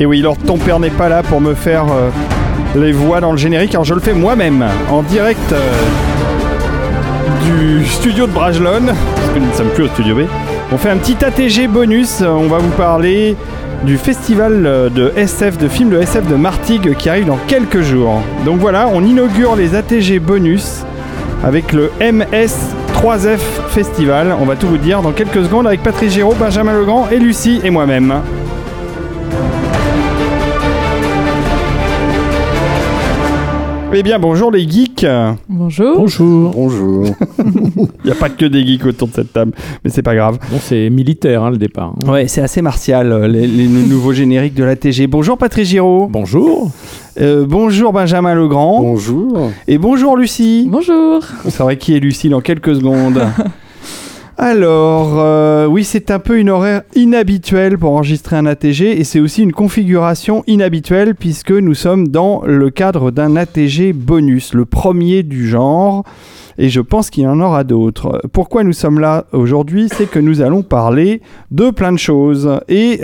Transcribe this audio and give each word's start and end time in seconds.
Et 0.00 0.06
oui, 0.06 0.22
Lord 0.22 0.38
ton 0.38 0.56
père 0.56 0.80
n'est 0.80 0.88
pas 0.88 1.10
là 1.10 1.22
pour 1.22 1.42
me 1.42 1.52
faire 1.52 1.84
euh, 1.92 2.08
les 2.74 2.90
voix 2.90 3.20
dans 3.20 3.32
le 3.32 3.36
générique, 3.36 3.74
alors 3.74 3.84
je 3.84 3.92
le 3.92 4.00
fais 4.00 4.14
moi-même, 4.14 4.64
en 4.90 5.02
direct 5.02 5.52
euh, 5.52 5.60
du 7.44 7.84
studio 7.84 8.26
de 8.26 8.32
Brajlon, 8.32 8.86
parce 8.86 9.28
que 9.34 9.38
nous 9.38 9.46
ne 9.46 9.52
sommes 9.52 9.68
plus 9.68 9.84
au 9.84 9.88
studio 9.88 10.16
B. 10.16 10.20
On 10.72 10.78
fait 10.78 10.88
un 10.88 10.96
petit 10.96 11.22
ATG 11.22 11.68
bonus, 11.68 12.22
on 12.22 12.46
va 12.46 12.56
vous 12.56 12.70
parler 12.70 13.36
du 13.84 13.98
festival 13.98 14.64
euh, 14.64 14.88
de 14.88 15.12
SF, 15.16 15.58
de 15.58 15.68
films 15.68 15.90
de 15.90 16.00
SF 16.00 16.26
de 16.26 16.36
Martigues 16.36 16.96
qui 16.96 17.10
arrive 17.10 17.26
dans 17.26 17.38
quelques 17.46 17.82
jours. 17.82 18.22
Donc 18.46 18.58
voilà, 18.58 18.88
on 18.90 19.04
inaugure 19.04 19.54
les 19.54 19.74
ATG 19.74 20.18
bonus 20.18 20.82
avec 21.44 21.74
le 21.74 21.90
MS3F 22.00 23.38
Festival. 23.68 24.34
On 24.40 24.46
va 24.46 24.56
tout 24.56 24.66
vous 24.66 24.78
dire 24.78 25.02
dans 25.02 25.12
quelques 25.12 25.44
secondes 25.44 25.66
avec 25.66 25.82
Patrice 25.82 26.14
Giraud, 26.14 26.34
Benjamin 26.40 26.72
Legrand 26.72 27.08
et 27.10 27.18
Lucie 27.18 27.60
et 27.62 27.68
moi-même. 27.68 28.14
Eh 33.92 34.02
bien, 34.04 34.18
bonjour 34.20 34.52
les 34.52 34.68
geeks. 34.68 35.04
Bonjour. 35.48 35.96
Bonjour. 35.98 36.50
Bonjour. 36.52 37.06
Il 37.38 37.86
n'y 38.06 38.10
a 38.12 38.14
pas 38.14 38.28
que 38.28 38.44
des 38.44 38.64
geeks 38.64 38.86
autour 38.86 39.08
de 39.08 39.14
cette 39.14 39.32
table, 39.32 39.52
mais 39.82 39.90
c'est 39.90 40.02
pas 40.02 40.14
grave. 40.14 40.38
Bon, 40.50 40.58
c'est 40.60 40.88
militaire 40.90 41.42
hein, 41.42 41.50
le 41.50 41.56
départ. 41.58 41.94
hein. 42.06 42.10
Ouais, 42.10 42.28
c'est 42.28 42.40
assez 42.40 42.62
martial, 42.62 43.10
euh, 43.12 43.26
les, 43.26 43.46
les 43.48 43.66
nouveaux 43.66 44.12
génériques 44.12 44.54
de 44.54 44.62
l'ATG. 44.64 45.08
Bonjour 45.08 45.36
Patrice 45.36 45.68
Giraud. 45.68 46.06
Bonjour. 46.08 46.70
Euh, 47.20 47.44
bonjour 47.48 47.92
Benjamin 47.92 48.34
Legrand. 48.34 48.80
Bonjour. 48.80 49.50
Et 49.66 49.76
bonjour 49.76 50.16
Lucie. 50.16 50.66
Bonjour. 50.70 51.20
On 51.44 51.50
saura 51.50 51.74
qui 51.74 51.96
est 51.96 52.00
Lucie 52.00 52.28
dans 52.28 52.40
quelques 52.40 52.76
secondes. 52.76 53.20
Alors, 54.42 55.20
euh, 55.20 55.66
oui, 55.66 55.84
c'est 55.84 56.10
un 56.10 56.18
peu 56.18 56.38
une 56.38 56.48
horaire 56.48 56.80
inhabituelle 56.94 57.76
pour 57.76 57.92
enregistrer 57.92 58.36
un 58.36 58.46
ATG 58.46 58.98
et 58.98 59.04
c'est 59.04 59.20
aussi 59.20 59.42
une 59.42 59.52
configuration 59.52 60.44
inhabituelle 60.46 61.14
puisque 61.14 61.50
nous 61.50 61.74
sommes 61.74 62.08
dans 62.08 62.40
le 62.46 62.70
cadre 62.70 63.10
d'un 63.10 63.36
ATG 63.36 63.92
bonus, 63.92 64.54
le 64.54 64.64
premier 64.64 65.24
du 65.24 65.46
genre. 65.46 66.04
Et 66.56 66.70
je 66.70 66.80
pense 66.80 67.10
qu'il 67.10 67.24
y 67.24 67.26
en 67.26 67.38
aura 67.38 67.64
d'autres. 67.64 68.22
Pourquoi 68.32 68.64
nous 68.64 68.72
sommes 68.72 68.98
là 68.98 69.26
aujourd'hui 69.32 69.90
C'est 69.94 70.08
que 70.08 70.18
nous 70.18 70.40
allons 70.40 70.62
parler 70.62 71.20
de 71.50 71.68
plein 71.68 71.92
de 71.92 71.98
choses. 71.98 72.60
Et 72.70 73.02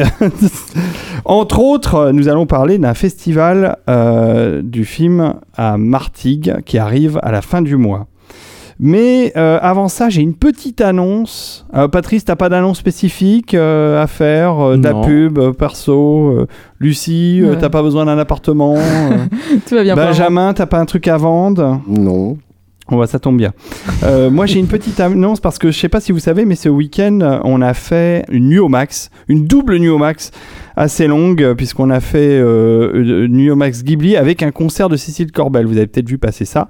entre 1.27 1.59
autres, 1.59 2.13
nous 2.13 2.29
allons 2.29 2.47
parler 2.47 2.79
d'un 2.79 2.95
festival 2.95 3.77
euh, 3.91 4.63
du 4.63 4.87
film 4.87 5.35
à 5.55 5.77
Martigues 5.77 6.55
qui 6.65 6.79
arrive 6.79 7.21
à 7.23 7.31
la 7.31 7.43
fin 7.43 7.61
du 7.61 7.77
mois. 7.77 8.07
Mais 8.79 9.33
euh, 9.37 9.59
avant 9.63 9.89
ça, 9.89 10.11
j'ai 10.11 10.21
une 10.21 10.35
petite 10.35 10.81
annonce. 10.83 11.67
Euh, 11.75 11.89
Patrice, 11.89 12.25
t'as 12.27 12.37
pas 12.37 12.49
d'annonce 12.51 12.79
spécifique 12.79 13.55
euh, 13.55 14.03
à 14.03 14.07
faire 14.07 14.61
euh, 14.61 14.77
De 14.77 14.85
la 14.85 14.93
Non. 14.93 15.01
pub, 15.03 15.39
euh, 15.39 15.53
perso 15.53 16.29
euh, 16.31 16.47
Lucie, 16.79 17.41
euh, 17.43 17.53
Ouais. 17.53 17.59
t'as 17.59 17.71
pas 17.71 17.83
besoin 17.83 18.05
d'un 18.05 18.19
appartement 18.19 18.75
euh, 18.77 19.17
Tout 19.69 19.75
va 19.77 19.83
bien. 19.83 19.95
Benjamin, 19.97 20.53
t'as 20.53 20.67
pas 20.67 20.79
un 20.79 20.85
truc 20.85 21.09
à 21.09 21.17
vendre? 21.17 21.81
Non. 21.89 22.37
Oh, 22.93 22.99
bah, 22.99 23.07
ça 23.09 23.19
tombe 23.19 23.37
bien. 23.39 23.53
Euh, 24.05 24.31
moi, 24.31 24.47
j'ai 24.47 24.61
une 24.61 24.69
petite 24.69 25.01
annonce 25.01 25.41
parce 25.41 25.59
que 25.59 25.73
je 25.73 25.79
sais 25.79 25.89
pas 25.89 25.99
si 26.01 26.13
vous 26.13 26.21
savez, 26.21 26.45
mais 26.45 26.55
ce 26.55 26.69
week-end, 26.69 27.19
euh, 27.21 27.41
on 27.43 27.61
a 27.61 27.75
fait 27.75 28.25
une 28.31 28.49
nuit 28.49 28.61
au 28.61 28.69
max, 28.69 29.11
une 29.27 29.45
double 29.47 29.79
nuit 29.79 29.89
au 29.89 29.99
max 29.99 30.31
assez 30.77 31.09
longue, 31.09 31.43
euh, 31.43 31.55
puisqu'on 31.57 31.91
a 31.91 31.99
fait 31.99 32.19
euh, 32.39 32.93
une 33.27 33.33
nuit 33.37 33.51
au 33.51 33.57
max 33.57 33.83
Ghibli 33.83 34.17
avec 34.17 34.43
un 34.45 34.53
concert 34.53 34.89
de 34.89 34.97
Cécile 34.97 35.33
Corbel. 35.33 35.67
Vous 35.67 35.79
avez 35.79 35.89
peut-être 35.89 36.09
vu 36.09 36.19
passer 36.19 36.45
ça. 36.45 36.69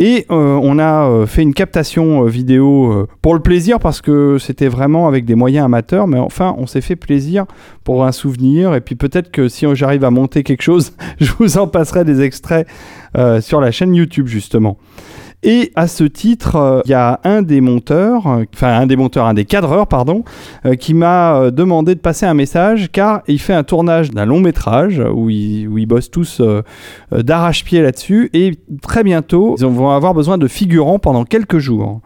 Et 0.00 0.26
euh, 0.30 0.58
on 0.60 0.78
a 0.78 1.08
euh, 1.08 1.26
fait 1.26 1.42
une 1.42 1.54
captation 1.54 2.24
euh, 2.24 2.28
vidéo 2.28 3.06
pour 3.22 3.34
le 3.34 3.40
plaisir 3.40 3.78
parce 3.78 4.00
que 4.00 4.38
c'était 4.38 4.66
vraiment 4.66 5.06
avec 5.06 5.24
des 5.24 5.36
moyens 5.36 5.64
amateurs, 5.64 6.08
mais 6.08 6.18
enfin, 6.18 6.54
on 6.58 6.66
s'est 6.66 6.80
fait 6.80 6.96
plaisir 6.96 7.46
pour 7.84 8.04
un 8.04 8.12
souvenir. 8.12 8.74
Et 8.74 8.80
puis 8.80 8.96
peut-être 8.96 9.30
que 9.30 9.48
si 9.48 9.66
j'arrive 9.74 10.04
à 10.04 10.10
monter 10.10 10.42
quelque 10.42 10.62
chose, 10.62 10.94
je 11.20 11.30
vous 11.38 11.58
en 11.58 11.68
passerai 11.68 12.04
des 12.04 12.22
extraits 12.22 12.66
sur 13.40 13.60
la 13.60 13.70
chaîne 13.70 13.94
YouTube 13.94 14.26
justement. 14.26 14.76
Et 15.46 15.72
à 15.76 15.88
ce 15.88 16.04
titre, 16.04 16.56
euh, 16.56 16.80
il 16.86 16.90
y 16.90 16.94
a 16.94 17.20
un 17.22 17.42
des 17.42 17.60
monteurs, 17.60 18.26
euh, 18.26 18.44
enfin 18.54 18.80
un 18.80 18.86
des 18.86 18.96
monteurs, 18.96 19.26
un 19.26 19.34
des 19.34 19.44
cadreurs, 19.44 19.86
pardon, 19.86 20.24
euh, 20.64 20.74
qui 20.74 20.94
m'a 20.94 21.50
demandé 21.50 21.94
de 21.94 22.00
passer 22.00 22.24
un 22.24 22.32
message 22.32 22.90
car 22.90 23.20
il 23.28 23.38
fait 23.38 23.52
un 23.52 23.62
tournage 23.62 24.10
d'un 24.10 24.24
long 24.24 24.40
métrage 24.40 25.02
où 25.14 25.28
ils, 25.28 25.68
où 25.68 25.76
ils 25.76 25.84
bossent 25.84 26.10
tous 26.10 26.40
d'arrache-pied 27.12 27.82
là-dessus 27.82 28.30
et 28.32 28.52
très 28.80 29.04
bientôt, 29.04 29.56
ils 29.58 29.66
vont 29.66 29.90
avoir 29.90 30.14
besoin 30.14 30.38
de 30.38 30.48
figurants 30.48 30.98
pendant 30.98 31.24
quelques 31.24 31.58
jours. 31.58 32.00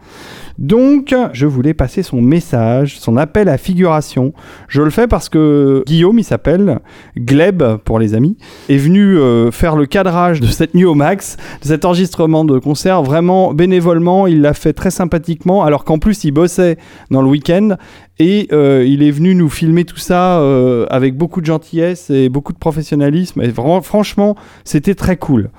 Donc, 0.59 1.15
je 1.31 1.45
voulais 1.45 1.73
passer 1.73 2.03
son 2.03 2.21
message, 2.21 2.99
son 2.99 3.15
appel 3.15 3.47
à 3.47 3.57
figuration. 3.57 4.33
Je 4.67 4.81
le 4.81 4.89
fais 4.89 5.07
parce 5.07 5.29
que 5.29 5.83
Guillaume, 5.87 6.19
il 6.19 6.25
s'appelle 6.25 6.79
Gleb 7.17 7.63
pour 7.85 7.97
les 7.97 8.13
amis, 8.13 8.37
est 8.67 8.75
venu 8.75 9.17
euh, 9.17 9.51
faire 9.51 9.77
le 9.77 9.85
cadrage 9.85 10.41
de 10.41 10.47
cette 10.47 10.75
nuit 10.75 10.83
au 10.83 10.95
max, 10.95 11.37
de 11.61 11.67
cet 11.67 11.85
enregistrement 11.85 12.43
de 12.43 12.59
concert, 12.59 13.03
vraiment 13.03 13.53
bénévolement. 13.53 14.27
Il 14.27 14.41
l'a 14.41 14.53
fait 14.53 14.73
très 14.73 14.91
sympathiquement, 14.91 15.63
alors 15.63 15.85
qu'en 15.85 15.97
plus, 15.97 16.25
il 16.25 16.31
bossait 16.31 16.77
dans 17.09 17.21
le 17.21 17.29
week-end. 17.29 17.77
Et 18.21 18.49
euh, 18.51 18.83
il 18.85 19.01
est 19.01 19.11
venu 19.11 19.33
nous 19.33 19.47
filmer 19.47 19.85
tout 19.85 19.97
ça 19.97 20.41
euh, 20.41 20.85
avec 20.89 21.15
beaucoup 21.15 21.39
de 21.39 21.45
gentillesse 21.45 22.09
et 22.09 22.27
beaucoup 22.27 22.51
de 22.51 22.57
professionnalisme. 22.57 23.41
Et 23.41 23.53
franchement, 23.81 24.35
c'était 24.65 24.93
très 24.93 25.15
cool. 25.15 25.51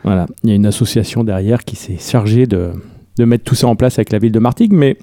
Voilà, 0.05 0.27
il 0.43 0.51
y 0.51 0.53
a 0.53 0.57
une 0.57 0.67
association 0.67 1.25
derrière 1.25 1.65
qui 1.65 1.77
s'est 1.77 1.97
chargée 1.99 2.47
de, 2.47 2.73
de 3.17 3.25
mettre 3.25 3.45
tout 3.45 3.55
ça 3.55 3.67
en 3.69 3.77
place 3.77 3.99
avec 3.99 4.13
la 4.13 4.19
ville 4.19 4.33
de 4.33 4.39
Martigues, 4.39 4.73
mais. 4.75 4.99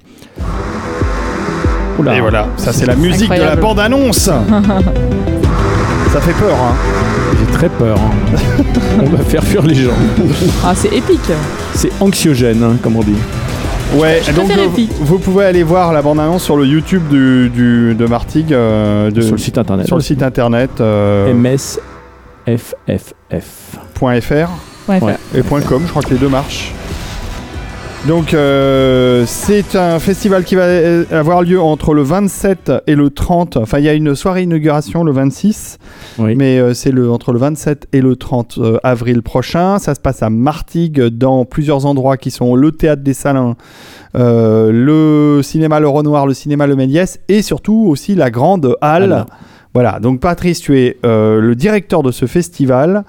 Oula. 2.00 2.15
Et 2.15 2.21
voilà, 2.21 2.47
ça 2.57 2.71
c'est 2.71 2.86
la 2.86 2.95
musique 2.95 3.30
de 3.31 3.36
la 3.42 3.56
bande-annonce. 3.56 4.30
ça 6.13 6.19
fait 6.21 6.33
peur, 6.33 6.55
hein. 6.55 6.75
J'ai 7.39 7.51
très 7.53 7.69
peur. 7.69 7.97
hein. 7.99 8.11
on 9.01 9.09
va 9.09 9.23
faire 9.23 9.43
fuir 9.43 9.61
les 9.63 9.75
gens. 9.75 9.91
Ah, 10.63 10.73
c'est 10.75 10.89
épique. 10.93 11.31
C'est 11.73 11.91
anxiogène, 12.01 12.63
hein, 12.63 12.75
comme 12.81 12.97
on 12.97 13.01
dit. 13.03 13.15
Ouais, 13.95 14.21
Je 14.25 14.31
donc 14.31 14.45
préfère 14.45 14.63
euh, 14.63 14.67
Epic. 14.67 14.91
vous 15.01 15.19
pouvez 15.19 15.45
aller 15.45 15.63
voir 15.63 15.91
la 15.93 16.01
bande-annonce 16.01 16.43
sur 16.43 16.55
le 16.55 16.65
YouTube 16.65 17.07
du, 17.09 17.49
du- 17.49 17.93
de 17.95 18.05
Martigues, 18.05 18.53
euh, 18.53 19.11
de- 19.11 19.21
sur 19.21 19.33
le 19.33 19.37
site 19.37 19.57
internet. 19.57 19.85
sur 19.87 19.97
le 19.97 20.01
site 20.01 20.23
internet 20.23 20.71
euh, 20.79 21.33
MSFFF. 21.33 22.73
.fr 23.95 24.49
Ouais, 24.89 24.99
Ouais. 25.03 25.15
et 25.35 25.41
.com, 25.43 25.81
je 25.85 25.89
crois 25.89 26.01
que 26.01 26.09
les 26.09 26.17
deux 26.17 26.29
marchent. 26.29 26.71
Donc 28.07 28.33
euh, 28.33 29.25
c'est 29.27 29.75
un 29.75 30.00
festival 30.00 30.44
qui 30.44 30.56
va 30.56 30.63
euh, 30.63 31.06
avoir 31.12 31.44
lieu 31.44 31.62
entre 31.62 31.94
le 31.94 32.01
27 32.01 32.71
et 32.88 32.95
le 32.95 33.12
30. 33.12 33.57
Enfin, 33.57 33.77
il 33.77 33.86
y 33.86 33.89
a 33.89 33.94
une 33.94 34.15
soirée 34.15 34.42
inauguration 34.42 35.03
le 35.03 35.12
26, 35.12 35.77
Oui. 36.18 36.33
mais 36.36 36.57
euh, 36.57 36.74
c'est 36.74 36.89
le 36.92 37.12
entre 37.12 37.31
le 37.31 37.38
27 37.38 37.89
et 37.94 38.01
le 38.01 38.15
30 38.15 38.57
euh, 38.57 38.77
avril 38.83 39.21
prochain. 39.21 39.77
Ça 39.77 39.94
se 39.94 40.00
passe 40.00 40.24
à 40.24 40.31
Martigues, 40.31 41.00
dans 41.00 41.45
plusieurs 41.45 41.86
endroits 41.86 42.18
qui 42.18 42.31
sont 42.31 42.56
le 42.56 42.71
théâtre 42.71 43.03
des 43.03 43.13
Salins, 43.13 43.56
euh, 44.15 44.71
le 44.74 45.44
cinéma 45.44 45.80
Le 45.80 45.88
Renoir, 45.88 46.25
le 46.25 46.33
cinéma 46.33 46.65
Le 46.65 46.75
Méliès 46.75 47.19
et 47.30 47.44
surtout 47.44 47.86
aussi 47.88 48.15
la 48.15 48.31
grande 48.31 48.75
halle. 48.81 49.27
Voilà. 49.75 50.00
Donc 50.00 50.19
Patrice, 50.21 50.59
tu 50.59 50.80
es 50.80 50.97
euh, 51.06 51.39
le 51.39 51.54
directeur 51.56 52.01
de 52.01 52.12
ce 52.12 52.25
festival. 52.25 53.04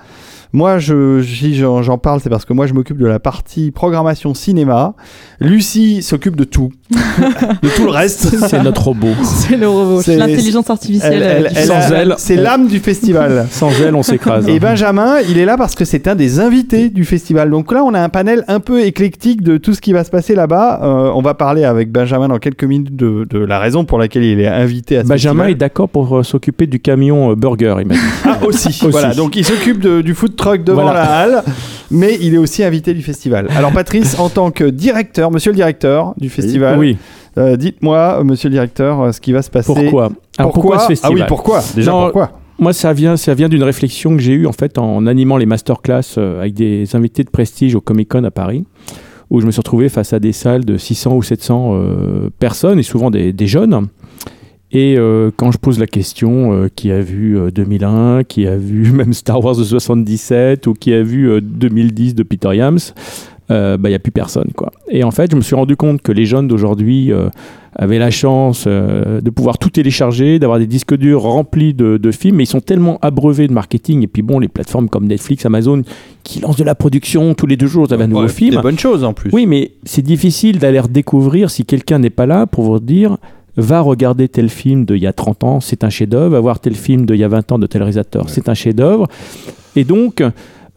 Moi, 0.52 0.78
je, 0.78 1.22
si 1.22 1.54
j'en 1.54 1.98
parle, 1.98 2.20
c'est 2.20 2.28
parce 2.28 2.44
que 2.44 2.52
moi, 2.52 2.66
je 2.66 2.74
m'occupe 2.74 2.98
de 2.98 3.06
la 3.06 3.18
partie 3.18 3.70
programmation 3.70 4.34
cinéma. 4.34 4.94
Lucie 5.40 6.02
s'occupe 6.02 6.36
de 6.36 6.44
tout, 6.44 6.72
de 6.92 7.68
tout 7.76 7.84
le 7.84 7.90
reste. 7.90 8.36
C'est 8.48 8.62
notre 8.62 8.82
robot. 8.84 9.08
C'est 9.22 9.56
le 9.56 9.68
robot, 9.68 10.02
C'est- 10.02 10.16
l'intelligence 10.16 10.68
artificielle. 10.70 11.12
Elle- 11.14 11.22
elle- 11.22 11.46
euh, 11.46 11.50
elle 11.54 11.66
Sans 11.66 11.92
elle, 11.94 12.14
c'est 12.18 12.38
on- 12.38 12.42
l'âme 12.42 12.66
du 12.68 12.78
festival. 12.78 13.46
Sans 13.50 13.70
elle, 13.84 13.94
on 13.94 14.02
s'écrase. 14.02 14.48
Et 14.48 14.58
Benjamin, 14.60 15.16
il 15.28 15.38
est 15.38 15.44
là 15.44 15.56
parce 15.56 15.74
que 15.74 15.84
c'est 15.84 16.06
un 16.08 16.14
des 16.14 16.40
invités 16.40 16.88
du 16.88 17.04
festival. 17.04 17.50
Donc 17.50 17.72
là, 17.72 17.82
on 17.84 17.94
a 17.94 18.00
un 18.00 18.08
panel 18.08 18.44
un 18.48 18.60
peu 18.60 18.82
éclectique 18.82 19.42
de 19.42 19.56
tout 19.56 19.74
ce 19.74 19.80
qui 19.80 19.92
va 19.92 20.04
se 20.04 20.10
passer 20.10 20.34
là-bas. 20.34 20.80
Euh, 20.82 21.10
on 21.14 21.22
va 21.22 21.34
parler 21.34 21.64
avec 21.64 21.90
Benjamin 21.90 22.28
dans 22.28 22.38
quelques 22.38 22.64
minutes 22.64 22.94
de, 22.96 23.26
de 23.28 23.38
la 23.38 23.58
raison 23.58 23.84
pour 23.84 23.98
laquelle 23.98 24.24
il 24.24 24.40
est 24.40 24.46
invité 24.48 24.98
à 24.98 25.02
ce 25.02 25.08
Benjamin 25.08 25.46
est 25.48 25.54
d'accord 25.54 25.88
pour 25.88 26.18
euh, 26.18 26.22
s'occuper 26.22 26.66
du 26.66 26.80
camion 26.80 27.30
euh, 27.30 27.34
burger, 27.34 27.74
il 27.80 27.86
m'a 27.86 27.94
dit. 27.94 28.00
Ah, 28.24 28.38
aussi. 28.46 28.78
Voilà, 28.90 29.14
donc 29.14 29.36
il 29.36 29.44
s'occupe 29.44 29.86
du 29.86 30.14
food 30.14 30.36
truck 30.36 30.64
devant 30.64 30.82
Voilà. 30.82 31.02
la 31.02 31.10
halle, 31.18 31.42
mais 31.92 32.16
il 32.20 32.34
est 32.34 32.38
aussi 32.38 32.64
invité 32.64 32.94
du 32.94 33.02
festival. 33.02 33.46
Alors 33.56 33.72
Patrice, 33.72 34.18
en 34.18 34.28
tant 34.28 34.50
que 34.50 34.64
directeur, 34.64 35.30
monsieur 35.30 35.50
le 35.52 35.56
directeur 35.56 36.14
du 36.18 36.28
festival, 36.28 36.78
Oui. 36.78 36.96
euh, 37.38 37.56
dites-moi, 37.56 38.22
monsieur 38.24 38.48
le 38.48 38.54
directeur, 38.54 39.00
euh, 39.00 39.12
ce 39.12 39.20
qui 39.20 39.32
va 39.32 39.42
se 39.42 39.50
passer. 39.50 39.72
Pourquoi? 39.72 40.10
Alors 40.38 40.52
pourquoi, 40.52 40.78
ce 40.80 40.88
festival 40.88 41.12
Ah 41.12 41.20
oui, 41.22 41.24
pourquoi? 41.28 41.62
Déjà, 41.74 41.90
Non, 41.92 42.02
pourquoi? 42.04 42.32
Moi, 42.58 42.72
ça 42.72 42.92
vient, 42.92 43.16
ça 43.16 43.34
vient 43.34 43.48
d'une 43.48 43.62
réflexion 43.62 44.14
que 44.16 44.22
j'ai 44.22 44.32
eue 44.34 44.46
en 44.46 44.52
fait 44.52 44.78
en 44.78 45.06
animant 45.06 45.36
les 45.36 45.46
masterclass 45.46 46.02
euh, 46.18 46.40
avec 46.40 46.54
des 46.54 46.94
invités 46.96 47.24
de 47.24 47.30
prestige 47.30 47.74
au 47.74 47.80
Comic 47.80 48.08
Con 48.08 48.24
à 48.24 48.30
Paris, 48.30 48.64
où 49.30 49.40
je 49.40 49.46
me 49.46 49.50
suis 49.50 49.60
retrouvé 49.60 49.88
face 49.88 50.12
à 50.12 50.20
des 50.20 50.32
salles 50.32 50.64
de 50.64 50.76
600 50.76 51.14
ou 51.16 51.22
700 51.22 51.70
euh, 51.74 52.30
personnes 52.38 52.78
et 52.78 52.82
souvent 52.82 53.10
des, 53.10 53.32
des 53.32 53.46
jeunes. 53.46 53.88
Et 54.72 54.96
euh, 54.96 55.30
quand 55.36 55.52
je 55.52 55.58
pose 55.58 55.78
la 55.78 55.86
question, 55.86 56.52
euh, 56.54 56.68
qui 56.74 56.90
a 56.90 57.00
vu 57.00 57.38
euh, 57.38 57.50
2001, 57.50 58.24
qui 58.24 58.46
a 58.46 58.56
vu 58.56 58.90
même 58.92 59.12
Star 59.12 59.44
Wars 59.44 59.56
de 59.56 59.64
77 59.64 60.66
ou 60.66 60.72
qui 60.74 60.94
a 60.94 61.02
vu 61.02 61.30
euh, 61.30 61.40
2010 61.42 62.14
de 62.14 62.22
Peter 62.22 62.56
Yams, 62.56 62.78
il 63.50 63.78
n'y 63.84 63.94
a 63.94 63.98
plus 63.98 64.12
personne. 64.12 64.50
Quoi. 64.56 64.72
Et 64.88 65.04
en 65.04 65.10
fait, 65.10 65.30
je 65.30 65.36
me 65.36 65.42
suis 65.42 65.54
rendu 65.54 65.76
compte 65.76 66.00
que 66.00 66.10
les 66.10 66.24
jeunes 66.24 66.48
d'aujourd'hui 66.48 67.12
euh, 67.12 67.28
avaient 67.76 67.98
la 67.98 68.10
chance 68.10 68.64
euh, 68.66 69.20
de 69.20 69.28
pouvoir 69.28 69.58
tout 69.58 69.68
télécharger, 69.68 70.38
d'avoir 70.38 70.58
des 70.58 70.66
disques 70.66 70.96
durs 70.96 71.20
remplis 71.20 71.74
de, 71.74 71.98
de 71.98 72.10
films, 72.12 72.36
mais 72.36 72.44
ils 72.44 72.46
sont 72.46 72.62
tellement 72.62 72.98
abreuvés 73.02 73.48
de 73.48 73.52
marketing. 73.52 74.04
Et 74.04 74.06
puis 74.06 74.22
bon, 74.22 74.38
les 74.38 74.48
plateformes 74.48 74.88
comme 74.88 75.06
Netflix, 75.06 75.44
Amazon, 75.44 75.82
qui 76.22 76.40
lancent 76.40 76.56
de 76.56 76.64
la 76.64 76.74
production 76.74 77.34
tous 77.34 77.46
les 77.46 77.58
deux 77.58 77.66
jours, 77.66 77.86
vous 77.86 77.92
avez 77.92 78.04
un 78.04 78.06
nouveau 78.06 78.22
Ouais, 78.22 78.28
film. 78.28 78.56
Des 78.56 78.62
bonnes 78.62 78.78
choses 78.78 79.04
en 79.04 79.12
plus. 79.12 79.28
Oui, 79.34 79.44
mais 79.44 79.72
c'est 79.84 80.00
difficile 80.00 80.58
d'aller 80.58 80.80
redécouvrir 80.80 81.50
si 81.50 81.66
quelqu'un 81.66 81.98
n'est 81.98 82.08
pas 82.08 82.24
là 82.24 82.46
pour 82.46 82.64
vous 82.64 82.80
dire 82.80 83.18
va 83.56 83.80
regarder 83.80 84.28
tel 84.28 84.48
film 84.48 84.84
d'il 84.86 84.98
y 84.98 85.06
a 85.06 85.12
30 85.12 85.44
ans, 85.44 85.60
c'est 85.60 85.84
un 85.84 85.90
chef-d'œuvre, 85.90 86.30
va 86.30 86.40
voir 86.40 86.60
tel 86.60 86.74
film 86.74 87.04
d'il 87.06 87.16
y 87.16 87.24
a 87.24 87.28
20 87.28 87.52
ans 87.52 87.58
de 87.58 87.66
tel 87.66 87.82
réalisateur, 87.82 88.28
c'est 88.30 88.48
un 88.48 88.54
chef-d'œuvre. 88.54 89.08
Et 89.76 89.84
donc, 89.84 90.22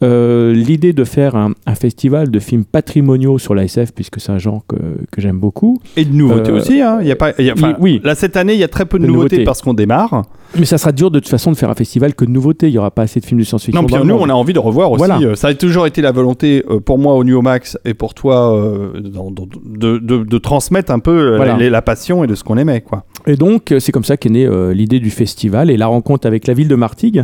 euh, 0.04 0.54
l'idée 0.54 0.92
de 0.92 1.04
faire 1.06 1.36
un, 1.38 1.52
un 1.66 1.76
festival 1.76 2.30
de 2.30 2.40
films 2.40 2.66
patrimoniaux 2.66 3.38
sur 3.40 3.56
la 3.56 3.64
SF, 3.64 3.94
puisque 3.94 4.20
c'est 4.20 4.32
un 4.32 4.38
genre 4.40 4.64
que, 4.68 4.76
que 5.12 5.22
j'aime 5.22 5.40
beaucoup, 5.40 5.80
Et 5.96 6.04
de 6.04 6.14
nouveautés 6.14 6.52
Euh, 6.52 6.58
aussi. 6.58 6.82
Hein. 6.82 7.02
Y 7.02 7.12
a 7.12 7.16
pas, 7.16 7.32
y 7.42 7.50
a- 7.50 7.56
oui. 7.80 8.02
Là, 8.04 8.14
cette 8.16 8.36
année, 8.36 8.54
il 8.54 8.60
y 8.60 8.64
a 8.64 8.68
très 8.68 8.86
peu 8.86 9.00
de, 9.00 9.04
De 9.04 9.08
nouveautés, 9.08 9.36
nouveautés. 9.38 9.46
parce 9.46 9.62
qu'on 9.62 9.74
démarre. 9.74 10.24
Mais 10.58 10.66
ça 10.66 10.78
sera 10.78 10.92
dur 10.92 11.12
de 11.12 11.20
toute 11.20 11.30
façon 11.30 11.52
de 11.52 11.58
faire 11.58 11.70
un 11.70 11.76
festival 11.76 12.14
que 12.16 12.26
de 12.26 12.30
nouveautés, 12.32 12.68
il 12.68 12.72
n'y 12.72 12.78
aura 12.78 12.92
pas 12.92 13.04
assez 13.04 13.20
de 13.20 13.26
films 13.26 13.40
de 13.40 13.46
science-fiction. 13.46 13.82
Non, 13.82 13.88
puis 13.88 13.96
nous, 14.06 14.16
on 14.16 14.30
a 14.30 14.34
envie 14.34 14.54
de 14.54 14.60
revoir 14.60 14.92
aussi. 14.92 14.98
Voilà. 15.06 15.20
euh, 15.20 15.36
Ça 15.36 15.50
a 15.50 15.54
toujours 15.54 15.86
été 15.88 16.02
la 16.02 16.12
volonté 16.12 16.64
euh, 16.70 16.80
pour 16.80 16.98
moi 16.98 17.14
au 17.16 17.24
New 17.24 17.42
Max 17.42 17.78
et 17.86 17.94
pour 17.94 18.14
toi 18.14 18.56
euh, 18.58 19.00
dans- 19.02 19.32
dans- 19.32 19.48
de, 19.66 19.98
de- 19.98 20.24
de 20.24 20.38
transmettre 20.38 20.92
un 20.92 21.00
peu 21.00 21.36
Voilà. 21.36 21.58
la, 21.58 21.70
la 21.70 21.82
passion 21.82 22.24
et 22.24 22.28
de 22.28 22.36
ce 22.36 22.44
qu'on 22.44 22.58
aimait. 22.58 22.82
Quoi. 22.82 23.04
Et 23.28 23.36
donc, 23.36 23.74
c'est 23.80 23.92
comme 23.92 24.04
ça 24.04 24.18
qu'est 24.18 24.30
née 24.30 24.48
l'idée 24.74 25.00
du 25.00 25.10
festival 25.10 25.70
et 25.72 25.78
la 25.78 25.88
rencontre 25.88 26.28
avec 26.28 26.48
la 26.48 26.54
ville 26.54 26.68
de 26.68 26.76
Martigues, 26.76 27.24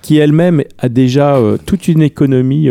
qui 0.00 0.18
elle-même 0.18 0.62
a 0.78 0.88
déjà 0.88 1.38
toute 1.66 1.88
une 1.88 2.02
économie 2.02 2.68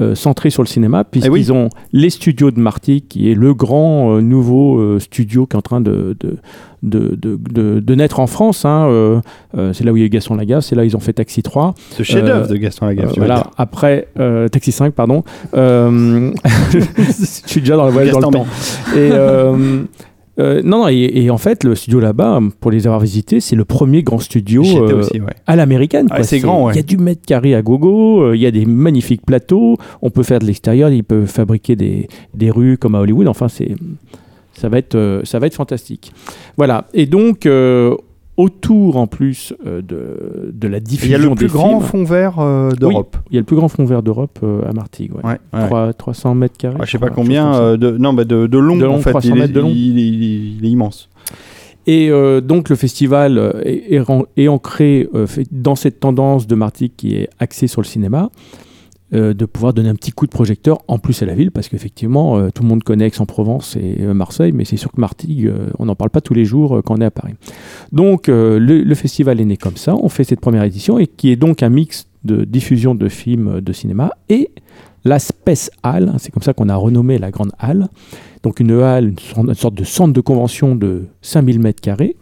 euh, 0.00 0.14
centrée 0.14 0.50
sur 0.50 0.62
le 0.62 0.68
cinéma, 0.68 1.04
puisqu'ils 1.04 1.30
oui. 1.30 1.50
ont 1.50 1.68
les 1.92 2.10
studios 2.10 2.50
de 2.50 2.60
Martigues, 2.60 3.04
qui 3.08 3.30
est 3.30 3.34
le 3.34 3.54
grand 3.54 4.16
euh, 4.16 4.20
nouveau 4.20 4.78
euh, 4.78 4.98
studio 4.98 5.46
qui 5.46 5.56
est 5.56 5.58
en 5.58 5.62
train 5.62 5.80
de, 5.80 6.16
de, 6.20 6.36
de, 6.82 7.14
de- 7.20 7.80
de- 7.80 7.94
naître 7.94 8.20
en 8.20 8.26
France. 8.26 8.64
hein, 8.64 8.86
euh, 8.88 9.20
c'est 9.72 9.84
là 9.84 9.92
où 9.92 9.96
il 9.96 10.00
y 10.00 10.02
a 10.02 10.06
eu 10.06 10.10
Gaston 10.10 10.34
Lagaffe, 10.36 10.64
c'est 10.64 10.74
là 10.74 10.82
où 10.82 10.84
ils 10.86 10.96
ont 10.96 11.00
fait 11.00 11.12
Taxi 11.12 11.42
3. 11.42 11.74
Ce 11.90 12.02
chef-d'œuvre 12.02 12.48
de 12.48 12.56
Gaston 12.56 12.86
Lagaffe. 12.86 13.12
voilà, 13.16 13.48
après 13.58 14.08
Taxi 14.50 14.72
5, 14.72 14.94
pardon. 14.94 15.22
Je 15.52 16.80
suis 17.46 17.60
déjà 17.60 17.76
dans 17.76 17.84
le 17.86 17.92
voyage 17.92 18.12
dans 18.12 18.30
le 18.30 18.32
temps. 18.32 18.46
Et, 18.96 19.10
euh, 20.40 20.62
non, 20.64 20.78
non, 20.80 20.88
et, 20.88 21.10
et 21.14 21.30
en 21.30 21.38
fait, 21.38 21.64
le 21.64 21.74
studio 21.74 22.00
là-bas, 22.00 22.40
pour 22.60 22.70
les 22.70 22.86
avoir 22.86 23.00
visités, 23.00 23.40
c'est 23.40 23.56
le 23.56 23.64
premier 23.64 24.02
grand 24.02 24.18
studio 24.18 24.62
euh, 24.64 25.00
aussi, 25.00 25.20
ouais. 25.20 25.34
à 25.46 25.56
l'américaine. 25.56 26.06
Ah, 26.10 26.22
c'est 26.22 26.40
grand, 26.40 26.66
ouais. 26.66 26.72
Il 26.72 26.76
y 26.76 26.80
a 26.80 26.82
du 26.82 26.96
mètre 26.96 27.22
carré 27.26 27.54
à 27.54 27.62
gogo, 27.62 28.22
euh, 28.22 28.36
il 28.36 28.40
y 28.40 28.46
a 28.46 28.50
des 28.50 28.64
magnifiques 28.64 29.24
plateaux, 29.26 29.76
on 30.02 30.10
peut 30.10 30.22
faire 30.22 30.38
de 30.38 30.46
l'extérieur, 30.46 30.90
ils 30.90 31.04
peuvent 31.04 31.26
fabriquer 31.26 31.76
des, 31.76 32.08
des 32.34 32.50
rues 32.50 32.78
comme 32.78 32.94
à 32.94 33.00
Hollywood. 33.00 33.28
Enfin, 33.28 33.48
c'est 33.48 33.74
ça 34.52 34.68
va 34.68 34.78
être 34.78 34.94
euh, 34.94 35.22
ça 35.24 35.38
va 35.38 35.46
être 35.46 35.54
fantastique. 35.54 36.12
Voilà. 36.56 36.86
Et 36.94 37.06
donc 37.06 37.46
autour 38.40 38.96
en 38.96 39.06
plus 39.06 39.52
euh, 39.66 39.82
de, 39.82 40.50
de 40.52 40.68
la 40.68 40.78
Il 40.78 40.82
diffusion 40.82 41.18
y 41.18 41.22
a 41.22 41.28
le 41.28 41.34
plus 41.34 41.48
grand 41.48 41.80
fond 41.80 42.04
vert 42.04 42.38
euh, 42.38 42.70
d'Europe. 42.72 43.16
il 43.30 43.34
y 43.34 43.38
a 43.38 43.40
le 43.40 43.44
plus 43.46 43.56
grand 43.56 43.68
fond 43.68 43.84
vert 43.84 44.02
d'Europe 44.02 44.38
euh, 44.42 44.62
à 44.68 44.72
Martigues. 44.72 45.12
ouais. 45.14 45.22
Ouais, 45.24 45.38
ouais. 45.60 45.66
Trois- 45.66 45.92
300 45.92 46.34
mètres 46.34 46.56
carrés. 46.58 46.76
Ouais, 46.76 46.86
je 46.86 46.90
sais 46.92 46.96
crois, 46.98 47.08
pas 47.10 47.14
combien 47.14 47.54
euh, 47.54 47.76
de 47.76 47.96
non 47.98 48.12
mais 48.12 48.24
de, 48.24 48.46
de 48.46 48.58
long, 48.58 48.76
De 48.76 48.84
long, 48.86 48.96
en 48.96 48.98
fait 49.00 49.10
300 49.10 49.28
il, 49.28 49.36
est, 49.36 49.40
mètres 49.40 49.52
de 49.54 49.60
long. 49.60 49.70
il 49.72 49.98
est- 49.98 50.06
il 50.08 50.22
est- 50.24 50.56
il 50.58 50.64
est 50.64 50.70
immense 50.70 51.08
Et 51.86 52.10
euh, 52.10 52.40
donc 52.40 52.68
le 52.68 52.76
festival 52.76 53.38
euh, 53.38 53.52
est, 53.64 53.94
est 53.94 54.04
est 54.36 54.48
ancré 54.48 55.08
euh, 55.14 55.26
dans 55.50 55.74
cette 55.76 56.00
tendance 56.00 56.46
de 56.46 56.54
Martigues 56.54 56.92
qui 56.96 57.14
est 57.16 57.28
axée 57.38 57.66
sur 57.68 57.80
le 57.80 57.86
cinéma, 57.86 58.30
euh, 59.12 59.34
de 59.34 59.44
pouvoir 59.44 59.72
donner 59.72 59.88
un 59.88 59.94
petit 59.94 60.12
coup 60.12 60.26
de 60.26 60.30
projecteur 60.30 60.78
en 60.86 60.98
plus 60.98 61.20
à 61.22 61.26
la 61.26 61.34
ville, 61.34 61.50
parce 61.50 61.68
qu'effectivement, 61.68 62.38
euh, 62.38 62.50
tout 62.54 62.62
le 62.62 62.68
monde 62.68 62.84
connaît 62.84 63.06
Aix-en-Provence 63.08 63.76
et 63.76 63.96
euh, 64.00 64.14
Marseille, 64.14 64.52
mais 64.52 64.64
c'est 64.64 64.76
sûr 64.76 64.92
que 64.92 65.00
Martigues, 65.00 65.52
on 65.78 65.86
n'en 65.86 65.96
parle 65.96 66.10
pas 66.10 66.20
tous 66.20 66.34
les 66.34 66.44
jours 66.44 66.80
quand 66.84 66.96
on 66.96 67.00
est 67.00 67.04
à 67.06 67.10
Paris. 67.10 67.34
Donc 67.92 68.28
le, 68.28 68.94
festival 68.94 69.40
est 69.40 69.44
né 69.44 69.56
comme 69.56 69.76
ça, 69.76 69.96
on 69.96 70.08
fait 70.08 70.24
cette 70.24 70.40
première 70.40 70.62
édition, 70.62 70.98
et 70.98 71.06
qui 71.06 71.30
est 71.30 71.36
donc 71.36 71.62
un 71.62 71.70
mix 71.70 72.06
de 72.24 72.44
diffusion 72.44 72.94
de 72.94 73.08
films 73.08 73.60
de 73.60 73.72
cinéma 73.72 74.10
et 74.28 74.50
la 75.04 75.18
Space 75.18 75.70
Hall, 75.82 76.12
c'est 76.18 76.30
comme 76.30 76.42
ça 76.42 76.52
qu'on 76.52 76.68
a 76.68 76.76
renommé 76.76 77.18
la 77.18 77.30
Grande 77.30 77.52
Halle, 77.58 77.88
donc 78.42 78.60
une 78.60 78.72
halle, 78.80 79.08
une 79.08 79.18
sorte- 79.18 79.48
une 79.48 79.54
sorte 79.54 79.74
de 79.74 79.84
centre 79.84 80.12
de 80.12 80.20
convention 80.20 80.74
de 80.76 81.06
5000 81.22 81.58
mètres 81.60 81.80
carrés, 81.80 82.16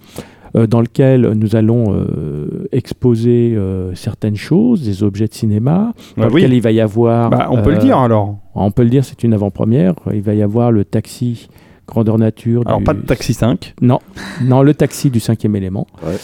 dans 0.55 0.81
lequel 0.81 1.33
nous 1.33 1.57
allons 1.57 1.93
euh, 1.95 2.67
exposer 2.73 3.55
euh, 3.57 3.95
certaines 3.95 4.37
choses, 4.37 4.83
des 4.85 5.03
objets 5.03 5.27
de 5.27 5.35
cinéma, 5.35 5.93
dans 6.17 6.23
Bah 6.25 6.29
oui. 6.33 6.41
lequel 6.43 6.55
il 6.57 6.61
va 6.63 6.73
y 6.73 6.81
avoir... 6.81 7.31
Bah, 7.31 7.49
on 7.51 7.63
peut 7.63 7.71
le 7.71 7.77
euh, 7.77 7.81
dire 7.81 7.99
alors 7.99 8.37
On 8.55 8.71
peut 8.71 8.83
le 8.83 8.91
dire, 8.91 9.05
c'est 9.05 9.23
une 9.25 9.35
avant-première. 9.35 9.95
Il 10.13 10.23
va 10.23 10.35
y 10.35 10.43
avoir 10.43 10.73
le 10.73 10.85
taxi 10.85 11.49
grandeur 11.87 12.19
nature. 12.19 12.63
alors 12.67 12.79
du- 12.79 12.85
pas 12.85 12.95
de 12.95 13.01
taxi 13.01 13.33
5 13.35 13.75
Non, 13.81 13.99
non, 14.45 14.63
le 14.63 14.75
taxi 14.75 15.11
du 15.11 15.21
cinquième 15.21 15.57
élément. 15.57 15.87
Ouais. 16.07 16.17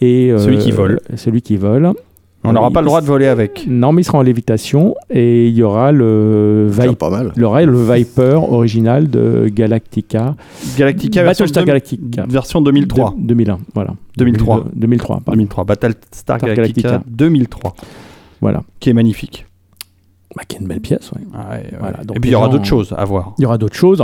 Et, 0.00 0.30
euh, 0.32 0.38
Celui 0.38 0.58
qui 0.58 0.70
vole. 0.72 1.00
Celui 1.16 1.42
qui 1.42 1.56
vole. 1.56 1.92
On 2.44 2.52
n'aura 2.52 2.70
pas 2.70 2.80
le 2.80 2.86
droit 2.86 3.00
de 3.00 3.06
voler 3.06 3.26
avec 3.26 3.64
Non, 3.68 3.92
mais 3.92 4.02
il 4.02 4.04
sera 4.04 4.18
en 4.18 4.22
lévitation 4.22 4.94
et 5.10 5.46
il 5.48 5.54
y 5.54 5.62
aura 5.62 5.92
le, 5.92 6.68
Tiens, 6.74 6.88
Vi- 6.90 6.96
pas 6.96 7.10
mal. 7.10 7.32
il 7.36 7.42
y 7.42 7.44
aura 7.44 7.62
le 7.64 7.72
Viper 7.94 8.34
original 8.50 9.08
de 9.08 9.48
Galactica. 9.52 10.34
Galactica 10.76 11.22
version, 11.22 11.44
Battlestar 11.44 11.64
Galactica. 11.64 12.26
version 12.28 12.60
2003 12.60 13.14
De- 13.16 13.26
2001, 13.28 13.58
voilà. 13.74 13.94
2003. 14.16 14.64
2003, 14.74 15.16
pardon. 15.24 15.32
2003 15.32 15.64
Battlestar 15.64 16.02
Star 16.12 16.38
Galactica, 16.38 16.88
Galactica. 16.88 17.02
2003 17.08 17.74
Voilà. 18.40 18.62
qui 18.80 18.90
est 18.90 18.94
magnifique 18.94 19.46
Bah, 20.34 20.42
qui 20.48 20.56
est 20.56 20.60
une 20.60 20.66
belle 20.66 20.80
pièce, 20.80 21.10
ouais. 21.12 21.20
Voilà, 21.78 22.04
donc 22.04 22.16
et 22.16 22.20
puis 22.20 22.30
il 22.30 22.32
y 22.32 22.36
aura 22.36 22.48
d'autres 22.48 22.64
choses 22.64 22.94
à 22.96 23.04
voir 23.04 23.34
Il 23.38 23.42
y 23.42 23.44
aura 23.44 23.58
d'autres 23.58 23.76
choses. 23.76 24.02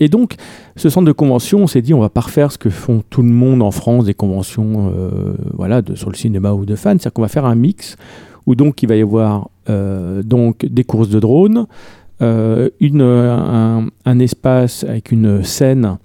Et- 0.00 0.08
donc, 0.08 0.34
ce 0.74 0.88
centre 0.88 1.06
de 1.06 1.12
convention, 1.12 1.60
on 1.60 1.66
s'est 1.68 1.82
dit, 1.82 1.94
on 1.94 2.00
va 2.00 2.08
pas 2.08 2.22
refaire 2.22 2.50
ce 2.50 2.58
que 2.58 2.68
font 2.70 3.02
tout 3.10 3.22
le 3.22 3.28
monde 3.28 3.62
en 3.62 3.70
France, 3.70 4.04
des 4.06 4.14
conventions 4.14 4.92
euh, 4.96 5.34
voilà, 5.54 5.80
de, 5.82 5.94
sur 5.94 6.10
le 6.10 6.16
cinéma 6.16 6.52
ou 6.52 6.64
de 6.66 6.74
fans. 6.74 6.90
C'est-à-dire 6.90 7.12
qu'on 7.12 7.22
va 7.22 7.28
faire 7.28 7.44
un 7.46 7.54
mix 7.54 7.96
où 8.46 8.56
donc 8.56 8.82
il 8.82 8.88
va 8.88 8.96
y 8.96 9.02
avoir 9.02 9.50
euh, 9.70 10.22
donc 10.24 10.66
des 10.66 10.82
courses 10.82 11.10
de 11.10 11.20
drones, 11.20 11.66
euh, 12.22 12.70
une, 12.80 13.02
un, 13.02 13.86
un 14.04 14.18
espace 14.18 14.82
avec 14.82 15.12
une 15.12 15.44
scène 15.44 15.98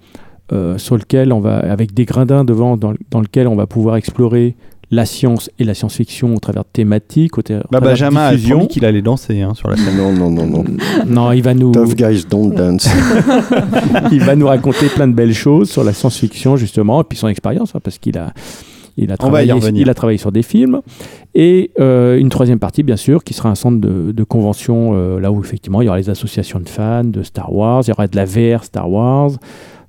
sur 0.76 0.96
lequel 0.96 1.32
on 1.32 1.40
va, 1.40 1.56
avec 1.58 1.94
des 1.94 2.04
gradins 2.04 2.44
devant, 2.44 2.76
dans, 2.76 2.92
dans 3.10 3.20
lequel 3.20 3.48
on 3.48 3.56
va 3.56 3.66
pouvoir 3.66 3.96
explorer 3.96 4.54
la 4.94 5.06
science 5.06 5.50
et 5.58 5.64
la 5.64 5.74
science-fiction 5.74 6.34
au 6.34 6.38
travers 6.38 6.62
de 6.62 6.68
thématiques, 6.72 7.36
au 7.36 7.42
travers 7.42 7.66
Bah, 7.70 7.80
de 7.80 7.84
Benjamin 7.84 8.26
a 8.26 8.36
promis 8.36 8.68
qu'il 8.68 8.84
allait 8.84 9.02
danser 9.02 9.42
hein, 9.42 9.54
sur 9.54 9.68
la 9.68 9.76
scène. 9.76 9.96
Non, 9.96 10.12
non, 10.12 10.30
non, 10.30 10.46
non. 10.46 10.64
Non, 11.06 11.32
il 11.32 11.42
va 11.42 11.54
nous, 11.54 11.72
Tough 11.72 11.94
guys 11.94 12.24
don't 12.28 12.54
dance. 12.54 12.88
il 14.12 14.20
va 14.20 14.36
nous 14.36 14.46
raconter 14.46 14.86
plein 14.86 15.08
de 15.08 15.14
belles 15.14 15.34
choses 15.34 15.70
sur 15.70 15.84
la 15.84 15.92
science-fiction 15.92 16.56
justement 16.56 17.00
et 17.02 17.04
puis 17.04 17.18
son 17.18 17.28
expérience 17.28 17.74
hein, 17.74 17.80
parce 17.82 17.98
qu'il 17.98 18.16
a 18.18 18.32
il 18.96 19.10
a, 19.10 19.16
travaillé, 19.16 19.52
il 19.74 19.90
a 19.90 19.94
travaillé 19.94 20.18
sur 20.18 20.30
des 20.30 20.42
films 20.42 20.80
et 21.34 21.72
euh, 21.80 22.16
une 22.16 22.28
troisième 22.28 22.60
partie 22.60 22.84
bien 22.84 22.96
sûr 22.96 23.24
qui 23.24 23.34
sera 23.34 23.48
un 23.48 23.56
centre 23.56 23.80
de, 23.80 24.12
de 24.12 24.22
convention 24.22 24.92
euh, 24.94 25.18
là 25.18 25.32
où 25.32 25.42
effectivement 25.42 25.82
il 25.82 25.86
y 25.86 25.88
aura 25.88 25.98
les 25.98 26.10
associations 26.10 26.60
de 26.60 26.68
fans 26.68 27.02
de 27.02 27.24
Star 27.24 27.52
Wars, 27.52 27.82
il 27.84 27.88
y 27.88 27.92
aura 27.92 28.06
de 28.06 28.14
la 28.14 28.24
VR 28.24 28.62
Star 28.62 28.88
Wars 28.88 29.32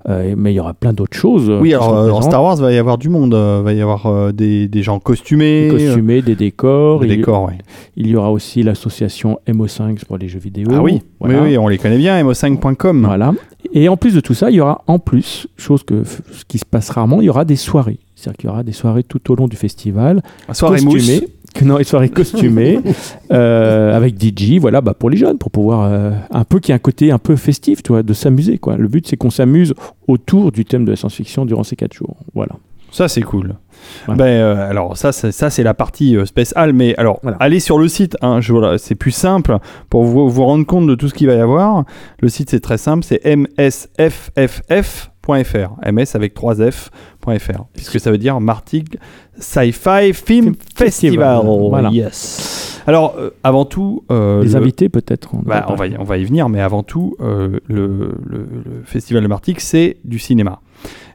euh, 0.08 0.34
mais 0.36 0.52
il 0.52 0.56
y 0.56 0.60
aura 0.60 0.72
plein 0.74 0.92
d'autres 0.92 1.16
choses. 1.16 1.50
euh, 1.50 1.60
Oui, 1.60 1.74
alors 1.74 1.94
euh, 1.96 2.10
en. 2.10 2.22
Star 2.22 2.42
Wars, 2.42 2.56
va 2.56 2.72
y 2.72 2.78
avoir 2.78 2.96
du 2.98 3.08
monde. 3.08 3.34
euh, 3.34 3.60
va 3.64 3.72
y 3.72 3.80
avoir 3.80 4.32
des, 4.32 4.68
des 4.68 4.82
gens 4.82 4.98
costumés. 5.00 5.68
des 5.70 5.86
costumés, 5.86 6.22
des 6.22 6.34
décors. 6.36 7.00
des 7.00 7.06
il, 7.06 7.16
décors, 7.16 7.44
ouais. 7.46 7.58
il 7.96 8.06
y 8.06 8.16
aura 8.16 8.30
aussi 8.30 8.62
l'association 8.62 9.38
MO5 9.48 10.04
pour 10.06 10.18
les 10.18 10.28
jeux 10.28 10.38
vidéo. 10.38 10.68
Ah 10.72 10.82
oui, 10.82 11.02
Voilà. 11.20 11.42
oui, 11.42 11.48
oui, 11.50 11.58
on 11.58 11.68
les 11.68 11.78
connaît 11.78 11.98
bien, 11.98 12.22
mo5.com. 12.24 13.04
Voilà. 13.04 13.32
Et 13.72 13.88
en 13.88 13.96
plus 13.96 14.14
de 14.14 14.20
tout 14.20 14.32
ça, 14.34 14.50
il 14.50 14.56
y 14.56 14.60
aura 14.60 14.82
en 14.86 14.98
plus, 15.00 15.48
chose 15.56 15.82
que, 15.82 16.04
ce 16.04 16.44
qui 16.46 16.58
se 16.58 16.64
passe 16.64 16.88
rarement, 16.90 17.20
il 17.20 17.24
y 17.24 17.28
aura 17.30 17.44
des 17.44 17.56
soirées. 17.56 17.98
C'est-à-dire 18.14 18.38
qu'il 18.38 18.48
y 18.48 18.52
aura 18.52 18.62
des 18.62 18.72
soirées 18.72 19.02
tout 19.02 19.30
au 19.30 19.34
long 19.34 19.48
du 19.48 19.56
festival. 19.56 20.22
Soirée 20.52 20.80
mousse. 20.82 21.20
Non, 21.62 21.78
les 21.78 21.84
soirées 21.84 22.08
costumées 22.08 22.80
euh, 23.32 23.96
avec 23.96 24.14
DJ, 24.22 24.58
voilà, 24.60 24.80
bah, 24.80 24.94
pour 24.98 25.10
les 25.10 25.16
jeunes, 25.16 25.38
pour 25.38 25.50
pouvoir 25.50 25.84
euh, 25.90 26.10
un 26.30 26.44
peu 26.44 26.58
qu'il 26.60 26.70
y 26.70 26.72
ait 26.72 26.76
un 26.76 26.78
côté 26.78 27.10
un 27.10 27.18
peu 27.18 27.36
festif, 27.36 27.82
tu 27.82 27.92
vois, 27.92 28.02
de 28.02 28.12
s'amuser, 28.12 28.58
quoi. 28.58 28.76
Le 28.76 28.88
but, 28.88 29.06
c'est 29.06 29.16
qu'on 29.16 29.30
s'amuse 29.30 29.74
autour 30.08 30.52
du 30.52 30.64
thème 30.64 30.84
de 30.84 30.90
la 30.90 30.96
science-fiction 30.96 31.44
durant 31.46 31.64
ces 31.64 31.76
quatre 31.76 31.94
jours. 31.94 32.16
Voilà. 32.34 32.52
Ça, 32.92 33.08
c'est 33.08 33.20
cool. 33.22 33.56
Voilà. 34.06 34.18
Ben, 34.24 34.26
euh, 34.30 34.70
alors, 34.70 34.96
ça, 34.96 35.12
c'est, 35.12 35.32
ça, 35.32 35.50
c'est 35.50 35.62
la 35.64 35.74
partie 35.74 36.16
euh, 36.16 36.24
Space 36.24 36.54
Hall. 36.56 36.72
Mais 36.72 36.94
alors, 36.96 37.18
Voilà. 37.22 37.36
allez 37.40 37.60
sur 37.60 37.78
le 37.78 37.88
site. 37.88 38.16
hein, 38.22 38.40
voilà, 38.48 38.78
c'est 38.78 38.94
plus 38.94 39.10
simple 39.10 39.58
pour 39.90 40.04
vous, 40.04 40.28
vous 40.30 40.44
rendre 40.44 40.64
compte 40.64 40.86
de 40.86 40.94
tout 40.94 41.08
ce 41.08 41.14
qu'il 41.14 41.26
va 41.26 41.34
y 41.34 41.40
avoir. 41.40 41.84
Le 42.20 42.28
site, 42.28 42.48
c'est 42.50 42.60
très 42.60 42.78
simple. 42.78 43.04
C'est 43.04 43.20
MS 45.34 46.14
avec 46.14 46.34
3 46.34 46.54
F.fr. 46.70 47.64
Puisque 47.74 47.98
ça 48.00 48.10
veut 48.10 48.18
dire 48.18 48.40
Martigues 48.40 48.96
Sci-Fi 49.38 50.12
Film 50.12 50.14
Film 50.14 50.54
Festival. 50.74 51.36
Festival. 51.40 51.68
Voilà. 51.68 51.90
Yes. 51.90 52.80
Alors, 52.86 53.16
euh, 53.18 53.30
avant 53.42 53.64
tout. 53.64 54.04
euh, 54.12 54.42
les 54.44 54.50
le- 54.50 54.56
invités, 54.56 54.88
peut-être. 54.88 55.34
on 55.34 55.38
Bah, 55.38 55.60
va 55.66 55.72
on, 55.72 55.74
va 55.74 55.86
y, 55.88 55.96
on 55.98 56.04
va 56.04 56.18
y 56.18 56.24
venir, 56.24 56.48
mais 56.48 56.60
avant 56.60 56.82
tout, 56.84 57.16
euh, 57.20 57.58
le, 57.66 57.86
le- 58.24 58.46
le 58.64 58.82
Festival 58.84 59.22
de 59.24 59.28
Martigues, 59.28 59.58
c'est 59.60 59.96
du 60.04 60.18
cinéma. 60.20 60.60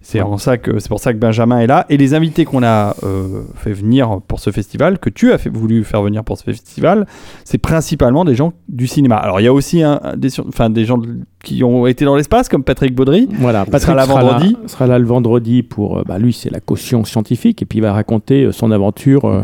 C'est 0.04 0.18
Ouais. 0.20 0.26
en 0.26 0.38
ça 0.38 0.58
que 0.58 0.80
c'est 0.80 0.90
pour 0.90 1.00
ça 1.00 1.14
que 1.14 1.20
Benjamin 1.20 1.60
est 1.60 1.68
là. 1.68 1.86
Et 1.90 1.96
les 1.98 2.14
invités 2.16 2.44
qu'on 2.44 2.64
a 2.64 2.96
euh, 3.04 3.44
fait 3.56 3.72
venir 3.72 4.20
pour 4.28 4.40
ce 4.40 4.50
festival, 4.50 4.98
que 5.00 5.10
tu 5.12 5.32
as 5.32 5.38
fait, 5.38 5.50
voulu 5.50 5.84
faire 5.84 6.02
venir 6.02 6.24
pour 6.24 6.38
ce 6.38 6.44
festival, 6.44 7.06
c'est 7.46 7.60
principalement 7.60 8.26
des 8.26 8.34
gens 8.36 8.54
du 8.68 8.88
cinéma. 8.88 9.18
Alors 9.18 9.40
il 9.40 9.44
y 9.44 9.48
a 9.48 9.54
aussi 9.54 9.84
un, 9.84 10.00
des, 10.18 10.40
enfin, 10.40 10.70
des 10.72 10.86
gens 10.86 11.00
qui 11.44 11.64
ont 11.64 11.86
été 11.88 12.04
dans 12.06 12.16
l'espace, 12.16 12.50
comme 12.50 12.64
Patrick 12.64 12.94
Baudry. 12.96 13.28
Voilà, 13.40 13.64
Patrick 13.66 13.82
sera 13.84 13.96
là 13.96 14.06
vendredi. 14.06 14.54
Là, 14.62 14.68
sera 14.68 14.88
là 14.88 14.98
le 15.00 15.06
vendredi 15.06 15.62
pour. 15.64 16.00
euh, 16.00 16.04
bah, 16.06 16.18
lui, 16.18 16.34
c'est 16.34 16.50
la 16.52 16.60
caution 16.60 17.04
scientifique 17.06 17.62
et 17.62 17.66
puis 17.66 17.78
il 17.80 17.82
va 17.82 17.94
raconter 17.94 18.46
euh, 18.46 18.52
son 18.52 18.72
aventure. 18.72 19.26
euh, 19.26 19.42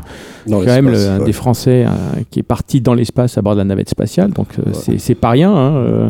Dans 0.48 0.60
quand 0.60 0.66
même 0.66 0.86
le- 0.86 0.92
l'espace, 0.94 1.10
un 1.16 1.20
ouais. 1.20 1.26
des 1.26 1.34
Français 1.34 1.86
euh, 1.86 2.22
qui 2.32 2.40
est 2.40 2.44
parti 2.44 2.82
dans 2.82 2.94
l'espace 2.96 3.38
à 3.38 3.42
bord 3.44 3.54
de 3.54 3.60
la 3.60 3.66
navette 3.66 3.90
spatiale. 3.90 4.32
Donc 4.32 4.48
euh, 4.60 4.74
c'est- 4.74 4.98
c'est 4.98 5.16
pas 5.16 5.30
rien. 5.30 5.52
hein, 5.54 5.76
euh, 5.76 6.10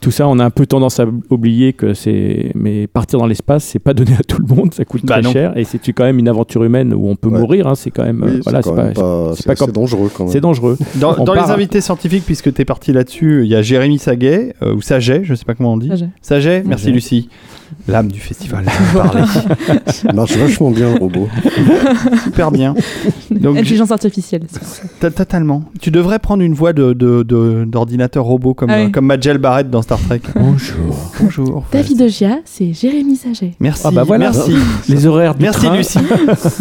tout 0.00 0.10
ça, 0.10 0.26
on 0.28 0.38
a 0.40 0.44
un 0.44 0.50
peu 0.50 0.66
tendance 0.66 0.98
à 1.00 1.06
oublier 1.30 1.72
que 1.74 1.94
c'est. 1.94 2.50
Mais 2.54 2.86
partir 2.88 3.18
dans 3.20 3.26
l'espace, 3.26 3.53
c'est 3.58 3.78
pas 3.78 3.94
donné 3.94 4.12
à 4.18 4.22
tout 4.22 4.38
le 4.40 4.46
monde. 4.54 4.72
Ça 4.74 4.84
coûte 4.84 5.02
Bah 5.04 5.14
très 5.14 5.22
non. 5.22 5.32
cher 5.32 5.56
et 5.56 5.64
c'est 5.64 5.78
quand 5.92 6.04
même 6.04 6.18
une 6.18 6.28
aventure 6.28 6.64
humaine 6.64 6.92
où 6.94 7.08
on 7.08 7.16
peut 7.16 7.28
Ouais. 7.28 7.38
mourir. 7.40 7.66
hein, 7.68 7.74
c'est 7.74 7.90
quand 7.90 8.04
même. 8.04 8.22
euh, 8.22 8.34
Oui, 8.34 8.40
voilà, 8.44 8.62
c'est 8.62 8.74
pas. 8.74 8.88
pas, 8.92 9.32
pas 9.46 9.54
comme- 9.54 9.72
dangereux 9.72 10.10
quand 10.14 10.24
même. 10.24 10.32
C'est 10.32 10.40
dangereux. 10.40 10.76
Dans, 10.96 11.14
On 11.18 11.24
dans 11.24 11.34
part- 11.34 11.46
les 11.46 11.52
invités 11.52 11.80
scientifiques, 11.80 12.24
puisque 12.24 12.52
tu 12.52 12.62
es 12.62 12.64
parti 12.64 12.92
là-dessus, 12.92 13.42
il 13.44 13.48
y 13.50 13.54
a 13.54 13.62
Jérémy 13.62 13.98
Saget, 13.98 14.54
euh, 14.62 14.74
ou 14.74 14.80
Saget, 14.82 15.22
je 15.24 15.34
sais 15.34 15.44
pas 15.44 15.54
comment 15.54 15.72
on 15.74 15.76
dit. 15.78 15.88
Saget. 15.88 16.08
Saget, 16.22 16.62
merci 16.66 16.84
Saget. 16.84 16.94
Lucie. 16.94 17.28
L'âme 17.88 18.08
du 18.10 18.20
festival. 18.20 18.64
Marche 20.14 20.36
vachement 20.36 20.70
bien 20.70 20.92
le 20.94 20.98
robot. 21.00 21.28
Super 22.24 22.50
bien. 22.50 22.74
Donc, 23.30 23.58
Intelligence 23.58 23.90
artificielle. 23.90 24.42
c'est 24.50 24.58
pour 24.58 24.68
ça. 24.68 24.82
T- 25.00 25.10
Totalement. 25.10 25.64
Tu 25.80 25.90
devrais 25.90 26.18
prendre 26.18 26.42
une 26.42 26.54
voix 26.54 26.72
de, 26.72 26.92
de- 26.92 27.22
de- 27.22 27.64
d'ordinateur 27.66 28.24
robot 28.24 28.54
comme, 28.54 28.70
Ah 28.70 28.76
oui. 28.78 28.84
euh, 28.86 28.88
comme 28.90 29.06
Majel 29.06 29.38
Barrett 29.38 29.68
dans 29.70 29.82
Star 29.82 29.98
Trek. 30.00 30.20
Bonjour. 30.34 31.12
Bonjour. 31.20 31.64
David 31.72 32.02
Ogia, 32.02 32.38
c'est 32.44 32.72
Jérémy 32.72 33.16
Saget. 33.16 33.52
Merci. 33.60 33.82
Ah 33.84 33.90
bah 33.90 34.04
voilà. 34.04 34.30
Merci. 34.32 34.54
Les 34.88 35.06
horaires 35.06 35.34
du 35.34 35.42
Merci 35.42 35.66
train. 35.66 35.76
Lucie. 35.76 35.98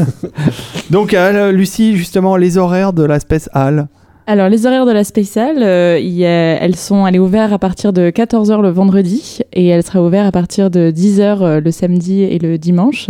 Donc 0.89 1.13
euh, 1.13 1.51
Lucie, 1.51 1.95
justement, 1.97 2.35
les 2.35 2.57
horaires 2.57 2.93
de 2.93 3.03
la 3.03 3.19
Space 3.19 3.49
Hall. 3.53 3.87
Alors, 4.25 4.47
les 4.47 4.65
horaires 4.65 4.85
de 4.85 4.91
la 4.91 5.03
spéciale, 5.03 5.57
euh, 5.61 5.99
il 6.01 6.11
y 6.13 6.25
a- 6.25 6.29
elles 6.63 6.77
sont, 6.77 7.05
elle 7.05 7.15
est 7.15 7.19
ouverte 7.19 7.51
à 7.51 7.59
partir 7.59 7.91
de 7.91 8.09
14h 8.09 8.61
le 8.61 8.69
vendredi 8.69 9.39
et 9.51 9.67
elle 9.67 9.83
sera 9.83 10.01
ouverte 10.01 10.27
à 10.27 10.31
partir 10.31 10.69
de 10.69 10.91
10h 10.91 11.41
euh, 11.41 11.59
le 11.59 11.71
samedi 11.71 12.21
et 12.23 12.39
le 12.39 12.57
dimanche 12.57 13.07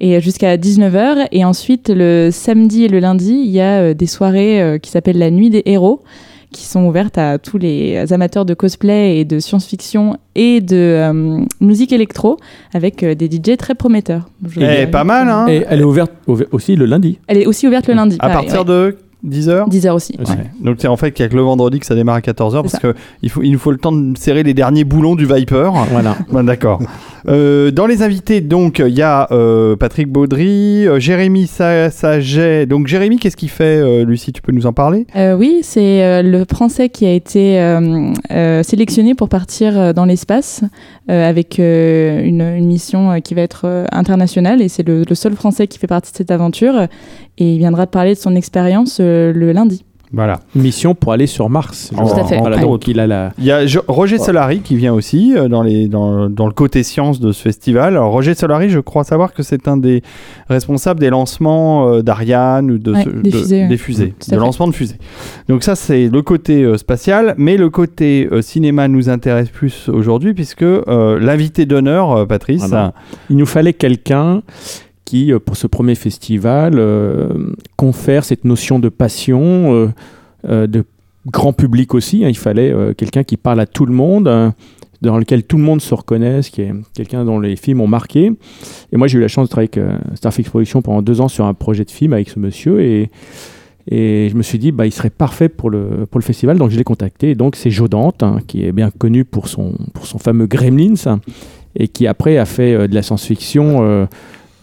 et 0.00 0.18
jusqu'à 0.20 0.56
19h. 0.56 1.26
Et 1.30 1.44
ensuite, 1.44 1.90
le 1.94 2.30
samedi 2.32 2.84
et 2.84 2.88
le 2.88 3.00
lundi, 3.00 3.32
il 3.44 3.50
y 3.50 3.60
a 3.60 3.80
euh, 3.80 3.94
des 3.94 4.06
soirées 4.06 4.62
euh, 4.62 4.78
qui 4.78 4.90
s'appellent 4.90 5.18
la 5.18 5.30
Nuit 5.30 5.50
des 5.50 5.62
héros 5.66 6.00
qui 6.52 6.64
sont 6.64 6.86
ouvertes 6.86 7.18
à 7.18 7.36
tous 7.38 7.58
les 7.58 8.10
amateurs 8.14 8.46
de 8.46 8.54
cosplay 8.54 9.18
et 9.18 9.26
de 9.26 9.40
science-fiction 9.40 10.16
et 10.36 10.62
de 10.62 10.76
euh, 10.76 11.40
musique 11.60 11.92
électro 11.92 12.38
avec 12.72 13.02
euh, 13.02 13.14
des 13.14 13.26
DJ 13.26 13.58
très 13.58 13.74
prometteurs. 13.74 14.30
Je- 14.48 14.60
Eh, 14.60 14.86
pas 14.86 15.04
mal, 15.04 15.28
hein 15.28 15.46
Et 15.48 15.64
elle 15.68 15.80
est 15.80 15.84
ouverte 15.84 16.12
ouv- 16.26 16.46
aussi 16.52 16.74
le 16.76 16.86
lundi. 16.86 17.18
Elle 17.26 17.38
est 17.38 17.46
aussi 17.46 17.66
ouverte 17.66 17.88
le 17.88 17.94
lundi. 17.94 18.16
À 18.20 18.28
pareil, 18.30 18.46
partir 18.46 18.60
ouais. 18.60 18.64
de 18.92 18.96
10h 19.26 19.68
10h 19.68 19.90
aussi. 19.90 20.14
Aussi. 20.20 20.32
ouais. 20.32 20.50
Donc 20.60 20.76
c'est 20.78 20.88
en 20.88 20.96
fait 20.96 21.12
qu'il 21.12 21.24
y 21.24 21.26
a 21.26 21.28
que 21.28 21.36
le 21.36 21.42
vendredi 21.42 21.80
que 21.80 21.86
ça 21.86 21.94
démarre 21.94 22.16
à 22.16 22.20
14h 22.20 22.62
parce 22.62 22.72
ça. 22.72 22.78
que 22.78 22.94
il 23.22 23.30
faut, 23.30 23.42
il 23.42 23.52
nous 23.52 23.58
faut 23.58 23.70
le 23.72 23.78
temps 23.78 23.92
de 23.92 24.16
serrer 24.16 24.42
les 24.42 24.54
derniers 24.54 24.84
boulons 24.84 25.16
du 25.16 25.26
Viper. 25.26 25.70
Voilà. 25.90 26.16
Ben, 26.30 26.42
D'accord. 26.46 26.80
Euh, 27.28 27.70
dans 27.70 27.86
les 27.86 28.02
invités, 28.02 28.40
donc, 28.40 28.78
il 28.78 28.94
y 28.94 29.02
a 29.02 29.26
euh, 29.32 29.74
Patrick 29.76 30.08
Baudry, 30.08 30.86
euh, 30.86 31.00
Jérémy 31.00 31.46
Sa- 31.46 31.90
Saget. 31.90 32.66
Donc, 32.66 32.86
Jérémy, 32.86 33.18
qu'est-ce 33.18 33.36
qu'il 33.36 33.48
fait, 33.48 33.64
euh, 33.80 34.04
Lucie? 34.04 34.32
Tu 34.32 34.42
peux 34.42 34.52
nous 34.52 34.66
en 34.66 34.72
parler? 34.72 35.06
Euh, 35.16 35.34
oui, 35.34 35.60
c'est 35.62 36.22
le 36.22 36.44
Français 36.50 36.88
qui 36.88 37.06
a 37.06 37.12
été 37.12 37.56
sélectionné 38.62 39.14
pour 39.14 39.28
partir 39.28 39.94
dans 39.94 40.04
l'espace 40.04 40.62
avec 41.08 41.58
une, 41.58 42.40
une 42.40 42.66
mission 42.66 43.20
qui 43.20 43.34
va 43.34 43.42
être 43.42 43.86
internationale 43.92 44.60
et 44.62 44.68
c'est 44.68 44.86
le, 44.86 45.02
le 45.08 45.14
seul 45.14 45.34
Français 45.34 45.66
qui 45.66 45.78
fait 45.78 45.86
partie 45.86 46.12
de 46.12 46.16
cette 46.16 46.30
aventure 46.30 46.82
et 47.38 47.52
il 47.54 47.58
viendra 47.58 47.86
parler 47.86 48.14
de 48.14 48.18
son 48.18 48.36
expérience 48.36 49.00
le 49.00 49.52
lundi. 49.52 49.84
Voilà. 50.12 50.40
Mission 50.54 50.94
pour 50.94 51.12
aller 51.12 51.26
sur 51.26 51.48
Mars. 51.50 51.90
Tout 51.94 52.00
à 52.20 52.24
fait. 52.24 52.38
Voilà, 52.38 52.58
donc 52.58 52.86
il 52.88 53.00
a 53.00 53.06
la. 53.06 53.32
Il 53.38 53.44
y 53.44 53.50
a 53.52 53.60
Roger 53.88 54.18
Solari 54.18 54.60
qui 54.60 54.76
vient 54.76 54.94
aussi 54.94 55.34
euh, 55.36 55.48
dans, 55.48 55.62
les, 55.62 55.88
dans, 55.88 56.30
dans 56.30 56.46
le 56.46 56.52
côté 56.52 56.82
science 56.82 57.18
de 57.20 57.32
ce 57.32 57.42
festival. 57.42 57.94
Alors, 57.96 58.10
Roger 58.12 58.34
Solari, 58.34 58.70
je 58.70 58.78
crois 58.80 59.04
savoir 59.04 59.32
que 59.34 59.42
c'est 59.42 59.68
un 59.68 59.76
des 59.76 60.02
responsables 60.48 61.00
des 61.00 61.10
lancements 61.10 61.88
euh, 61.88 62.02
d'Ariane 62.02 62.70
ou 62.70 62.78
de, 62.78 62.92
Ouais, 62.92 63.04
ce- 63.04 63.10
des 63.10 63.30
de- 63.30 63.36
fusées, 63.36 63.66
des 63.68 63.76
fusées, 63.76 64.14
de 64.30 64.36
lancement 64.36 64.68
de 64.68 64.72
fusées. 64.74 64.98
Donc, 65.48 65.62
ça, 65.64 65.74
c'est 65.74 66.08
le 66.08 66.22
côté 66.22 66.62
euh, 66.62 66.76
spatial. 66.78 67.34
Mais 67.36 67.56
le 67.56 67.68
côté 67.70 68.28
euh, 68.30 68.42
cinéma 68.42 68.88
nous 68.88 69.08
intéresse 69.08 69.48
plus 69.48 69.88
aujourd'hui 69.88 70.34
puisque 70.34 70.62
euh, 70.62 71.18
l'invité 71.20 71.66
d'honneur, 71.66 72.12
euh, 72.12 72.26
Patrice, 72.26 72.66
Voilà. 72.68 72.92
Il 73.30 73.36
nous 73.36 73.46
fallait 73.46 73.72
quelqu'un 73.72 74.42
qui, 75.06 75.32
euh, 75.32 75.38
pour 75.38 75.56
ce 75.56 75.66
premier 75.66 75.94
festival, 75.94 76.74
euh, 76.76 77.54
confère 77.76 78.24
cette 78.24 78.44
notion 78.44 78.78
de 78.78 78.90
passion, 78.90 79.90
euh, 80.48 80.66
de 80.66 80.84
grand 81.26 81.54
public 81.54 81.94
aussi. 81.94 82.24
hein. 82.24 82.28
Il 82.28 82.36
fallait 82.36 82.74
quelqu'un 82.96 83.24
qui 83.24 83.38
parle 83.38 83.60
à 83.60 83.66
tout 83.66 83.86
le 83.86 83.94
monde, 83.94 84.28
euh, 84.28 84.50
dans 85.02 85.18
lequel 85.18 85.44
tout 85.44 85.56
le 85.56 85.62
monde 85.62 85.80
se 85.80 85.94
reconnaisse, 85.94 86.50
qui 86.50 86.62
est 86.62 86.72
quelqu'un 86.94 87.24
dont 87.24 87.40
les 87.40 87.56
films 87.56 87.80
ont 87.80 87.86
marqué. 87.86 88.32
Et 88.92 88.96
moi, 88.96 89.06
j'ai 89.06 89.18
eu 89.18 89.20
la 89.20 89.28
chance 89.28 89.46
de 89.46 89.50
travailler 89.50 89.70
avec 89.74 89.78
euh, 89.78 89.98
Starfix 90.14 90.48
Productions 90.48 90.82
pendant 90.82 91.02
deux 91.02 91.20
ans 91.20 91.28
sur 91.28 91.46
un 91.46 91.54
projet 91.54 91.84
de 91.84 91.90
film 91.90 92.12
avec 92.12 92.28
ce 92.28 92.38
monsieur. 92.38 92.80
Et, 92.80 93.10
je 93.88 94.34
me 94.34 94.42
suis 94.42 94.58
dit, 94.58 94.72
bah, 94.72 94.84
il 94.84 94.92
serait 94.92 95.10
parfait 95.10 95.48
pour 95.48 95.70
le, 95.70 96.06
festival. 96.20 96.58
Donc, 96.58 96.70
je 96.70 96.76
l'ai 96.76 96.84
contacté. 96.84 97.30
Et 97.30 97.34
donc, 97.36 97.54
c'est 97.54 97.70
Joe 97.70 97.88
Dante, 97.88 98.22
hein, 98.22 98.38
qui 98.46 98.64
est 98.64 98.72
bien 98.72 98.90
connu 98.90 99.24
pour 99.24 99.46
son, 99.46 99.74
fameux 100.18 100.46
Gremlins 100.46 100.94
hein, 101.06 101.20
et 101.76 101.86
qui 101.86 102.08
après 102.08 102.36
a 102.36 102.46
fait 102.46 102.88
de 102.88 102.94
la 102.94 103.02
science-fiction 103.02 104.08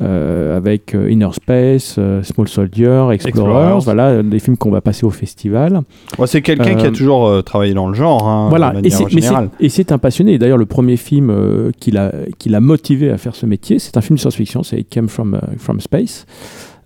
euh, 0.03 0.57
avec 0.57 0.93
euh, 0.95 1.09
Inner 1.09 1.29
Space, 1.31 1.95
euh, 1.97 2.21
Small 2.23 2.47
Soldier, 2.47 3.07
Explorers, 3.11 3.15
Explorers. 3.15 3.79
voilà, 3.83 4.23
des 4.23 4.39
films 4.39 4.57
qu'on 4.57 4.71
va 4.71 4.81
passer 4.81 5.05
au 5.05 5.09
festival. 5.09 5.81
C'est 6.25 6.41
quelqu'un 6.41 6.75
qui 6.75 6.85
a 6.85 6.91
toujours 6.91 7.43
travaillé 7.43 7.73
dans 7.73 7.87
le 7.87 7.93
genre, 7.93 8.27
hein, 8.27 8.49
voilà, 8.49 8.73
de 8.73 8.85
et 9.59 9.69
c'est, 9.69 9.91
un 9.91 9.97
passionné. 9.97 10.37
D'ailleurs, 10.37 10.57
le 10.57 10.65
premier 10.65 10.97
film 10.97 11.71
qui, 11.79 11.91
l'a, 11.91 12.11
motivé 12.59 13.09
à 13.09 13.17
faire 13.17 13.35
ce 13.35 13.45
métier, 13.45 13.79
c'est 13.79 13.97
un 13.97 14.01
film 14.01 14.15
de 14.15 14.21
science-fiction, 14.21 14.63
c'est 14.63 14.77
It 14.79 14.89
Came 14.89 15.09
From, 15.09 15.39
from 15.57 15.79
Space. 15.79 16.25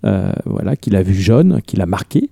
Euh, 0.06 0.32
voilà, 0.46 0.76
qu'il 0.76 0.96
a 0.96 1.02
vu 1.02 1.16
jeune, 1.16 1.60
qu'il 1.66 1.82
a 1.82 1.88
marqué, 1.88 2.30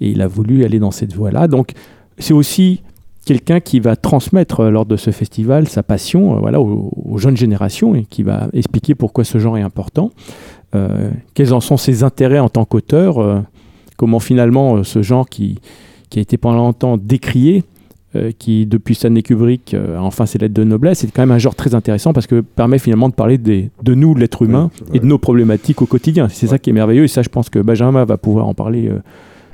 et 0.00 0.10
il 0.10 0.22
a 0.22 0.28
voulu 0.28 0.64
aller 0.64 0.78
dans 0.78 0.92
cette 0.92 1.14
voie-là. 1.14 1.48
Donc, 1.48 1.72
c'est 2.18 2.32
aussi 2.32 2.80
quelqu'un 3.28 3.60
qui 3.60 3.78
va 3.78 3.94
transmettre 3.94 4.60
euh, 4.60 4.70
lors 4.70 4.86
de 4.86 4.96
ce 4.96 5.10
festival 5.10 5.68
sa 5.68 5.82
passion 5.82 6.36
euh, 6.36 6.40
voilà, 6.40 6.60
aux, 6.60 6.90
aux 6.96 7.18
jeunes 7.18 7.36
générations 7.36 7.94
et 7.94 8.04
qui 8.08 8.22
va 8.22 8.48
expliquer 8.54 8.94
pourquoi 8.94 9.24
ce 9.24 9.38
genre 9.38 9.58
est 9.58 9.62
important. 9.62 10.10
euh, 10.74 11.10
quels 11.34 11.52
en 11.52 11.60
sont 11.60 11.76
ses 11.76 12.02
intérêts 12.02 12.38
en 12.38 12.48
tant 12.48 12.64
qu'auteur, 12.64 13.44
comment 13.96 14.18
finalement 14.20 14.82
ce 14.84 15.02
genre 15.02 15.28
qui, 15.28 15.58
qui 16.10 16.18
a 16.18 16.22
été 16.22 16.36
pendant 16.38 16.58
longtemps 16.58 16.96
décrié, 16.96 17.64
euh, 18.16 18.30
qui 18.38 18.64
depuis 18.64 18.94
Stanley 18.94 19.22
Kubrick 19.22 19.74
euh, 19.74 19.98
a 19.98 20.02
enfin 20.02 20.24
ses 20.24 20.38
lettres 20.38 20.54
de 20.54 20.64
noblesse, 20.64 21.00
c'est 21.00 21.10
quand 21.12 21.20
même 21.22 21.30
un 21.30 21.38
genre 21.38 21.54
très 21.54 21.74
intéressant 21.74 22.12
parce 22.14 22.26
que 22.26 22.40
permet 22.40 22.78
finalement 22.78 23.10
de 23.10 23.14
parler 23.14 23.36
des, 23.36 23.70
de 23.82 23.94
nous, 23.94 24.14
l'être 24.14 24.40
humain, 24.42 24.70
Ouais, 24.90 24.96
et 24.96 25.00
de 25.00 25.06
nos 25.06 25.18
problématiques 25.18 25.82
au 25.82 25.86
quotidien. 25.86 26.28
C'est 26.30 26.46
ça 26.46 26.58
qui 26.58 26.70
est 26.70 26.72
merveilleux 26.72 27.04
et 27.04 27.08
ça 27.08 27.20
je 27.22 27.28
pense 27.28 27.50
que 27.50 27.58
Benjamin 27.58 28.04
va 28.06 28.16
pouvoir 28.16 28.46
en 28.46 28.54
parler. 28.54 28.88
euh, 28.88 29.00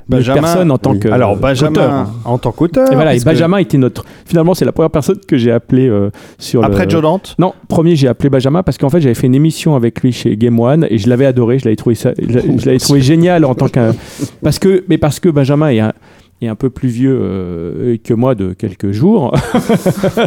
Benjamin- 0.07 0.41
personne 0.41 0.71
en 0.71 0.77
tant 0.77 0.91
oui. 0.91 0.99
que 0.99 1.07
Alors, 1.09 1.31
euh, 1.31 1.35
Benjamin, 1.35 1.71
qu'auteur. 1.73 2.05
en 2.25 2.37
tant 2.37 2.51
qu'auteur. 2.51 2.91
Et 2.91 2.95
voilà, 2.95 3.15
et 3.15 3.19
que- 3.19 3.23
Benjamin 3.25 3.57
était 3.57 3.77
notre. 3.77 4.05
Finalement, 4.25 4.53
c'est 4.53 4.65
la 4.65 4.71
première 4.71 4.91
personne 4.91 5.17
que 5.27 5.37
j'ai 5.37 5.51
appelé 5.51 5.87
euh, 5.87 6.09
sur 6.37 6.61
le. 6.61 6.67
Après 6.67 6.87
Joe 6.89 7.01
Dante? 7.01 7.35
Non, 7.39 7.53
premier, 7.67 7.95
j'ai 7.95 8.07
appelé 8.07 8.29
Benjamin 8.29 8.61
parce 8.63 8.77
qu'en 8.77 8.89
fait, 8.89 9.01
j'avais 9.01 9.15
fait 9.15 9.27
une 9.27 9.35
émission 9.35 9.75
avec 9.75 10.01
lui 10.01 10.11
chez 10.11 10.37
Game 10.37 10.59
One 10.59 10.85
et 10.89 10.97
je 10.97 11.09
l'avais 11.09 11.25
adoré. 11.25 11.57
Je 11.59 11.65
l'avais 11.65 11.75
trouvé, 11.75 11.95
ça, 11.95 12.11
je 12.19 12.65
l'avais 12.65 12.77
trouvé 12.77 13.01
génial 13.01 13.45
en 13.45 13.55
tant 13.55 13.67
qu'un. 13.67 13.93
Parce 14.43 14.59
que, 14.59 14.83
mais 14.89 14.97
parce 14.97 15.19
que 15.19 15.29
Benjamin 15.29 15.69
est 15.69 15.79
un, 15.79 15.93
est 16.41 16.47
un 16.47 16.55
peu 16.55 16.69
plus 16.69 16.89
vieux 16.89 17.17
euh, 17.19 17.97
que 18.03 18.13
moi 18.13 18.35
de 18.35 18.53
quelques 18.53 18.91
jours. 18.91 19.33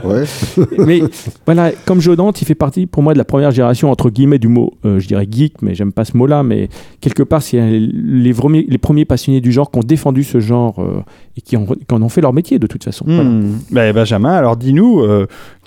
Ouais. 0.05 0.25
mais 0.79 1.01
voilà, 1.47 1.73
comme 1.87 2.01
Joe 2.01 2.17
Dante, 2.17 2.41
il 2.41 2.45
fait 2.45 2.55
partie 2.55 2.87
pour 2.87 3.03
moi 3.03 3.13
de 3.13 3.19
la 3.19 3.25
première 3.25 3.51
génération, 3.51 3.91
entre 3.91 4.11
guillemets, 4.11 4.39
du 4.39 4.49
mot, 4.49 4.75
euh, 4.85 4.99
je 5.01 5.07
dirais 5.09 5.27
geek, 5.31 5.61
mais 5.63 5.75
j'aime 5.75 5.93
pas 5.93 6.05
ce 6.05 6.17
mot-là. 6.17 6.43
Mais 6.43 6.69
quelque 7.01 7.23
part, 7.23 7.43
c'est 7.43 7.61
les, 7.79 8.33
premiers- 8.33 8.67
les 8.69 8.79
premiers 8.79 9.05
passionnés 9.05 9.41
du 9.41 9.53
genre 9.53 9.71
qui 9.71 9.79
ont 9.79 9.83
défendu 9.83 10.25
ce 10.25 10.41
genre 10.41 10.79
euh, 10.81 11.03
et 11.37 11.41
qui, 11.41 11.57
ont, 11.57 11.67
qui 11.67 11.95
en 11.95 12.03
ont 12.03 12.09
fait 12.09 12.21
leur 12.21 12.33
métier 12.33 12.59
de 12.59 12.67
toute 12.67 12.85
façon. 12.85 13.05
Voilà. 13.07 13.25
Hmm. 13.25 13.59
Ben, 13.71 13.93
Benjamin, 13.95 14.33
alors 14.33 14.57
dis-nous, 14.57 15.03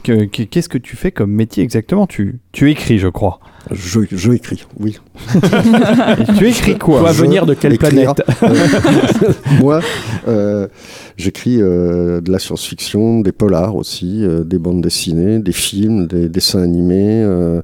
que- 0.04 0.26
que- 0.26 0.44
qu'est-ce 0.44 0.70
que 0.70 0.78
tu 0.78 0.96
fais 0.96 1.12
comme 1.12 1.32
métier 1.32 1.64
exactement? 1.64 2.08
Tu, 2.08 2.40
tu 2.52 2.70
écris, 2.72 2.98
je 2.98 3.08
crois. 3.08 3.40
Je, 3.70 4.00
je 4.12 4.32
écris, 4.32 4.66
oui. 4.80 4.98
Tu 6.38 6.48
écris 6.48 6.78
quoi 6.78 7.00
Toi, 7.00 7.12
je 7.14 7.22
venir 7.22 7.46
de 7.46 7.54
quelle 7.54 7.74
écrire. 7.74 8.14
planète 8.16 8.24
Euh, 8.44 9.32
Moi, 9.60 9.82
euh, 10.28 10.68
j'écris 11.18 11.62
euh, 11.62 12.22
de 12.22 12.32
la 12.32 12.40
science-fiction, 12.40 13.22
des 13.22 13.32
polars 13.32 13.76
aussi, 13.76 14.24
euh, 14.24 14.44
des 14.44 14.58
bandes 14.58 14.82
dessinées, 14.82 15.40
des 15.40 15.52
films, 15.52 16.08
des 16.08 16.28
dessins 16.30 16.62
animés, 16.64 17.22
euh, 17.24 17.62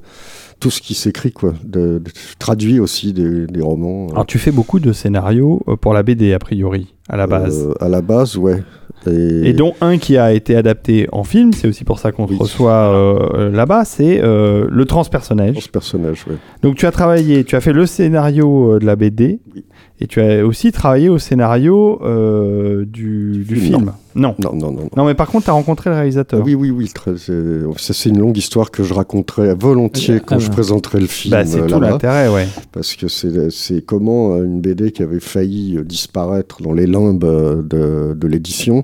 tout 0.59 0.69
ce 0.71 0.81
qui 0.81 0.93
s'écrit, 0.93 1.31
quoi. 1.31 1.53
De, 1.63 1.99
de- 1.99 2.11
je 2.13 2.35
traduis 2.39 2.79
aussi 2.79 3.13
des, 3.13 3.47
des 3.47 3.61
romans. 3.61 4.07
euh, 4.09 4.11
Alors 4.13 4.25
tu 4.25 4.37
fais 4.39 4.51
beaucoup 4.51 4.79
de 4.79 4.93
scénarios 4.93 5.61
pour 5.81 5.93
la 5.93 6.03
BD, 6.03 6.33
a 6.33 6.39
priori, 6.39 6.93
à 7.09 7.17
la 7.17 7.27
base. 7.27 7.67
euh, 7.69 7.73
à 7.85 7.89
la 7.89 8.01
base, 8.01 8.37
ouais. 8.37 8.63
Et, 9.05 9.49
Et 9.49 9.53
dont 9.53 9.73
un 9.79 9.97
qui 9.99 10.17
a 10.17 10.33
été 10.33 10.55
adapté 10.55 11.07
en 11.11 11.23
film, 11.23 11.53
c'est 11.53 11.67
aussi 11.67 11.83
pour 11.85 11.99
ça 11.99 12.11
qu'on 12.11 12.25
Oui. 12.25 12.35
reçoit 12.37 12.71
euh, 12.73 13.19
euh, 13.35 13.51
là-bas, 13.51 13.85
c'est 13.85 14.19
euh, 14.21 14.65
le 14.69 14.85
transpersonnage. 14.85 15.55
ce 15.59 15.69
personnage, 15.69 16.25
ouais. 16.27 16.35
Donc 16.63 16.75
tu 16.75 16.85
as 16.85 16.91
travaillé, 16.91 17.43
tu 17.45 17.55
as 17.55 17.61
fait 17.61 17.73
le 17.73 17.85
scénario 17.85 18.79
de 18.79 18.85
la 18.85 18.95
BD, 18.97 19.39
Oui. 19.55 19.63
et 20.01 20.07
tu 20.07 20.19
as 20.19 20.45
aussi 20.45 20.71
travaillé 20.71 21.07
au 21.09 21.19
scénario 21.19 22.01
euh, 22.03 22.85
du, 22.85 23.45
du 23.47 23.55
film. 23.55 23.85
Non. 24.15 24.33
Non, 24.39 24.51
non, 24.51 24.55
non. 24.55 24.71
non. 24.71 24.89
non. 24.97 25.05
mais 25.05 25.13
par 25.13 25.27
contre, 25.27 25.43
tu 25.45 25.51
as 25.51 25.53
rencontré 25.53 25.91
le 25.91 25.95
réalisateur. 25.95 26.41
Oui, 26.43 26.55
oui, 26.55 26.71
oui. 26.71 26.91
c'est- 27.17 28.09
une 28.09 28.17
longue 28.19 28.35
histoire 28.37 28.71
que 28.71 28.81
je 28.83 28.93
raconterai 28.95 29.53
volontiers 29.53 30.19
quand 30.25 30.37
Ah, 30.37 30.39
je 30.39 30.47
ouais. 30.47 30.53
présenterai 30.53 30.99
le 31.01 31.05
film 31.05 31.33
Bah, 31.33 31.45
c'est 31.45 31.65
tout 31.67 31.79
l'intérêt, 31.79 32.27
ouais. 32.29 32.47
Parce 32.71 32.95
que 32.95 33.07
c'est 33.07 33.85
comment 33.85 34.35
une 34.37 34.59
BD 34.59 34.91
qui 34.91 35.03
avait 35.03 35.19
failli 35.19 35.77
disparaître 35.85 36.63
dans 36.63 36.73
les 36.73 36.87
euh, 36.97 37.61
de, 37.61 38.13
de 38.13 38.27
l'édition 38.27 38.83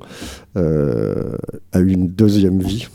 euh, 0.57 1.35
a 1.71 1.79
eu 1.79 1.91
une 1.91 2.07
deuxième 2.07 2.61
vie 2.61 2.87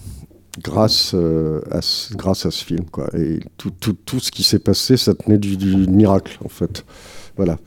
grâce, 0.62 1.12
euh, 1.14 1.60
à, 1.70 1.82
ce, 1.82 2.14
grâce 2.14 2.46
à 2.46 2.50
ce 2.50 2.64
film. 2.64 2.84
Quoi. 2.90 3.08
Et 3.16 3.40
tout, 3.56 3.70
tout, 3.70 3.96
tout 4.04 4.20
ce 4.20 4.30
qui 4.30 4.42
s'est 4.42 4.58
passé, 4.58 4.96
ça 4.96 5.14
tenait 5.14 5.38
du, 5.38 5.56
du 5.56 5.76
miracle, 5.88 6.38
en 6.44 6.48
fait. 6.48 6.84
Voilà. 7.36 7.58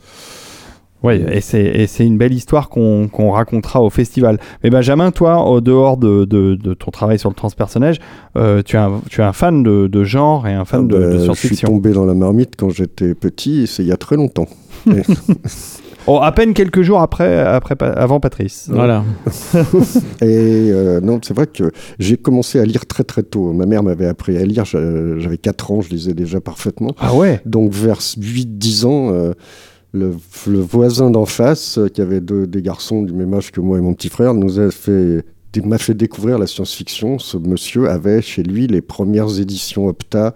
Oui, 1.02 1.20
et 1.32 1.40
c'est, 1.40 2.06
une 2.06 2.16
belle 2.16 2.32
histoire 2.32 2.68
qu'on, 2.68 3.08
racontera 3.32 3.82
au 3.82 3.90
festival. 3.90 4.38
Mais 4.62 4.70
Benjamin, 4.70 5.10
toi, 5.10 5.44
au 5.48 5.60
dehors 5.60 5.96
de, 5.96 6.24
de, 6.24 6.54
de 6.54 6.74
ton 6.74 6.92
travail 6.92 7.18
sur 7.18 7.28
le 7.28 7.34
transpersonnage, 7.34 7.98
euh, 8.36 8.62
tu, 8.62 8.76
es 8.76 8.78
un, 8.78 9.00
tu 9.10 9.20
es 9.20 9.24
un 9.24 9.32
fan 9.32 9.64
de, 9.64 9.88
de 9.88 10.04
genre 10.04 10.46
et 10.46 10.52
un 10.52 10.64
fan 10.64 10.88
Ah 10.88 10.94
de, 10.94 10.98
bah, 10.98 11.06
de 11.06 11.10
je 11.12 11.16
suis 11.16 11.24
science-fiction. 11.24 11.68
tombé 11.68 11.90
dans 11.90 12.04
la 12.04 12.14
marmite 12.14 12.54
quand 12.56 12.70
j'étais 12.70 13.14
petit, 13.14 13.62
et 13.62 13.66
c'est 13.66 13.82
il 13.82 13.88
y 13.88 13.92
a 13.92 13.96
très 13.96 14.14
longtemps. 14.14 14.46
Oh, 16.06 16.18
à 16.22 16.32
peine 16.32 16.52
quelques 16.54 16.82
jours 16.82 17.00
après, 17.00 17.38
après, 17.38 17.76
avant 17.80 18.18
Patrice. 18.20 18.68
Voilà. 18.70 19.04
Et 20.20 20.70
euh, 20.70 21.00
non, 21.00 21.20
c'est 21.22 21.34
vrai 21.34 21.46
que 21.46 21.70
j'ai 21.98 22.16
commencé 22.16 22.58
à 22.58 22.64
lire 22.64 22.86
très 22.86 23.04
très 23.04 23.22
tôt. 23.22 23.52
Ma 23.52 23.66
mère 23.66 23.82
m'avait 23.82 24.06
appris 24.06 24.36
à 24.36 24.44
lire, 24.44 24.64
j'a- 24.64 25.18
j'avais 25.18 25.38
4 25.38 25.70
ans, 25.70 25.80
je 25.80 25.90
lisais 25.90 26.14
déjà 26.14 26.40
parfaitement. 26.40 26.90
Ah 26.98 27.14
ouais? 27.14 27.40
Donc 27.46 27.72
vers 27.72 27.98
8-10 28.00 28.84
ans, 28.86 29.10
euh, 29.12 29.32
le, 29.92 30.14
le 30.46 30.60
voisin 30.60 31.10
d'en 31.10 31.26
face, 31.26 31.78
euh, 31.78 31.88
qui 31.88 32.00
avait 32.00 32.20
deux, 32.20 32.46
des 32.46 32.62
garçons 32.62 33.02
du 33.02 33.12
même 33.12 33.32
âge 33.34 33.52
que 33.52 33.60
moi 33.60 33.78
et 33.78 33.80
mon 33.80 33.94
petit 33.94 34.08
frère, 34.08 34.34
nous 34.34 34.58
a 34.58 34.70
fait 34.70 35.24
m'a 35.66 35.76
fait 35.76 35.92
découvrir 35.92 36.38
la 36.38 36.46
science-fiction. 36.46 37.18
Ce 37.18 37.36
monsieur 37.36 37.90
avait 37.90 38.22
chez 38.22 38.42
lui 38.42 38.66
les 38.66 38.80
premières 38.80 39.38
éditions 39.38 39.86
Opta 39.86 40.28
euh, 40.28 40.30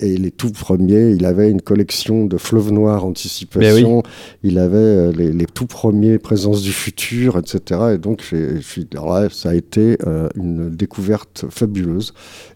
et 0.00 0.16
les 0.18 0.30
tout 0.30 0.50
premiers. 0.50 1.10
Il 1.12 1.24
avait 1.24 1.50
une 1.50 1.62
collection 1.62 2.26
de 2.26 2.36
Fleuve 2.36 2.72
Noir 2.72 3.04
Anticipation. 3.04 4.02
Il 4.42 4.58
avait 4.58 4.76
euh, 4.76 5.12
les, 5.12 5.32
les 5.32 5.46
tout 5.46 5.66
premiers 5.66 6.18
Présences 6.18 6.62
du 6.62 6.72
futur, 6.72 7.38
etc. 7.38 7.80
Et 7.94 7.98
donc, 7.98 8.22
là, 8.32 9.28
ça 9.30 9.50
a 9.50 9.54
été 9.54 9.96
euh, 10.06 10.28
une 10.36 10.70
découverte 10.70 11.46
fabuleuse. 11.50 12.12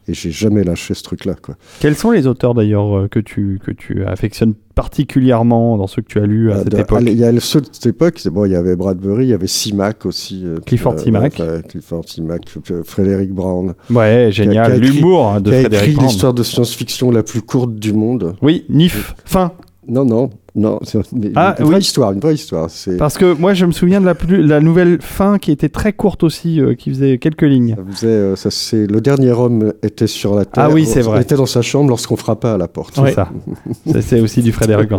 Et 0.09 0.15
j'ai 0.15 0.31
jamais 0.33 0.65
lâché 0.65 0.95
ce 0.95 1.03
truc-là. 1.05 1.37
Quels 1.79 1.95
sont 1.95 2.11
les 2.11 2.27
auteurs 2.27 2.53
d'ailleurs 2.55 2.97
euh, 2.97 3.09
que 3.09 3.21
tu, 3.21 3.61
que 3.65 3.71
tu 3.71 4.05
affectionnes 4.05 4.55
particulièrement 4.75 5.77
dans 5.77 5.87
ceux 5.87 6.03
que 6.03 6.09
tu 6.09 6.19
as 6.19 6.27
lus 6.27 6.51
à 6.51 6.57
Euh, 6.57 6.59
cette 6.65 6.73
de- 6.73 6.79
époque 6.79 7.03
Il 7.07 7.17
y 7.19 7.25
a 7.25 7.39
ceux 7.41 7.61
de 7.61 7.67
cette 7.71 7.87
époque, 7.87 8.21
bon, 8.33 8.45
il 8.45 8.53
y 8.53 8.57
avait 8.57 8.75
Bradbury, 8.77 9.27
il 9.27 9.29
y 9.31 9.35
avait 9.35 9.47
Simac 9.47 10.07
aussi. 10.07 10.43
euh, 10.45 10.59
Clifford 10.67 10.95
euh, 10.95 10.99
Simac. 10.99 11.41
Clifford 11.69 12.05
Simac, 12.09 12.43
euh, 12.71 12.83
Frédéric 12.85 13.31
Brown. 13.33 13.75
Ouais, 13.91 14.31
génial. 14.33 14.81
L'humour 14.81 15.29
hein, 15.29 15.41
de 15.41 15.51
Frédéric 15.51 15.75
écrit 15.89 15.93
Brand. 15.95 16.09
l'histoire 16.09 16.35
de 16.35 16.43
science-fiction 16.43 16.90
la 17.11 17.23
plus 17.23 17.43
courte 17.43 17.75
du 17.75 17.93
monde. 17.93 18.37
Oui, 18.43 18.65
Nif. 18.69 19.15
Fin. 19.25 19.53
Non, 19.89 20.05
non, 20.05 20.31
non, 20.61 20.79
c'est 20.83 20.99
une, 21.13 21.33
Ah, 21.35 21.55
une 21.59 21.65
oui. 21.65 21.71
vraie 21.73 21.81
histoire, 21.81 22.13
une 22.13 22.21
vraie 22.21 22.35
histoire. 22.35 22.69
C'est, 22.71 22.97
Parce 22.97 23.17
que 23.19 23.33
moi, 23.33 23.55
je 23.55 23.65
me 23.67 23.73
souviens 23.73 24.01
de 24.01 24.07
la, 24.07 24.15
plus, 24.15 24.47
la 24.47 24.61
nouvelle 24.61 24.99
fin 25.01 25.39
qui 25.39 25.51
était 25.53 25.69
très 25.69 25.93
courte 25.93 26.23
aussi, 26.23 26.61
euh, 26.61 26.75
qui 26.75 26.91
faisait 26.91 27.19
quelques 27.19 27.43
lignes. 27.43 27.75
ça 27.77 27.93
faisait, 27.95 28.07
euh, 28.09 28.37
ça, 28.37 28.51
c'est, 28.51 28.87
le 28.87 29.01
dernier 29.01 29.31
homme 29.33 29.73
était 29.83 30.07
sur 30.07 30.35
la 30.35 30.45
terre. 30.45 30.65
Ah 30.65 30.71
oui, 30.71 30.87
c'est 30.87 31.01
vrai. 31.01 31.23
était 31.23 31.35
dans 31.37 31.47
sa 31.47 31.63
chambre 31.63 31.89
lorsqu'on 31.89 32.17
frappa 32.17 32.53
à 32.53 32.59
la 32.59 32.69
porte. 32.69 32.95
C'est 32.95 33.13
ça. 33.13 33.31
Ça, 33.93 34.03
C'est 34.03 34.21
aussi 34.21 34.43
du 34.43 34.53
Frédéric. 34.53 34.91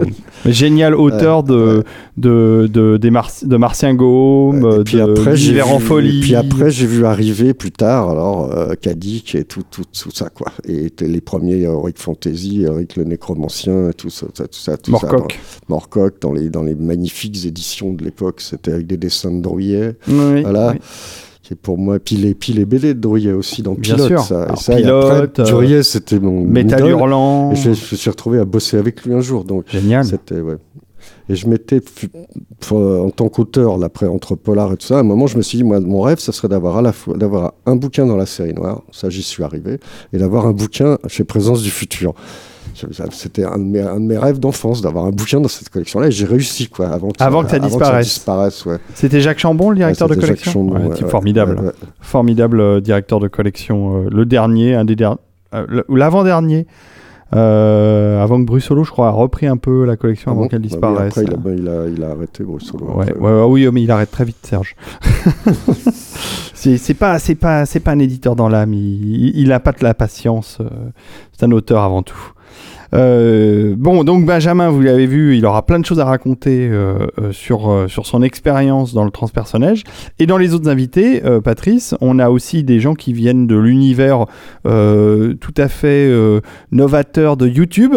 Mais 0.45 0.52
Génial 0.52 0.95
auteur 0.95 1.43
de, 1.43 1.78
ouais. 1.78 1.84
de, 2.17 2.69
de, 2.71 2.97
des 2.97 3.12
Mar- 3.12 3.30
de 3.43 3.58
Martien 3.58 3.93
Gaume, 3.93 4.80
Et 4.80 4.84
puis 4.84 4.97
de 4.97 5.02
après, 5.04 5.36
j'ai 5.36 5.50
L'hiver 5.52 5.69
en 5.69 5.78
vu- 5.78 5.86
folie. 5.86 6.19
Puis 6.21 6.36
après, 6.36 6.71
j'ai 6.71 6.88
vu 6.88 7.06
arriver 7.06 7.54
plus 7.54 7.71
tard, 7.71 8.10
alors, 8.10 8.52
euh, 8.52 8.74
Kadik 8.82 9.36
et 9.36 9.43
tout, 9.43 9.62
tout, 9.69 9.84
tout 9.84 10.12
ça, 10.12 10.30
quoi. 10.30 10.47
Et 10.67 10.91
les 11.02 11.21
premiers 11.21 11.62
Heroic 11.62 11.93
Fantasy, 11.97 12.63
Eric 12.63 12.95
le 12.95 13.04
Nécromancien, 13.04 13.89
et 13.89 13.93
tout 13.93 14.10
ça, 14.10 14.26
tout 14.28 14.32
ça, 14.36 14.47
tout 14.47 14.60
ça. 14.60 14.78
tout 14.78 14.97
ça, 14.97 15.08
Morcock. 15.70 16.16
dans- 16.22 16.34
les, 16.34 16.50
dans 16.50 16.64
les 16.64 16.76
magnifiques 16.76 17.46
éditions 17.46 17.94
de 17.94 18.04
l'époque, 18.04 18.42
c'était 18.42 18.74
avec 18.74 18.88
des 18.88 18.98
dessins 18.98 19.32
de 19.32 19.42
Drouillet. 19.42 19.96
Oui, 20.08 20.42
Voilà. 20.44 20.72
oui. 20.74 20.80
Qui 21.44 21.54
est 21.54 21.56
pour 21.56 21.78
moi, 21.80 21.98
puis 22.00 22.16
les, 22.18 22.36
puis 22.36 22.54
les 22.54 22.66
BD 22.66 22.94
de 22.94 23.00
Drouillet 23.00 23.32
aussi 23.34 23.62
dans 23.64 23.74
Bien 23.74 23.96
Pilote. 23.96 24.08
sûr. 24.10 24.22
Ça, 24.24 24.44
Alors, 24.44 24.54
et 24.60 24.62
ça, 24.62 24.74
et 24.74 24.82
Pilote, 24.84 25.06
après, 25.40 25.42
euh, 25.44 25.52
Drouillet, 25.52 25.84
c'était 25.84 26.20
mon 26.20 26.42
Métal 26.46 26.88
hurlant. 26.88 27.52
Et 27.52 27.56
je, 27.56 27.64
je 27.74 27.92
me 27.92 27.98
suis 27.98 28.10
retrouvé 28.10 28.38
à 28.40 28.46
bosser 28.46 28.78
avec 28.78 29.04
lui 29.04 29.14
un 29.14 29.22
jour. 29.22 29.44
Donc, 29.44 29.66
Génial. 29.70 30.06
c'était, 30.06 30.40
ouais. 30.40 30.58
Et 31.30 31.36
je 31.36 31.48
m'étais, 31.48 31.82
en 32.72 33.10
tant 33.10 33.30
qu'auteur, 33.30 33.78
là, 33.78 33.88
après, 33.88 34.06
entre 34.08 34.36
Polar 34.36 34.72
et 34.74 34.78
tout 34.78 34.86
ça, 34.86 34.98
à 34.98 35.00
un 35.00 35.04
moment, 35.04 35.28
je 35.28 35.38
me 35.38 35.42
suis 35.42 35.58
dit, 35.58 35.64
moi, 35.64 35.80
mon 35.80 36.02
rêve, 36.02 36.20
ça 36.20 36.32
serait 36.32 36.48
d'avoir 36.48 36.78
à 36.78 36.82
la 36.82 36.92
fois, 36.94 37.18
d'avoir 37.18 37.54
un 37.66 37.76
bouquin 37.76 38.06
dans 38.06 38.18
la 38.18 38.26
série 38.26 38.54
noire, 38.54 38.84
ça, 38.92 39.10
j'y 39.10 39.24
suis 39.24 39.44
arrivé, 39.44 39.80
et 40.14 40.18
d'avoir 40.18 40.46
un 40.46 40.52
bouquin 40.52 40.98
chez 41.08 41.24
Présence 41.24 41.62
du 41.64 41.70
Futur. 41.72 42.14
C'était 43.12 43.43
un, 43.43 43.57
de 43.57 43.63
mes- 43.63 43.81
un 43.81 43.99
de 43.99 44.05
mes 44.05 44.17
rêves 44.17 44.39
d'enfance, 44.39 44.81
d'avoir 44.81 45.05
un 45.05 45.12
bouquin 45.12 45.39
dans 45.41 45.47
cette 45.47 45.69
collection-là, 45.69 46.07
et 46.07 46.12
j'ai 46.12 46.25
réussi, 46.25 46.67
quoi, 46.67 46.88
avant 46.89 47.10
que, 47.10 47.21
Avant 47.23 47.43
que 47.43 47.49
ça 47.51 47.60
disparaisse. 47.60 48.07
disparaisse, 48.07 48.65
ouais. 48.65 48.77
C'était 48.95 49.19
Jacques 49.21 49.39
Chambon, 49.39 49.69
le 49.69 49.75
directeur 49.77 50.10
Ouais, 50.10 50.15
de 50.15 50.21
collection 50.21 50.51
Chambon, 50.53 50.75
Ouais, 50.75 50.88
ouais, 50.88 50.95
type 50.95 51.05
ouais, 51.05 51.12
Formidable. 51.12 51.73
Formidable 51.99 52.60
euh, 52.60 52.79
directeur 52.81 53.19
de 53.19 53.27
collection. 53.27 54.05
euh, 54.05 54.10
le 54.12 54.25
dernier, 54.25 54.73
un 54.75 54.86
des 54.86 54.95
derniers. 54.95 55.17
ou 55.89 55.95
l'avant-dernier. 55.95 56.65
euh, 57.34 58.21
avant 58.21 58.39
que 58.41 58.45
Brussolo, 58.45 58.84
je 58.84 58.91
crois, 58.91 59.07
a 59.07 59.12
repris 59.12 59.47
un 59.47 59.55
peu 59.57 59.86
la 59.86 59.95
collection 59.95 60.31
Ah 60.31 60.34
avant 60.34 60.41
bon 60.43 60.47
qu'elle 60.49 60.60
Bah 60.60 60.65
oui, 60.65 60.69
disparaisse. 60.69 61.17
après, 61.17 61.23
il 61.23 61.34
a, 61.34 61.38
bah, 61.38 61.49
il 61.55 61.67
a- 61.69 61.88
il 61.88 62.03
a 62.03 62.10
arrêté 62.12 62.43
Brussolo. 62.43 62.86
Ouais, 62.93 63.13
ouais, 63.17 63.31
ouais, 63.31 63.43
oui, 63.47 63.67
mais 63.71 63.84
il 63.84 63.89
arrête 63.91 64.12
très 64.12 64.25
vite, 64.25 64.36
Serge. 64.43 64.75
c'est 66.53 66.93
pas, 66.93 67.19
c'est 67.19 67.36
pas, 67.36 67.65
c'est 67.65 67.79
pas 67.79 67.91
un 67.91 67.99
éditeur 67.99 68.36
dans 68.36 68.49
l'âme. 68.49 68.73
Il, 68.73 69.31
il 69.38 69.51
a 69.51 69.60
pas 69.60 69.71
de 69.71 69.84
la 69.84 69.93
patience. 69.93 70.57
euh, 70.62 70.65
c'est 71.38 71.45
un 71.45 71.51
auteur 71.51 71.81
avant 71.84 72.03
tout. 72.03 72.17
Euh, 72.93 73.73
bon, 73.77 74.04
donc 74.04 74.25
Benjamin, 74.25 74.69
vous 74.69 74.82
l'avez 74.82 75.06
vu, 75.06 75.38
il 75.38 75.45
aura 75.45 75.65
plein 75.65 75.80
de 75.80 75.86
choses 75.86 75.99
à 75.99 76.06
raconter 76.06 76.67
euh, 76.69 77.08
euh, 77.19 77.32
sur, 77.32 77.86
sur 77.88 78.06
son 78.06 78.21
expérience 78.21 78.93
dans 78.93 79.06
le 79.06 79.12
transpersonnage. 79.12 79.84
Et 80.19 80.25
dans 80.25 80.38
les 80.38 80.54
autres 80.54 80.69
invités, 80.69 81.21
Patrice, 81.43 81.95
on 82.01 82.19
a 82.19 82.30
aussi 82.30 82.63
des 82.63 82.80
gens 82.80 82.93
qui 82.93 83.13
viennent 83.13 83.47
de 83.47 83.56
l'univers 83.56 84.25
tout 84.63 85.54
à 85.58 85.67
fait 85.67 86.12
novateur 86.71 87.38
de 87.38 87.47
YouTube 87.47 87.95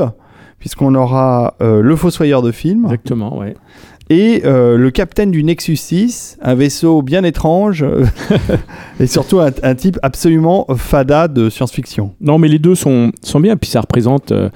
puisqu'on 0.59 0.94
aura 0.94 1.57
le 1.61 1.96
Fossoyeur 1.96 2.40
de 2.42 2.50
film 2.52 2.85
Exactement, 2.85 3.37
ouais. 3.38 3.54
et 4.09 4.42
euh, 4.46 4.78
le 4.78 4.90
capitaine 4.90 5.30
du 5.30 5.42
Nexus 5.44 5.76
6, 5.76 6.38
un 6.40 6.54
vaisseau 6.54 7.02
bien 7.02 7.22
étrange 7.24 7.85
et 9.00 9.07
surtout 9.07 9.40
un, 9.40 9.50
un 9.62 9.74
type 9.74 9.98
absolument 10.02 10.66
fada 10.76 11.28
de 11.28 11.50
science-fiction. 11.50 12.14
Non, 12.20 12.38
mais 12.38 12.48
les 12.48 12.59
deux 12.59 12.74
sont, 12.74 13.12
sont 13.22 13.40
bien. 13.40 13.57
Puis 13.57 13.70
ça 13.70 13.80
représente. 13.83 14.33
euh, 14.33 14.48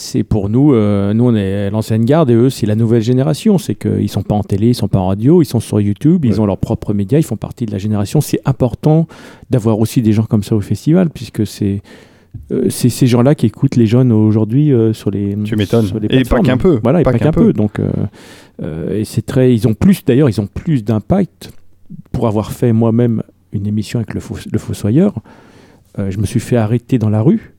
c'est 0.00 0.22
pour 0.22 0.48
nous, 0.48 0.74
euh, 0.74 1.12
nous 1.12 1.24
on 1.24 1.34
est 1.34 1.70
l'ancienne 1.70 2.04
garde 2.04 2.30
et 2.30 2.34
eux 2.34 2.50
c'est 2.50 2.66
la 2.66 2.76
nouvelle 2.76 3.02
génération. 3.02 3.58
C'est 3.58 3.74
qu'ils 3.74 4.08
sont 4.08 4.22
pas 4.22 4.36
en 4.36 4.44
télé, 4.44 4.68
ils 4.68 4.74
sont 4.74 4.86
pas 4.86 5.00
en 5.00 5.08
radio, 5.08 5.42
ils 5.42 5.44
sont 5.44 5.58
sur 5.58 5.80
YouTube, 5.80 6.24
ils 6.24 6.40
ont 6.40 6.46
leurs 6.46 6.58
propres 6.58 6.94
médias, 6.94 7.18
ils 7.18 7.24
font 7.24 7.36
partie 7.36 7.66
de 7.66 7.72
la 7.72 7.78
génération. 7.78 8.20
C'est 8.20 8.40
important 8.44 9.08
d'avoir 9.50 9.80
aussi 9.80 10.00
des 10.00 10.12
gens 10.12 10.22
comme 10.22 10.44
ça 10.44 10.54
au 10.54 10.60
festival 10.60 11.10
puisque 11.10 11.44
c'est 11.48 11.82
euh, 12.52 12.66
c'est 12.70 12.90
ces 12.90 13.08
gens-là 13.08 13.34
qui 13.34 13.46
écoutent 13.46 13.74
les 13.74 13.86
jeunes 13.86 14.12
aujourd'hui 14.12 14.72
euh, 14.72 14.92
sur 14.92 15.10
les. 15.10 15.36
Tu 15.42 15.56
m'étonnes. 15.56 15.86
sur 15.86 15.98
les 15.98 16.06
Et 16.16 16.22
pas 16.22 16.38
qu'un 16.42 16.58
peu. 16.58 16.78
Voilà, 16.80 17.00
et 17.00 17.02
Pas 17.02 17.10
pas, 17.10 17.18
qu'un 17.18 17.32
peu. 17.32 17.46
peu. 17.46 17.52
Donc, 17.52 17.80
et 18.62 19.04
c'est 19.04 19.26
très. 19.26 19.52
Ils 19.52 19.66
ont 19.66 19.74
plus, 19.74 20.04
d'ailleurs, 20.04 20.28
ils 20.28 20.40
ont 20.40 20.46
plus 20.46 20.84
d'impact 20.84 21.50
pour 22.12 22.28
avoir 22.28 22.52
fait 22.52 22.72
moi-même 22.72 23.22
une 23.52 23.66
émission 23.66 23.98
avec 23.98 24.14
le, 24.14 24.20
Fos- 24.20 24.46
le 24.52 24.58
Fossoyeur. 24.60 25.14
je 25.96 26.18
me 26.18 26.26
suis 26.26 26.38
fait 26.40 26.56
arrêter 26.56 26.98
dans 26.98 27.10
la 27.10 27.22
rue 27.22 27.54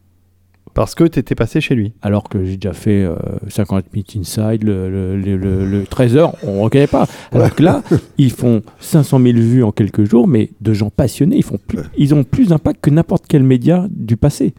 Parce 0.73 0.95
que 0.95 1.03
tu 1.03 1.19
étais 1.19 1.35
passé 1.35 1.59
chez 1.61 1.75
lui. 1.75 1.93
alors 2.01 2.29
que 2.29 2.45
j'ai 2.45 2.55
déjà 2.55 2.73
fait 2.73 3.03
euh, 3.03 3.15
50 3.49 3.91
minutes 3.93 4.15
inside, 4.17 4.63
le, 4.63 4.89
le, 4.89 5.17
le, 5.19 5.35
le- 5.37 5.65
le 5.65 5.83
13 5.85 6.15
heures, 6.15 6.35
on 6.43 6.57
ne 6.57 6.61
reconnaît 6.61 6.87
pas. 6.87 7.07
Alors 7.31 7.53
que 7.53 7.63
là, 7.63 7.83
ils 8.17 8.31
font 8.31 8.61
500 8.79 9.19
000 9.19 9.37
vues 9.39 9.63
en 9.63 9.71
quelques 9.71 10.05
jours, 10.05 10.27
mais 10.27 10.51
de 10.61 10.73
gens 10.73 10.89
passionnés, 10.89 11.37
ils, 11.37 11.43
font 11.43 11.57
plus, 11.67 11.79
Ouais. 11.79 11.85
ils 11.97 12.13
ont 12.15 12.23
plus 12.23 12.47
d'impact 12.49 12.81
que 12.81 12.89
n'importe 12.89 13.25
quel 13.27 13.43
média 13.43 13.87
du 13.89 14.15
passé. 14.15 14.53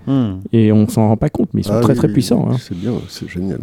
Et 0.52 0.72
on 0.72 0.88
s'en 0.88 1.08
rend 1.08 1.16
pas 1.16 1.30
compte, 1.30 1.50
mais 1.54 1.62
ils 1.62 1.64
sont 1.64 1.74
Ah 1.74 1.80
très 1.80 1.92
oui, 1.92 1.98
très 1.98 2.08
oui, 2.08 2.12
puissants. 2.14 2.48
hein. 2.50 2.56
C'est 2.60 2.76
bien, 2.78 2.92
c'est 3.08 3.28
génial. 3.28 3.60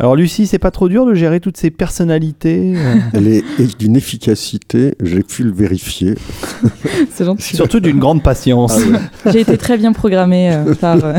Alors 0.00 0.16
Lucie, 0.16 0.46
c'est 0.46 0.58
pas 0.58 0.70
trop 0.70 0.88
dur 0.88 1.04
de 1.04 1.12
gérer 1.12 1.40
toutes 1.40 1.58
ces 1.58 1.70
personnalités 1.70 2.72
euh, 2.74 2.94
Elle 3.12 3.28
est 3.28 3.44
est 3.58 3.78
d'une 3.78 3.96
efficacité, 3.96 4.94
j'ai 5.02 5.22
pu 5.22 5.42
le 5.42 5.52
vérifier. 5.52 6.14
C'est 7.10 7.26
gentil. 7.26 7.54
Surtout 7.54 7.80
d'une 7.80 7.98
grande 7.98 8.22
patience. 8.22 8.80
J'ai 9.26 9.40
été 9.40 9.58
très 9.58 9.76
bien 9.76 9.92
programmée 9.92 10.54
euh, 10.54 10.74
par 10.74 11.04
euh, 11.04 11.18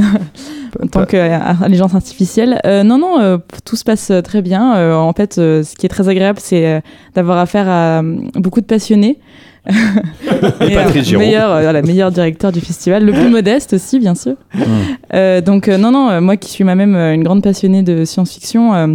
en 0.82 0.88
tant 0.88 1.06
qu'intelligence 1.06 1.94
artificielle. 1.94 2.60
Euh, 2.66 2.82
non, 2.82 2.98
non, 2.98 3.20
euh, 3.20 3.38
tout 3.66 3.76
se 3.76 3.84
passe 3.84 4.12
très 4.24 4.42
bien. 4.42 4.76
Euh, 4.76 4.96
en 4.96 5.14
fait, 5.14 5.38
euh, 5.38 5.62
ce 5.62 5.76
qui 5.76 5.86
est 5.86 5.90
très 5.90 6.10
agréable, 6.10 6.40
c'est 6.42 6.66
euh, 6.66 6.80
d'avoir 7.14 7.38
affaire 7.38 7.70
à 7.70 8.00
euh, 8.00 8.16
beaucoup 8.34 8.62
de 8.62 8.66
passionnés. 8.66 9.20
Et 9.68 10.74
Patrice 10.74 11.06
Giraud. 11.06 11.20
meilleur, 11.20 11.52
euh, 11.52 11.62
voilà, 11.62 11.82
meilleur 11.82 12.12
directeur 12.12 12.52
du 12.52 12.62
festival, 12.62 13.06
le 13.06 13.12
plus 13.12 13.30
modeste 13.30 13.74
aussi, 13.74 14.00
bien 14.00 14.16
sûr. 14.16 14.36
Hum. 14.56 14.62
Euh, 15.14 15.42
donc 15.42 15.68
euh, 15.68 15.78
non, 15.78 15.92
non, 15.92 16.10
euh, 16.10 16.22
moi 16.22 16.38
qui 16.38 16.50
suis 16.50 16.64
moi-même 16.64 16.96
euh, 16.96 17.14
une 17.14 17.24
grande 17.24 17.44
passionnée 17.44 17.84
de 17.84 18.06
science-fiction, 18.06 18.74
euh, 18.74 18.88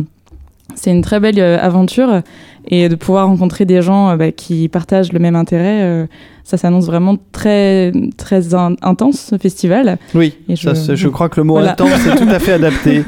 c'est 0.75 0.91
une 0.91 1.03
très 1.03 1.21
belle 1.21 1.39
euh, 1.39 1.59
aventure 1.61 2.23
et 2.69 2.89
de 2.89 2.95
pouvoir 2.95 3.27
rencontrer 3.27 3.65
des 3.65 3.83
gens 3.83 4.11
euh, 4.11 4.17
bah, 4.17 4.33
qui 4.33 4.69
partagent 4.69 5.13
le 5.13 5.19
même 5.19 5.37
intérêt, 5.37 5.83
euh, 5.83 6.07
ça 6.45 6.57
s'annonce 6.57 6.87
vraiment 6.87 7.17
très 7.33 7.91
très 8.17 8.55
in- 8.55 8.77
intense 8.83 9.19
ce 9.31 9.37
festival. 9.39 9.99
Oui, 10.15 10.37
Et 10.49 10.55
je- 10.55 11.09
crois 11.09 11.29
que 11.29 11.41
le 11.41 11.45
mot 11.45 11.55
Voilà. 11.55 11.73
intense 11.73 12.07
est 12.07 12.17
tout 12.17 12.29
à 12.31 12.39
fait 12.39 12.53
adapté. 12.61 13.03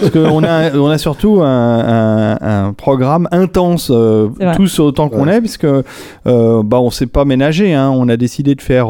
Parce 0.00 0.10
qu'on 0.10 0.44
a, 0.44 0.76
on 0.76 0.88
a 0.90 0.98
surtout 0.98 1.40
un, 1.40 2.36
un- 2.38 2.66
un 2.66 2.72
programme 2.74 3.26
intense, 3.32 3.90
euh, 3.90 4.28
tous 4.56 4.78
autant 4.80 5.08
qu'on 5.08 5.26
Ouais. 5.26 5.36
est, 5.36 5.40
puisque 5.40 5.64
euh, 5.64 6.62
bah, 6.62 6.78
on 6.80 6.90
s'est 6.90 7.06
pas 7.06 7.24
ménagé. 7.24 7.72
hein. 7.72 7.90
On 7.94 8.08
a 8.10 8.16
décidé 8.18 8.54
de 8.54 8.60
faire 8.60 8.88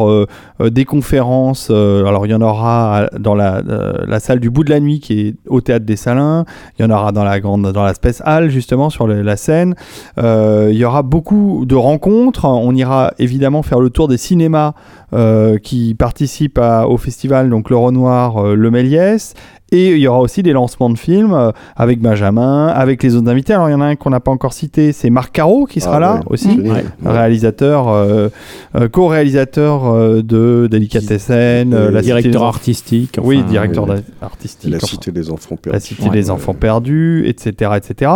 des 0.61 0.85
conférences. 0.85 1.68
euh, 1.70 2.05
alors, 2.07 2.27
il 2.27 2.31
y 2.33 2.35
en 2.35 2.40
aura 2.42 3.09
dans 3.18 3.35
la, 3.37 3.59
euh, 3.59 3.92
la 4.09 4.18
salle 4.18 4.40
du 4.40 4.50
bout 4.50 4.64
de 4.64 4.70
la 4.70 4.81
nuit 4.81 4.98
qui 4.98 5.20
est 5.29 5.35
au 5.48 5.61
Théâtre 5.61 5.85
des 5.87 5.96
Salins. 5.96 6.44
Il 6.79 6.83
y 6.83 6.85
en 6.85 6.90
aura 6.90 7.12
dans 7.12 7.24
la 7.24 7.38
grande, 7.38 7.70
dans 7.72 7.85
la 7.85 7.94
Space 7.94 8.22
Hall, 8.27 8.50
justement, 8.50 8.90
sur 8.90 9.07
le- 9.07 9.22
la 9.22 9.37
scène. 9.37 9.74
Euh, 10.18 10.68
il 10.70 10.76
y 10.76 10.84
aura 10.84 11.02
beaucoup 11.02 11.64
de 11.66 11.74
rencontres. 11.74 12.44
On 12.44 12.74
ira 12.74 13.12
évidemment 13.18 13.62
faire 13.62 13.80
le 13.80 13.90
tour 13.90 14.08
des 14.08 14.16
cinémas 14.16 14.74
euh, 15.12 15.58
qui 15.58 15.94
participent 15.94 16.60
au 16.88 16.96
festival, 16.96 17.50
donc 17.50 17.70
le 17.70 17.76
Renoir, 17.76 18.38
euh, 18.38 18.54
le 18.54 18.70
Méliès. 18.70 19.34
Et 19.74 19.90
il 19.90 19.98
y 19.98 20.06
aura 20.06 20.20
aussi 20.20 20.42
des 20.44 20.52
lancements 20.52 20.88
de 20.88 20.96
films 20.96 21.32
euh, 21.34 21.50
avec 21.74 22.00
Benjamin, 22.00 22.68
avec 22.68 23.02
les 23.02 23.16
autres 23.16 23.28
invités. 23.28 23.52
Alors 23.54 23.68
il 23.68 23.72
y 23.72 23.74
en 23.74 23.80
a 23.80 23.87
un 23.87 23.96
qu'on 23.96 24.10
n'a 24.10 24.20
pas 24.20 24.30
encore 24.30 24.52
cité, 24.52 24.92
c'est 24.92 25.10
Marc 25.10 25.32
Caro 25.32 25.66
qui 25.66 25.80
sera 25.80 25.96
Ah 25.96 26.00
là 26.00 26.14
ouais, 26.14 26.20
aussi. 26.28 26.60
Ouais. 26.60 26.84
Réalisateur, 27.04 27.88
euh, 27.88 28.28
euh, 28.76 28.88
co-réalisateur 28.88 29.87
euh, 29.87 30.22
de 30.22 30.68
Delicatessen, 30.70 31.74
euh, 31.74 31.90
la 31.90 32.02
Cité 32.02 32.14
des 32.14 32.20
directeur 32.22 32.42
artistique. 32.44 33.18
Oui, 33.22 33.42
directeur 33.42 33.87
artistique. 34.22 34.70
la 34.70 34.76
enfin, 34.76 34.87
cité 34.87 35.10
des 35.10 35.30
enfants 35.30 35.56
la 35.64 35.72
perdus. 35.72 35.87
Cité 35.87 36.04
Ouais. 36.04 36.10
des 36.10 36.30
Enfants 36.30 36.54
Perdus, 36.54 37.24
etc. 37.26 37.72
etc. 37.76 38.12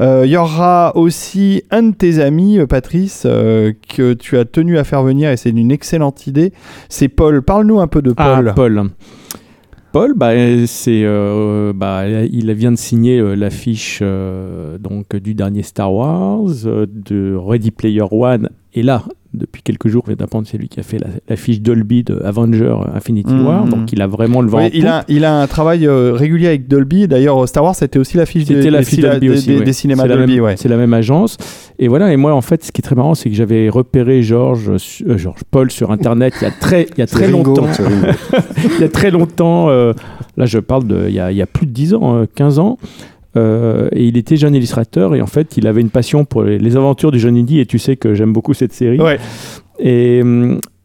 Euh, 0.00 0.22
Il 0.26 0.30
y 0.30 0.36
aura 0.36 0.92
aussi 0.96 1.62
un 1.70 1.84
de 1.84 1.94
tes 1.94 2.20
amis, 2.20 2.58
Patrice, 2.68 3.22
euh, 3.24 3.72
que 3.96 4.12
tu 4.12 4.36
as 4.36 4.44
tenu 4.44 4.76
à 4.76 4.84
faire 4.84 5.02
venir 5.02 5.30
et 5.30 5.36
c'est 5.38 5.50
une 5.50 5.70
excellente 5.70 6.26
idée. 6.26 6.52
C'est 6.90 7.08
Paul. 7.08 7.40
Parle-nous 7.42 7.80
un 7.80 7.86
peu 7.86 8.02
de 8.02 8.12
Ah, 8.18 8.42
Paul. 8.54 8.90
Paul. 9.92 10.14
Bah, 10.14 10.32
c'est, 10.66 11.02
euh, 11.04 11.72
bah, 11.74 12.06
il 12.08 12.52
vient 12.52 12.72
de 12.72 12.76
signer 12.76 13.18
euh, 13.18 13.34
l'affiche 13.34 14.00
euh, 14.02 14.78
donc 14.78 15.16
du 15.16 15.34
dernier 15.34 15.62
Star 15.62 15.92
Wars, 15.92 16.46
de 16.64 17.34
Ready 17.34 17.70
Player 17.70 18.04
One, 18.10 18.50
et 18.74 18.82
là, 18.82 19.04
depuis 19.34 19.62
quelques 19.62 19.88
jours, 19.88 20.04
vient 20.06 20.16
d'apprendre 20.16 20.46
c'est 20.50 20.56
lui 20.58 20.68
qui 20.68 20.80
a 20.80 20.82
fait 20.82 20.98
la- 20.98 21.08
l'affiche 21.28 21.60
Dolby 21.60 22.02
de 22.02 22.20
Avenger 22.24 22.74
Infinity 22.94 23.32
Mhm. 23.34 23.46
War, 23.46 23.64
donc 23.66 23.92
il 23.92 24.00
a 24.00 24.06
vraiment 24.06 24.40
le 24.40 24.48
vent 24.48 24.58
Oui, 24.58 24.64
en 24.64 24.70
il, 24.72 24.86
a, 24.86 25.04
il 25.08 25.24
a 25.24 25.40
un 25.40 25.46
travail 25.46 25.86
euh, 25.86 26.12
régulier 26.14 26.46
avec 26.48 26.66
Dolby. 26.66 27.06
D'ailleurs, 27.08 27.46
Star 27.48 27.62
Wars, 27.64 27.74
c'était 27.74 27.98
aussi 27.98 28.16
l'affiche 28.16 28.44
des, 28.46 28.54
C'était 28.56 28.70
la 28.70 28.78
des, 28.80 28.84
fiche 28.86 29.00
Dolby 29.00 29.20
des- 29.20 29.28
aussi, 29.30 29.46
des- 29.48 29.58
ouais. 29.58 29.64
des 29.64 29.72
cinémas 29.72 30.06
la 30.06 30.16
Dolby. 30.16 30.40
ouais. 30.40 30.56
C'est 30.56 30.68
la 30.68 30.76
même 30.78 30.94
agence. 30.94 31.36
Et 31.78 31.88
voilà, 31.88 32.12
et 32.12 32.16
moi, 32.16 32.34
en 32.34 32.40
fait, 32.40 32.64
ce 32.64 32.72
qui 32.72 32.80
est 32.80 32.82
très 32.82 32.94
marrant, 32.96 33.14
c'est 33.14 33.28
que 33.28 33.36
j'avais 33.36 33.68
repéré 33.68 34.22
Georges, 34.22 34.70
euh, 35.06 35.18
Georges 35.18 35.42
Paul 35.50 35.70
sur 35.70 35.90
Internet 35.90 36.34
il 36.40 36.44
y 36.44 36.46
a 36.48 36.50
très, 36.50 36.86
il 36.94 36.98
y 36.98 37.02
a 37.02 37.06
très 37.06 37.28
longtemps. 37.30 37.66
il 38.76 38.80
y 38.80 38.84
a 38.84 38.88
très 38.88 39.10
longtemps, 39.10 39.68
euh, 39.68 39.92
là 40.36 40.46
je 40.46 40.58
parle 40.58 40.86
de, 40.86 41.04
il 41.08 41.14
y 41.14 41.20
a, 41.20 41.30
il 41.30 41.36
y 41.36 41.42
a 41.42 41.46
plus 41.46 41.66
de 41.66 41.72
10 41.72 41.94
ans, 41.94 42.16
euh, 42.16 42.24
15 42.34 42.58
ans, 42.58 42.78
euh, 43.36 43.88
et 43.92 44.06
il 44.06 44.16
était 44.16 44.36
jeune 44.36 44.54
illustrateur, 44.54 45.14
et 45.14 45.20
en 45.20 45.26
fait 45.26 45.56
il 45.56 45.66
avait 45.66 45.80
une 45.80 45.90
passion 45.90 46.24
pour 46.24 46.42
les, 46.42 46.58
les 46.58 46.76
aventures 46.76 47.10
du 47.10 47.18
jeune 47.18 47.36
Indy, 47.36 47.60
et 47.60 47.66
tu 47.66 47.78
sais 47.78 47.96
que 47.96 48.14
j'aime 48.14 48.32
beaucoup 48.32 48.54
cette 48.54 48.72
série. 48.72 49.00
Ouais. 49.00 49.18
Et, 49.78 50.22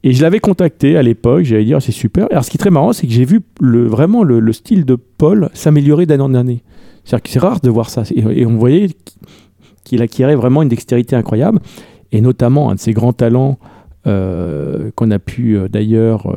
et 0.03 0.13
je 0.13 0.21
l'avais 0.21 0.39
contacté 0.39 0.97
à 0.97 1.01
l'époque, 1.01 1.43
j'allais 1.43 1.65
dire 1.65 1.81
c'est 1.81 1.91
super. 1.91 2.27
Alors 2.31 2.43
ce 2.43 2.49
qui 2.51 2.57
est 2.57 2.59
très 2.59 2.69
marrant, 2.69 2.93
c'est 2.93 3.07
que 3.07 3.13
j'ai 3.13 3.25
vu 3.25 3.41
le, 3.61 3.85
vraiment 3.85 4.23
le, 4.23 4.39
le 4.39 4.53
style 4.53 4.85
de 4.85 4.95
Paul 4.95 5.49
s'améliorer 5.53 6.05
d'année 6.05 6.23
en 6.23 6.33
année. 6.33 6.63
C'est-à-dire 7.05 7.23
que 7.23 7.29
c'est 7.29 7.39
rare 7.39 7.59
de 7.61 7.69
voir 7.69 7.89
ça. 7.89 8.03
Et, 8.13 8.41
et 8.41 8.45
on 8.45 8.57
voyait 8.57 8.89
qu'il 9.83 10.01
acquérait 10.01 10.35
vraiment 10.35 10.61
une 10.61 10.69
dextérité 10.69 11.15
incroyable, 11.15 11.59
et 12.11 12.21
notamment 12.21 12.69
un 12.69 12.75
de 12.75 12.79
ses 12.79 12.93
grands 12.93 13.13
talents 13.13 13.57
euh, 14.05 14.91
qu'on 14.95 15.11
a 15.11 15.19
pu 15.19 15.57
euh, 15.57 15.67
d'ailleurs 15.67 16.27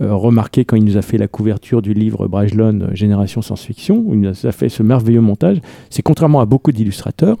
euh, 0.00 0.14
remarquer 0.14 0.64
quand 0.64 0.76
il 0.76 0.84
nous 0.84 0.96
a 0.96 1.02
fait 1.02 1.18
la 1.18 1.28
couverture 1.28 1.82
du 1.82 1.92
livre 1.94 2.26
Brajlon 2.28 2.80
euh, 2.80 2.94
Génération 2.94 3.42
Science-Fiction, 3.42 4.02
où 4.06 4.14
il 4.14 4.20
nous 4.20 4.46
a 4.46 4.52
fait 4.52 4.68
ce 4.68 4.82
merveilleux 4.82 5.20
montage, 5.20 5.58
c'est 5.90 6.02
contrairement 6.02 6.40
à 6.40 6.46
beaucoup 6.46 6.72
d'illustrateurs, 6.72 7.36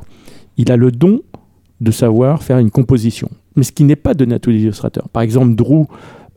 il 0.56 0.70
a 0.70 0.76
le 0.76 0.90
don 0.92 1.20
de 1.80 1.90
savoir 1.90 2.42
faire 2.42 2.58
une 2.58 2.70
composition. 2.70 3.30
Mais 3.56 3.62
ce 3.62 3.72
qui 3.72 3.84
n'est 3.84 3.96
pas 3.96 4.14
donné 4.14 4.34
à 4.34 4.38
tous 4.38 4.50
les 4.50 4.60
illustrateurs. 4.62 5.08
Par 5.08 5.22
exemple, 5.22 5.54
Drew, 5.54 5.86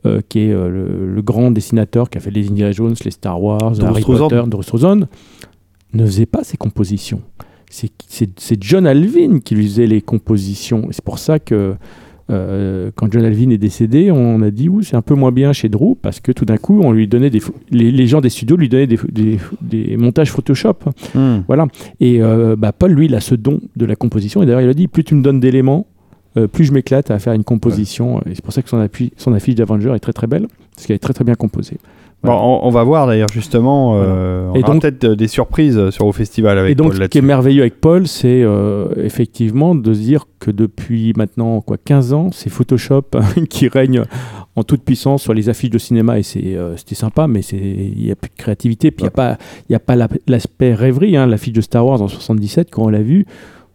euh, 0.06 0.20
qui 0.28 0.40
est 0.40 0.52
euh, 0.52 0.68
le, 0.68 1.14
le 1.14 1.22
grand 1.22 1.50
dessinateur 1.50 2.08
qui 2.10 2.18
a 2.18 2.20
fait 2.20 2.30
les 2.30 2.48
Indiana 2.48 2.72
Jones, 2.72 2.94
les 3.04 3.10
Star 3.10 3.40
Wars, 3.42 3.72
Drew 3.72 3.84
Harry 3.86 4.02
Struzan. 4.02 4.28
Potter, 4.28 4.42
Drew 4.48 4.62
Struzan, 4.62 5.00
ne 5.92 6.06
faisait 6.06 6.26
pas 6.26 6.42
ses 6.44 6.56
compositions. 6.56 7.20
C'est- 7.70 8.62
John 8.62 8.86
Alvin 8.86 9.40
qui 9.40 9.54
lui 9.54 9.64
faisait 9.66 9.86
les 9.86 10.00
compositions. 10.00 10.88
C'est 10.90 11.04
pour 11.04 11.18
ça 11.18 11.38
que 11.38 11.74
euh, 12.30 12.90
quand 12.94 13.12
John 13.12 13.24
Alvin 13.24 13.50
est 13.50 13.58
décédé, 13.58 14.10
on 14.10 14.40
a 14.42 14.50
dit 14.50 14.68
c'est 14.82 14.96
un 14.96 15.02
peu 15.02 15.14
moins 15.14 15.30
bien 15.32 15.52
chez 15.52 15.68
Drew 15.68 15.94
parce 16.00 16.20
que 16.20 16.32
tout 16.32 16.44
d'un 16.44 16.56
coup, 16.56 16.80
on 16.82 16.92
lui 16.92 17.06
donnait 17.06 17.30
des 17.30 17.40
les, 17.70 17.90
les 17.92 18.06
gens 18.06 18.20
des 18.20 18.30
studios 18.30 18.56
lui 18.56 18.68
donnaient 18.68 18.86
des, 18.86 18.98
des- 19.10 19.38
des 19.60 19.96
montages 19.96 20.30
Photoshop. 20.32 20.74
Hmm. 21.14 21.38
Voilà. 21.46 21.66
Et 22.00 22.22
euh, 22.22 22.56
bah, 22.56 22.72
Paul, 22.72 22.92
lui, 22.92 23.06
il 23.06 23.14
a 23.14 23.20
ce 23.20 23.34
don 23.34 23.60
de 23.76 23.84
la 23.84 23.94
composition. 23.96 24.42
Et 24.42 24.46
d'ailleurs, 24.46 24.62
il 24.62 24.68
a 24.68 24.74
dit 24.74 24.88
plus 24.88 25.04
tu 25.04 25.14
me 25.14 25.22
donnes 25.22 25.40
d'éléments, 25.40 25.86
euh, 26.38 26.46
plus 26.48 26.64
je 26.64 26.72
m'éclate 26.72 27.10
à 27.10 27.18
faire 27.18 27.34
une 27.34 27.44
composition. 27.44 28.20
Et 28.22 28.34
c'est 28.34 28.42
pour 28.42 28.52
ça 28.54 28.62
que 28.62 28.68
son, 28.70 28.78
appui- 28.82 29.12
son 29.18 29.32
affiche 29.34 29.54
d'Avenger 29.56 29.92
est 29.94 30.00
très 30.00 30.12
très 30.14 30.26
belle, 30.26 30.46
parce 30.74 30.86
qu'elle 30.86 30.96
est 30.96 31.00
très 31.00 31.12
très 31.12 31.24
bien 31.24 31.34
composée. 31.34 31.76
Bon, 32.24 32.32
on, 32.32 32.66
on 32.66 32.70
va 32.70 32.82
voir 32.84 33.06
d'ailleurs 33.06 33.28
justement. 33.32 33.94
euh, 33.96 34.48
on 34.50 34.54
Et 34.54 34.60
aura 34.62 34.72
donc- 34.72 34.82
peut-être 34.82 35.04
euh, 35.04 35.14
des 35.16 35.28
surprises 35.28 35.90
sur 35.90 36.06
au 36.06 36.12
festival 36.12 36.58
avec 36.58 36.72
Et 36.72 36.74
donc, 36.74 36.92
Paul 36.92 37.02
ce 37.02 37.08
qui 37.08 37.18
est 37.18 37.22
merveilleux 37.22 37.62
avec 37.62 37.80
Paul, 37.80 38.06
c'est 38.06 38.42
euh, 38.42 38.86
effectivement 38.96 39.74
de 39.74 39.92
se 39.94 40.00
dire 40.00 40.24
que 40.40 40.50
depuis 40.50 41.12
maintenant 41.16 41.60
quoi, 41.60 41.76
15 41.82 42.12
ans, 42.12 42.30
c'est 42.32 42.50
Photoshop 42.50 43.04
qui 43.50 43.68
règne 43.68 44.02
en 44.56 44.62
toute 44.62 44.82
puissance 44.82 45.22
sur 45.22 45.34
les 45.34 45.48
affiches 45.48 45.70
de 45.70 45.78
cinéma. 45.78 46.18
Et 46.18 46.22
c'est, 46.22 46.54
euh, 46.56 46.76
c'était 46.76 46.94
sympa, 46.94 47.26
mais 47.26 47.42
c'est- 47.42 47.56
il 47.58 48.02
n'y 48.04 48.10
a 48.10 48.16
plus 48.16 48.30
de 48.30 48.36
créativité. 48.36 48.90
Puis 48.90 49.02
il 49.02 49.04
n'y 49.04 49.08
a 49.08 49.10
pas, 49.10 49.38
il 49.68 49.72
y 49.72 49.76
a 49.76 49.80
pas 49.80 49.96
la- 49.96 50.08
l'aspect 50.26 50.74
rêverie. 50.74 51.16
Hein. 51.16 51.26
L'affiche 51.26 51.52
de 51.52 51.60
Star 51.60 51.86
Wars 51.86 52.00
en 52.02 52.08
77, 52.08 52.68
quand 52.70 52.84
on 52.84 52.88
l'a 52.88 53.02
vu, 53.02 53.26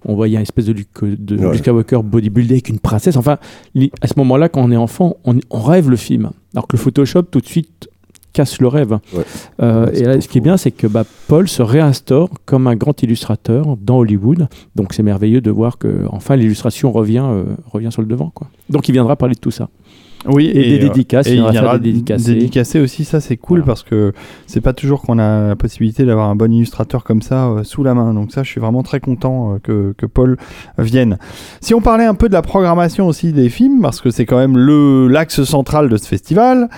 on 0.05 0.15
voyait 0.15 0.37
une 0.37 0.41
espèce 0.43 0.65
de 0.65 0.71
Luke, 0.73 0.87
de 1.03 1.35
Ouais. 1.37 1.45
Luke 1.51 1.57
Skywalker 1.57 1.99
bodybuildé 2.03 2.53
avec 2.55 2.69
une 2.69 2.79
princesse. 2.79 3.17
Enfin, 3.17 3.37
à 4.01 4.07
ce 4.07 4.13
moment-là, 4.17 4.47
quand 4.47 4.61
on 4.63 4.71
est 4.71 4.77
enfant, 4.77 5.17
on, 5.25 5.35
on 5.49 5.59
rêve 5.59 5.89
le 5.89 5.97
film. 5.97 6.29
Alors 6.55 6.67
que 6.67 6.77
le 6.77 6.81
Photoshop, 6.81 7.23
tout 7.23 7.41
de 7.41 7.45
suite, 7.45 7.89
casse 8.39 8.61
le 8.61 8.67
rêve. 8.69 8.97
Ouais. 9.13 9.23
Euh, 9.61 9.91
et 9.93 10.03
là, 10.03 10.21
ce 10.21 10.29
qui 10.29 10.37
est 10.37 10.41
bien, 10.41 10.55
c'est 10.55 10.71
que 10.71 10.87
bah, 10.87 11.03
Paul 11.27 11.49
se 11.49 11.61
réinstaure 11.61 12.29
comme 12.45 12.67
un 12.67 12.75
grand 12.75 13.03
illustrateur 13.03 13.75
dans 13.75 13.97
Hollywood. 13.97 14.47
Donc 14.75 14.93
c'est 14.93 15.03
merveilleux 15.03 15.41
de 15.41 15.51
voir 15.51 15.77
que 15.77 16.05
enfin 16.09 16.37
l'illustration 16.37 16.93
revient, 16.93 17.25
euh, 17.25 17.43
revient 17.65 17.91
sur 17.91 18.01
le 18.01 18.07
devant. 18.07 18.31
Quoi. 18.33 18.47
Donc 18.69 18.87
il 18.87 18.93
viendra 18.93 19.17
parler 19.17 19.35
de 19.35 19.41
tout 19.41 19.51
ça. 19.51 19.67
Oui, 20.25 20.47
Et, 20.47 20.77
des 20.77 20.85
euh, 20.85 20.89
dédicaces, 20.89 21.27
Et 21.27 21.35
il 21.35 21.49
viendra 21.49 21.77
des 21.77 21.91
dédicacés. 21.91 22.33
dédicacer 22.33 22.79
aussi, 22.79 23.05
ça 23.05 23.21
c'est 23.21 23.37
cool 23.37 23.59
Voilà. 23.59 23.67
parce 23.67 23.83
que 23.83 24.11
c'est 24.47 24.59
pas 24.59 24.73
toujours 24.73 25.01
qu'on 25.01 25.17
a 25.17 25.47
la 25.47 25.55
possibilité 25.55 26.03
d'avoir 26.05 26.29
un 26.29 26.35
bon 26.35 26.51
illustrateur 26.51 27.03
comme 27.05 27.21
ça 27.21 27.47
euh, 27.47 27.63
sous 27.63 27.83
la 27.83 27.93
main. 27.93 28.13
Donc 28.13 28.31
ça, 28.31 28.43
je 28.43 28.49
suis 28.49 28.59
vraiment 28.59 28.83
très 28.83 28.99
content 28.99 29.53
euh, 29.53 29.59
que, 29.63 29.93
que 29.97 30.05
Paul 30.05 30.37
vienne. 30.77 31.17
Si 31.61 31.73
on 31.73 31.79
parlait 31.81 32.05
un 32.05 32.15
peu 32.15 32.27
de 32.27 32.33
la 32.33 32.41
programmation 32.41 33.07
aussi 33.07 33.31
des 33.31 33.49
films, 33.49 33.81
parce 33.81 34.01
que 34.01 34.09
c'est 34.11 34.25
quand 34.25 34.37
même 34.37 34.57
le 34.57 35.07
l'axe 35.07 35.43
central 35.43 35.87
de 35.89 35.95
ce 35.97 36.07
festival. 36.07 36.69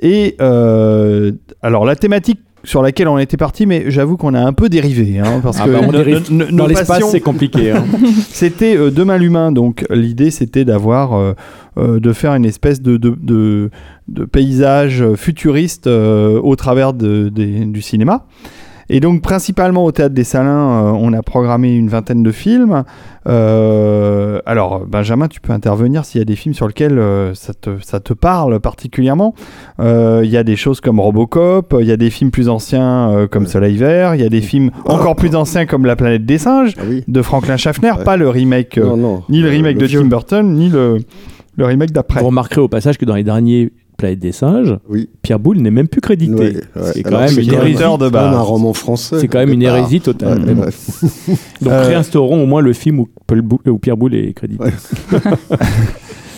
Et 0.00 0.36
euh, 0.40 1.32
alors 1.62 1.84
la 1.84 1.96
thématique 1.96 2.40
sur 2.62 2.82
laquelle 2.82 3.08
on 3.08 3.16
était 3.18 3.38
parti, 3.38 3.64
mais 3.64 3.84
j'avoue 3.90 4.18
qu'on 4.18 4.34
a 4.34 4.40
un 4.40 4.52
peu 4.52 4.68
dérivé, 4.68 5.18
hein, 5.18 5.40
parce 5.42 5.58
Ah 5.60 5.64
que 5.64 5.70
bah, 5.70 5.80
on 5.82 5.92
dérive 5.92 6.30
no- 6.30 6.44
Dans 6.50 6.66
l'espace, 6.66 7.04
c'est 7.10 7.20
compliqué. 7.20 7.70
hein. 7.70 7.84
c'était 8.28 8.76
euh, 8.76 8.90
Demain 8.90 9.16
l'humain, 9.16 9.50
donc 9.50 9.86
l'idée 9.88 10.30
c'était 10.30 10.66
d'avoir, 10.66 11.14
euh, 11.14 11.32
euh, 11.78 12.00
de 12.00 12.12
faire 12.12 12.34
une 12.34 12.44
espèce 12.44 12.82
de, 12.82 12.98
de, 12.98 13.14
de- 13.18 13.70
de 14.08 14.24
paysage 14.26 15.04
futuriste 15.16 15.86
au 15.86 16.54
travers 16.56 16.92
du 16.92 17.80
cinéma. 17.80 18.26
Et 18.92 18.98
donc 18.98 19.22
principalement 19.22 19.84
au 19.84 19.92
Théâtre 19.92 20.14
des 20.14 20.24
Salins, 20.24 20.86
euh, 20.86 20.90
on 20.90 21.12
a 21.12 21.22
programmé 21.22 21.72
une 21.76 21.88
vingtaine 21.88 22.24
de 22.24 22.32
films. 22.32 22.82
Euh, 23.28 24.40
alors 24.46 24.84
Benjamin, 24.86 25.28
tu 25.28 25.40
peux 25.40 25.52
intervenir 25.52 26.04
s'il 26.04 26.18
y 26.18 26.22
a 26.22 26.24
des 26.24 26.34
films 26.34 26.54
sur 26.54 26.66
lesquels 26.66 26.98
euh, 26.98 27.32
ça, 27.34 27.54
te, 27.54 27.70
ça 27.82 28.00
te 28.00 28.12
parle 28.12 28.58
particulièrement. 28.60 29.34
Euh, 29.78 30.22
Il 30.24 30.30
y 30.30 30.36
a 30.36 30.42
des 30.42 30.56
choses 30.56 30.80
comme 30.80 30.98
Robocop, 31.00 31.76
il 31.80 31.86
y 31.86 31.92
a 31.92 31.96
des 31.96 32.10
films 32.10 32.30
plus 32.30 32.48
anciens 32.48 33.10
euh, 33.10 33.26
comme 33.28 33.44
Ouais. 33.44 33.48
Soleil 33.48 33.76
Vert, 33.76 34.14
il 34.16 34.20
y 34.20 34.24
a 34.24 34.28
des 34.28 34.40
films 34.40 34.70
encore 34.84 35.14
plus 35.16 35.34
anciens 35.36 35.66
comme 35.66 35.86
La 35.86 35.96
planète 35.96 36.26
des 36.26 36.38
singes 36.38 36.74
Ah 36.78 36.82
oui. 36.88 37.04
de 37.06 37.22
Franklin 37.22 37.56
Schaffner, 37.56 37.92
Ouais. 37.98 38.04
pas 38.04 38.16
le 38.16 38.28
remake, 38.28 38.76
euh, 38.78 38.84
non, 38.84 38.96
non. 38.96 39.22
ni 39.28 39.40
le 39.40 39.48
remake 39.50 39.78
de 39.78 39.86
vieux. 39.86 40.00
Tim 40.00 40.06
Burton, 40.06 40.52
ni 40.54 40.68
le, 40.68 40.98
le 41.56 41.64
remake 41.64 41.92
d'après. 41.92 42.20
Vous 42.20 42.26
remarquerez 42.26 42.60
au 42.60 42.68
passage 42.68 42.98
que 42.98 43.04
dans 43.04 43.14
les 43.14 43.24
derniers 43.24 43.70
Planète 44.00 44.18
des 44.18 44.32
singes, 44.32 44.76
Oui. 44.88 45.08
Pierre 45.22 45.38
Boulle 45.38 45.58
n'est 45.58 45.70
même 45.70 45.86
plus 45.88 46.00
crédité. 46.00 46.32
Ouais, 46.34 46.54
ouais. 46.76 46.90
C'est 46.94 47.02
quand 47.02 47.16
Alors, 47.16 47.20
même 47.30 47.38
une 47.38 47.52
hérésie. 47.52 47.74
De 47.74 48.08
base. 48.08 48.34
un 48.34 48.40
roman 48.40 48.72
français. 48.72 49.20
C'est 49.20 49.28
quand 49.28 49.38
même 49.38 49.52
une 49.52 49.62
hérésie 49.62 50.00
totale. 50.00 50.40
Ouais. 50.42 50.54
Donc 51.60 51.72
Euh, 51.72 51.82
réinstaurons 51.82 52.42
au 52.42 52.46
moins 52.46 52.62
le 52.62 52.72
film 52.72 53.00
où, 53.00 53.08
Pierre 53.78 53.96
Boulle 53.96 54.14
est 54.14 54.32
crédité. 54.32 54.64
Ouais. 54.64 54.72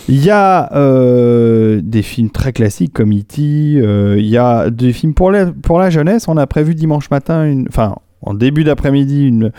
Il 0.09 0.23
y 0.23 0.29
a 0.29 0.69
euh, 0.75 1.79
des 1.81 2.01
films 2.01 2.29
très 2.29 2.51
classiques 2.51 2.91
comme 2.91 3.13
E.T., 3.13 3.41
euh, 3.77 4.15
il 4.19 4.25
y 4.27 4.35
a 4.37 4.69
des 4.69 4.91
films 4.91 5.13
pour 5.13 5.31
la, 5.31 5.45
pour 5.45 5.79
la 5.79 5.89
jeunesse. 5.89 6.27
On 6.27 6.35
a 6.35 6.45
prévu 6.45 6.75
dimanche 6.75 7.09
matin, 7.09 7.45
une, 7.45 7.67
enfin 7.69 7.95
en 8.25 8.33
début 8.33 8.63
d'après-midi, 8.63 9.27
une, 9.27 9.51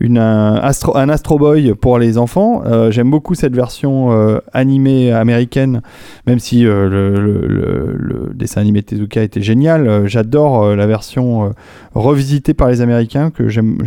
une, 0.00 0.18
un, 0.18 0.54
Astro, 0.56 0.96
un 0.96 1.08
Astro 1.08 1.38
Boy 1.38 1.74
pour 1.74 1.98
les 1.98 2.18
enfants. 2.18 2.62
Euh, 2.66 2.90
J'aime 2.90 3.10
beaucoup 3.10 3.34
cette 3.34 3.54
version 3.54 4.12
euh, 4.12 4.38
animée 4.52 5.12
américaine, 5.12 5.82
même 6.26 6.38
si 6.38 6.66
euh, 6.66 6.88
le, 6.88 7.14
le- 7.14 7.46
le- 7.46 7.96
le 7.98 8.32
dessin 8.34 8.60
animé 8.60 8.80
de 8.80 8.86
Tezuka 8.86 9.22
était 9.22 9.42
génial. 9.42 10.06
J'adore 10.06 10.64
euh, 10.64 10.76
la 10.76 10.86
version 10.86 11.46
euh, 11.46 11.48
revisitée 11.94 12.54
par 12.54 12.68
les 12.68 12.80
Américains 12.80 13.30
que 13.30 13.48
j'aime 13.48 13.78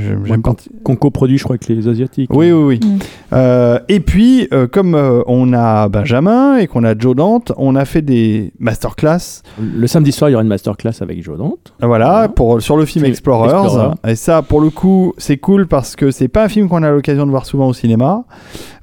qu'on 0.44 0.56
qu'on 0.84 0.96
coproduit, 0.96 1.38
je 1.38 1.44
crois, 1.44 1.56
avec 1.56 1.68
les 1.68 1.88
Asiatiques. 1.88 2.30
Oui, 2.34 2.52
oui, 2.52 2.64
oui. 2.64 2.80
Mm. 2.84 3.00
Euh, 3.34 3.80
et 3.90 4.00
puis, 4.00 4.48
euh, 4.54 4.68
comme 4.68 4.96
euh, 4.96 5.22
on 5.28 5.54
a 5.54 5.88
Benjamin 5.90 6.58
et 6.58 6.68
qu'on 6.68 6.84
a 6.84 6.98
Joe 6.98 7.16
Dante, 7.16 7.52
on 7.58 7.76
a 7.76 7.86
fait 7.86 8.02
des 8.02 8.52
masterclass. 8.60 9.42
Le 9.60 9.88
samedi 9.88 10.12
soir, 10.12 10.30
il 10.30 10.34
y 10.34 10.36
aura 10.36 10.44
une 10.44 10.50
masterclass 10.50 11.02
avec 11.02 11.24
Joe 11.24 11.38
Dante. 11.38 11.74
Voilà, 11.82 12.06
Voilà. 12.06 12.28
pour, 12.30 12.62
sur 12.62 12.78
le 12.78 12.86
film 12.86 13.04
Film 13.04 13.12
Explorers. 13.12 13.64
Explorer. 13.66 13.90
Et 14.08 14.16
ça, 14.26 14.42
pour 14.42 14.60
le 14.60 14.70
coup, 14.72 15.14
c'est 15.20 15.38
cool 15.38 15.68
parce 15.68 15.96
que 15.96 16.10
c'est 16.10 16.28
pas 16.28 16.46
un 16.46 16.50
film 16.50 16.68
qu'on 16.68 16.82
a 16.82 16.90
l'occasion 16.90 17.26
de 17.28 17.32
voir 17.32 17.46
souvent 17.46 17.68
au 17.68 17.74
cinéma. 17.74 18.24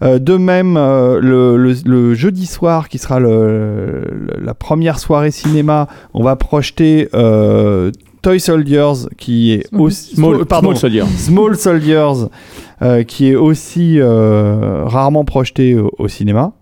Euh, 0.03 0.19
de 0.21 0.37
même, 0.37 0.77
euh, 0.77 1.19
le, 1.21 1.57
le- 1.57 1.75
le 1.85 2.15
jeudi 2.15 2.47
soir, 2.47 2.89
qui 2.89 2.99
sera 2.99 3.19
le- 3.19 4.05
la 4.41 4.55
première 4.55 4.99
soirée 5.01 5.33
cinéma, 5.33 5.89
on 6.15 6.23
va 6.23 6.37
projeter 6.37 7.09
euh, 7.15 7.91
Toy 8.23 8.39
Soldiers, 8.39 9.09
qui 9.19 9.53
est 9.55 9.67
Small- 9.69 9.81
aussi. 9.83 10.15
Small, 10.15 10.45
pardon, 10.47 10.69
Small 10.69 10.77
Soldier. 10.79 11.05
Small 11.17 11.57
Soldiers, 11.57 12.29
qui 13.09 13.29
est 13.31 13.35
aussi 13.35 13.99
rarement 14.01 15.25
projeté 15.25 15.77
au, 15.77 15.91
au 15.99 16.07
cinéma. 16.09 16.53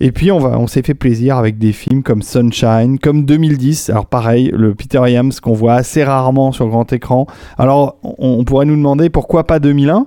Et 0.00 0.12
puis 0.12 0.30
on, 0.32 0.38
va, 0.38 0.58
on 0.58 0.66
s'est 0.66 0.82
fait 0.82 0.94
plaisir 0.94 1.36
avec 1.36 1.58
des 1.58 1.72
films 1.72 2.02
comme 2.02 2.22
Sunshine, 2.22 2.98
comme 2.98 3.24
2010. 3.24 3.90
Alors 3.90 4.06
pareil, 4.06 4.50
le 4.54 4.74
Peter 4.74 5.00
Yams 5.06 5.32
qu'on 5.42 5.52
voit 5.54 5.74
assez 5.74 6.02
rarement 6.04 6.52
sur 6.52 6.68
grand 6.68 6.92
écran. 6.92 7.26
Alors 7.58 7.96
on, 8.02 8.14
on 8.18 8.44
pourrait 8.44 8.66
nous 8.66 8.76
demander 8.76 9.08
pourquoi 9.10 9.44
pas 9.46 9.58
2001 9.58 10.06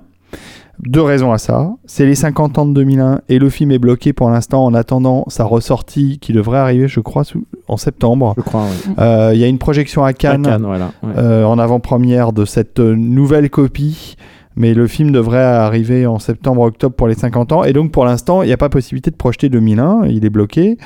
deux 0.86 1.02
raisons 1.02 1.32
à 1.32 1.39
ça. 1.39 1.71
C'est 1.88 2.06
les 2.06 2.13
50 2.13 2.60
ans 2.60 2.65
de 2.67 2.73
2001 2.73 3.21
et 3.30 3.39
le 3.39 3.50
film 3.50 3.71
est 3.71 3.80
bloqué 3.80 4.13
pour 4.13 4.30
l'instant 4.30 4.63
en 4.63 4.76
attendant 4.76 5.23
sa 5.28 5.43
ressortie 5.43 6.19
qui 6.19 6.34
devrait 6.34 6.60
arriver, 6.60 6.88
je 6.88 7.00
crois, 7.00 7.23
sous- 7.23 7.45
en 7.67 7.78
septembre. 7.78 8.36
Je 8.38 8.43
crois, 8.43 8.65
oui. 8.65 8.93
Euh, 9.00 9.32
Il 9.34 9.39
y 9.39 9.43
a 9.43 9.47
une 9.47 9.58
projection 9.58 10.04
à 10.04 10.10
À 10.10 10.13
Cannes, 10.13 10.43
Cannes, 10.43 10.63
voilà. 10.63 10.91
ouais. 11.02 11.13
euh, 11.17 11.45
en 11.45 11.58
avant-première 11.58 12.32
de 12.32 12.45
cette 12.45 12.80
euh, 12.80 12.93
nouvelle 12.95 13.50
copie. 13.50 14.17
Mais 14.60 14.74
le 14.74 14.88
film 14.88 15.12
devrait 15.12 15.38
arriver 15.43 16.08
en 16.08 16.17
septembre-octobre 16.20 16.96
pour 16.96 17.08
les 17.08 17.13
50 17.13 17.52
ans. 17.52 17.63
Et 17.63 17.74
donc, 17.74 17.91
pour 17.91 18.06
l'instant, 18.06 18.41
il 18.41 18.48
n'y 18.48 18.54
a 18.54 18.58
pas 18.58 18.70
possibilité 18.70 19.12
de 19.12 19.15
projeter 19.15 19.50
2001. 19.50 20.08
Il 20.08 20.26
est 20.26 20.30
bloqué. 20.32 20.78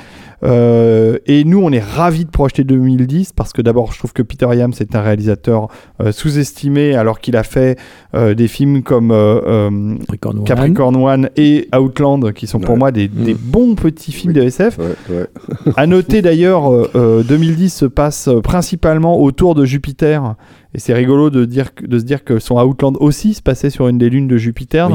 Euh, 0.44 1.18
et 1.26 1.44
nous, 1.44 1.60
on 1.62 1.70
est 1.70 1.82
ravis 1.82 2.24
de 2.24 2.30
projeter 2.30 2.64
2010 2.64 3.32
parce 3.32 3.52
que 3.52 3.62
d'abord, 3.62 3.92
je 3.92 3.98
trouve 3.98 4.12
que 4.12 4.22
Peter 4.22 4.48
Yams 4.54 4.72
est 4.80 4.96
un 4.96 5.00
réalisateur 5.00 5.68
euh, 6.00 6.10
sous-estimé 6.12 6.94
alors 6.96 7.20
qu'il 7.20 7.36
a 7.36 7.44
fait 7.44 7.78
euh, 8.14 8.34
des 8.34 8.48
films 8.48 8.82
comme 8.82 9.10
euh, 9.12 9.40
euh, 9.46 9.94
Capricorn 10.00 10.38
One. 10.38 10.44
Capricorn 10.44 10.96
One 10.96 11.30
et 11.36 11.68
Outland 11.76 12.32
qui 12.32 12.46
sont 12.46 12.58
pour 12.60 12.72
Ouais. 12.74 12.78
moi 12.78 12.90
des, 12.92 13.06
des 13.08 13.34
Mm. 13.34 13.38
bons 13.40 13.74
petits 13.76 14.12
films 14.12 14.32
Oui. 14.34 14.40
de 14.40 14.46
SF. 14.46 14.78
Ouais, 14.78 14.84
ouais. 15.16 15.26
À 15.76 15.86
noter 15.86 16.22
d'ailleurs, 16.22 16.72
euh, 16.72 16.90
euh, 16.96 17.22
2010 17.22 17.70
se 17.72 17.84
passe 17.86 18.28
principalement 18.42 19.20
autour 19.20 19.54
de 19.54 19.64
Jupiter. 19.64 20.34
Et 20.74 20.78
c'est 20.78 20.94
rigolo 20.94 21.28
de, 21.28 21.44
dire, 21.44 21.68
de 21.86 21.98
se 21.98 22.04
dire 22.04 22.24
que 22.24 22.38
son 22.38 22.58
Outland 22.58 22.96
aussi 22.98 23.34
se 23.34 23.42
sur 23.70 23.88
une 23.88 23.98
des 23.98 24.10
lunes 24.10 24.28
de 24.28 24.36
Jupiter. 24.36 24.88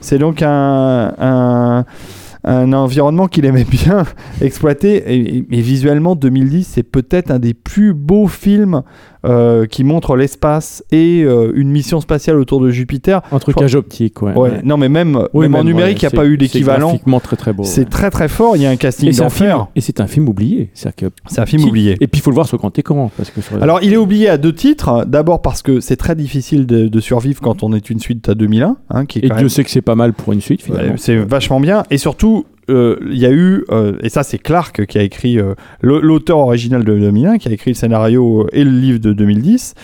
C'est 0.00 0.18
donc 0.18 0.42
un, 0.42 1.14
un, 1.18 1.84
un 2.44 2.72
environnement 2.72 3.26
qu'il 3.28 3.44
aimait 3.44 3.64
bien 3.64 4.04
exploiter. 4.40 4.96
Et, 5.14 5.36
et- 5.38 5.46
et 5.50 5.60
visuellement, 5.60 6.14
2010, 6.16 6.64
c'est 6.66 6.82
peut-être 6.82 7.30
un 7.30 7.38
des 7.38 7.54
plus 7.54 7.94
beaux 7.94 8.26
films 8.28 8.82
euh, 9.24 9.66
qui 9.66 9.84
montre 9.84 10.16
l'espace 10.16 10.84
et 10.90 11.22
euh, 11.24 11.52
une 11.54 11.70
mission 11.70 12.00
spatiale 12.00 12.38
autour 12.38 12.60
de 12.60 12.70
Jupiter. 12.70 13.22
Un 13.30 13.38
trucage 13.38 13.74
optique, 13.74 14.20
ouais. 14.22 14.32
Ouais, 14.34 14.50
ouais. 14.50 14.60
Non, 14.64 14.76
mais 14.76 14.88
même, 14.88 15.28
Oui, 15.32 15.46
même 15.48 15.54
en 15.60 15.64
numérique, 15.64 16.02
il 16.02 16.06
ouais, 16.06 16.10
n'y 16.12 16.18
a 16.18 16.22
pas 16.22 16.26
eu 16.26 16.36
d'équivalent. 16.36 16.88
C'est 16.88 16.92
graphiquement 16.94 17.20
très 17.20 17.36
très 17.36 17.52
beau. 17.52 17.64
C'est 17.64 17.88
très 17.88 18.10
très 18.10 18.28
fort. 18.28 18.56
Il 18.56 18.62
y 18.62 18.66
a 18.66 18.70
un 18.70 18.76
casting 18.76 19.14
d'enfer. 19.16 19.68
et 19.76 19.80
c'est 19.80 20.00
un 20.00 20.06
film 20.06 20.28
oublié. 20.28 20.70
C'est 20.74 20.88
un 21.38 21.46
film 21.46 21.62
Qui- 21.62 21.68
oublié. 21.68 21.92
Et 22.00 22.06
puis 22.06 22.20
il 22.20 22.22
faut 22.22 22.30
le 22.30 22.34
voir 22.34 22.46
sur 22.48 22.58
grand 22.58 22.76
écran 22.78 23.10
parce 23.16 23.30
que 23.30 23.40
sur- 23.40 23.62
Alors, 23.62 23.80
il 23.82 23.92
est 23.92 23.96
oublié 23.96 24.28
à 24.28 24.38
deux 24.38 24.54
titres. 24.54 25.04
D'abord 25.06 25.42
parce 25.42 25.62
que 25.62 25.80
c'est 25.80 25.96
très 25.96 26.14
difficile 26.16 26.66
de, 26.66 26.88
de 26.88 27.00
survivre 27.00 27.40
quand 27.40 27.62
on 27.62 27.72
est 27.72 27.90
une 27.90 27.98
suite 28.00 28.28
à 28.28 28.34
2001, 28.34 28.76
hein, 28.90 29.06
qui 29.06 29.18
est 29.20 29.24
et 29.24 29.28
Dieu 29.28 29.36
même- 29.36 29.48
sait 29.48 29.64
que 29.64 29.70
c'est 29.70 29.82
pas 29.82 29.94
mal 29.94 30.12
pour 30.12 30.32
une 30.32 30.40
suite 30.40 30.62
finalement. 30.62 30.94
C'est 30.96 31.16
vachement 31.16 31.60
bien. 31.60 31.82
Et 31.90 31.98
surtout, 31.98 32.44
il 33.10 33.18
y 33.18 33.26
a 33.26 33.30
eu, 33.30 33.64
euh, 33.70 33.92
et 34.02 34.08
ça 34.08 34.22
c'est 34.22 34.38
Clark 34.38 34.86
qui 34.86 34.98
a 34.98 35.02
écrit, 35.02 35.38
euh, 35.38 35.54
l'auteur 35.82 36.38
original 36.38 36.84
de 36.84 36.94
2001, 36.98 37.38
qui 37.38 37.48
a 37.48 37.52
écrit 37.52 37.70
le 37.72 37.76
scénario 37.76 38.46
et 38.52 38.64
le 38.64 38.70
livre 38.70 38.98
de 38.98 39.12
2010, 39.12 39.74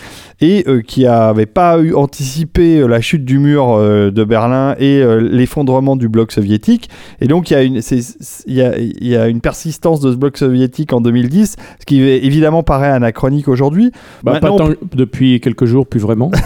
et 0.41 0.63
euh, 0.67 0.81
qui 0.81 1.05
avait 1.05 1.45
pas 1.45 1.77
eu 1.79 1.93
anticipé 1.93 2.79
euh, 2.79 2.87
la 2.87 3.01
chute 3.01 3.25
du 3.25 3.39
mur 3.39 3.73
euh, 3.73 4.09
de 4.11 4.23
Berlin 4.23 4.75
et 4.79 5.01
euh, 5.01 5.19
l'effondrement 5.19 5.95
du 5.95 6.07
bloc 6.07 6.31
soviétique. 6.31 6.89
Et 7.21 7.27
donc 7.27 7.51
il 7.51 7.53
y, 7.53 7.57
a 7.57 7.63
une, 7.63 7.81
il, 8.47 8.53
y 8.53 8.61
a, 8.61 8.77
il 8.77 9.07
y 9.07 9.15
a 9.15 9.27
une 9.27 9.41
persistance 9.41 9.99
de 9.99 10.11
ce 10.11 10.17
bloc 10.17 10.37
soviétique 10.37 10.93
en 10.93 11.01
2010, 11.01 11.55
ce 11.79 11.85
qui 11.85 12.01
évidemment 12.01 12.63
paraît 12.63 12.89
anachronique 12.89 13.47
aujourd'hui. 13.47 13.91
Bah, 14.23 14.39
pas 14.39 14.47
tant- 14.49 14.69
depuis 14.95 15.39
quelques 15.41 15.65
jours, 15.65 15.87
plus 15.87 15.99
vraiment. 15.99 16.31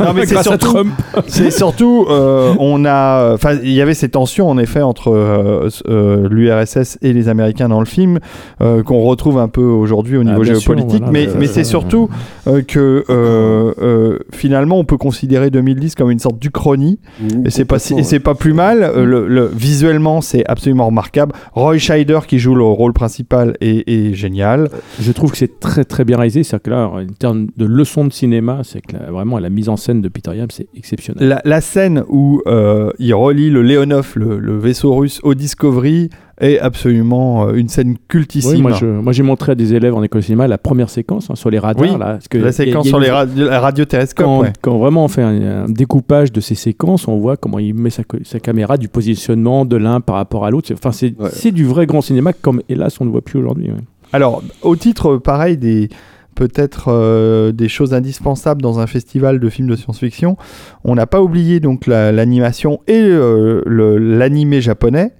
Non, 0.00 0.12
mais 0.14 0.26
c'est 0.26 0.42
surtout, 0.42 0.58
Trump. 0.58 0.92
c'est 1.26 1.50
surtout, 1.50 2.06
euh, 2.10 2.54
on 2.58 2.84
a, 2.84 3.36
il 3.62 3.72
y 3.72 3.80
avait 3.80 3.94
ces 3.94 4.08
tensions 4.08 4.48
en 4.48 4.58
effet 4.58 4.82
entre 4.82 5.08
euh, 5.08 5.64
euh, 5.64 5.70
l'URSS 5.86 6.98
et 7.02 7.12
les 7.12 7.28
Américains 7.28 7.68
dans 7.68 7.80
le 7.80 7.86
film 7.86 8.18
euh, 8.60 8.82
qu'on 8.82 9.00
retrouve 9.02 9.38
un 9.38 9.48
peu 9.48 9.62
aujourd'hui 9.62 10.16
au 10.16 10.20
Ah, 10.22 10.24
niveau 10.24 10.44
sûr, 10.44 10.54
géopolitique, 10.56 10.98
voilà, 11.02 11.12
mais, 11.12 11.28
mais 11.38 11.46
euh, 11.48 11.52
c'est 11.52 11.64
surtout 11.64 12.08
euh, 12.46 12.62
que 12.62 13.04
euh, 13.10 13.72
euh, 13.80 14.18
finalement 14.32 14.78
on 14.78 14.84
peut 14.84 14.96
considérer 14.96 15.50
2010 15.50 15.94
comme 15.94 16.10
une 16.10 16.18
sorte 16.18 16.38
d'uchronie 16.38 16.98
et 17.44 17.50
c'est 17.50 17.64
pas 17.64 17.78
si- 17.78 17.94
et 17.98 18.02
c'est 18.02 18.20
pas 18.20 18.34
plus 18.34 18.52
mal. 18.52 18.82
Euh, 18.82 19.04
le, 19.04 19.28
le- 19.28 19.50
visuellement 19.52 20.20
c'est 20.20 20.44
absolument 20.46 20.86
remarquable. 20.86 21.32
Roy 21.54 21.78
Scheider 21.78 22.20
qui 22.26 22.38
joue 22.38 22.54
le 22.54 22.64
rôle 22.64 22.92
principal 22.92 23.56
est, 23.60 23.88
est 23.88 24.14
génial. 24.14 24.68
Je 25.00 25.12
trouve 25.12 25.30
que 25.32 25.36
c'est 25.38 25.60
très 25.60 25.84
très 25.84 26.04
bien 26.04 26.16
réalisé. 26.16 26.42
C'est-à-dire 26.42 26.62
que 26.64 26.70
là, 26.70 26.88
en 26.88 27.06
termes 27.18 27.48
de 27.56 27.64
leçon 27.66 28.04
de 28.04 28.12
cinéma, 28.12 28.60
c'est 28.64 28.80
que 28.80 28.96
vraiment 29.10 29.38
la 29.38 29.50
mise 29.50 29.68
en 29.68 29.76
scène 29.76 30.00
de 30.00 30.08
Peter 30.08 30.30
Yam, 30.36 30.48
c'est 30.50 30.66
exceptionnel. 30.76 31.28
La, 31.28 31.40
la 31.44 31.60
scène 31.60 32.04
où 32.08 32.42
euh, 32.46 32.90
il 32.98 33.14
relie 33.14 33.50
le 33.50 33.62
Leonov, 33.62 34.12
le, 34.16 34.38
le 34.38 34.58
vaisseau 34.58 34.94
russe, 34.94 35.20
au 35.22 35.34
Discovery 35.56 36.08
est 36.40 36.58
absolument 36.58 37.46
euh, 37.48 37.52
une 37.54 37.68
scène 37.68 37.96
cultissime. 38.08 38.52
Oui, 38.56 38.62
moi, 38.62 38.72
je- 38.72 38.86
moi, 38.86 39.12
j'ai 39.12 39.22
montré 39.22 39.52
à 39.52 39.54
des 39.54 39.74
élèves 39.74 39.94
en 39.94 40.02
école 40.02 40.22
de 40.22 40.24
cinéma 40.24 40.48
la 40.48 40.56
première 40.58 40.88
séquence 40.88 41.28
hein, 41.30 41.34
sur 41.36 41.50
les 41.50 41.58
radars. 41.58 41.82
Oui, 41.82 41.90
là, 41.98 42.12
parce 42.14 42.26
que 42.28 42.38
la 42.38 42.44
il 42.44 42.46
y 42.46 42.48
a- 42.48 42.52
séquence 42.52 42.84
il 42.86 42.88
y 42.88 42.88
a 42.88 42.90
sur 42.90 42.98
les 43.00 43.10
ra- 43.10 43.26
la 43.26 43.60
radiotélescope, 43.60 44.24
quand, 44.24 44.40
ouais. 44.40 44.52
quand 44.62 44.78
vraiment 44.78 45.04
on 45.04 45.08
fait 45.08 45.22
un, 45.22 45.64
un 45.64 45.68
découpage 45.68 46.32
de 46.32 46.40
ces 46.40 46.54
séquences, 46.54 47.06
on 47.06 47.18
voit 47.18 47.36
comment 47.36 47.58
il 47.58 47.74
met 47.74 47.90
sa, 47.90 48.02
caméra, 48.40 48.78
du 48.78 48.88
positionnement 48.88 49.66
de 49.66 49.76
l'un 49.76 50.00
par 50.00 50.16
rapport 50.16 50.46
à 50.46 50.50
l'autre. 50.50 50.68
C'est- 50.68 50.74
Enfin, 50.74 50.90
c'est 50.92 51.14
Ouais. 51.18 51.50
du 51.52 51.64
vrai 51.66 51.84
grand 51.86 52.00
cinéma, 52.00 52.32
comme 52.32 52.62
hélas 52.70 52.98
on 53.00 53.04
ne 53.04 53.10
voit 53.10 53.20
plus 53.22 53.38
aujourd'hui. 53.38 53.66
ouais. 53.70 53.76
Alors, 54.14 54.42
au 54.62 54.74
titre, 54.76 55.16
pareil, 55.18 55.56
des 55.58 55.88
peut-être 56.34 56.86
euh, 56.88 57.52
des 57.52 57.68
choses 57.68 57.94
indispensables 57.94 58.62
dans 58.62 58.78
un 58.80 58.86
festival 58.86 59.38
de 59.40 59.48
films 59.48 59.68
de 59.68 59.76
science-fiction, 59.76 60.36
on 60.84 60.94
n'a 60.94 61.06
pas 61.06 61.20
oublié 61.20 61.60
donc 61.60 61.86
la- 61.86 62.12
l'animation 62.12 62.80
et 62.86 63.00
euh, 63.00 63.62
l'animé 63.66 64.60
japonais. 64.60 65.12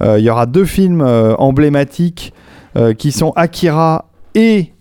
Euh, 0.00 0.18
Il 0.18 0.24
y 0.24 0.30
aura 0.30 0.46
deux 0.46 0.64
films 0.64 1.02
euh, 1.02 1.34
emblématiques 1.36 2.32
qui 2.98 3.12
sont 3.12 3.32
Akira 3.36 4.10
et 4.34 4.72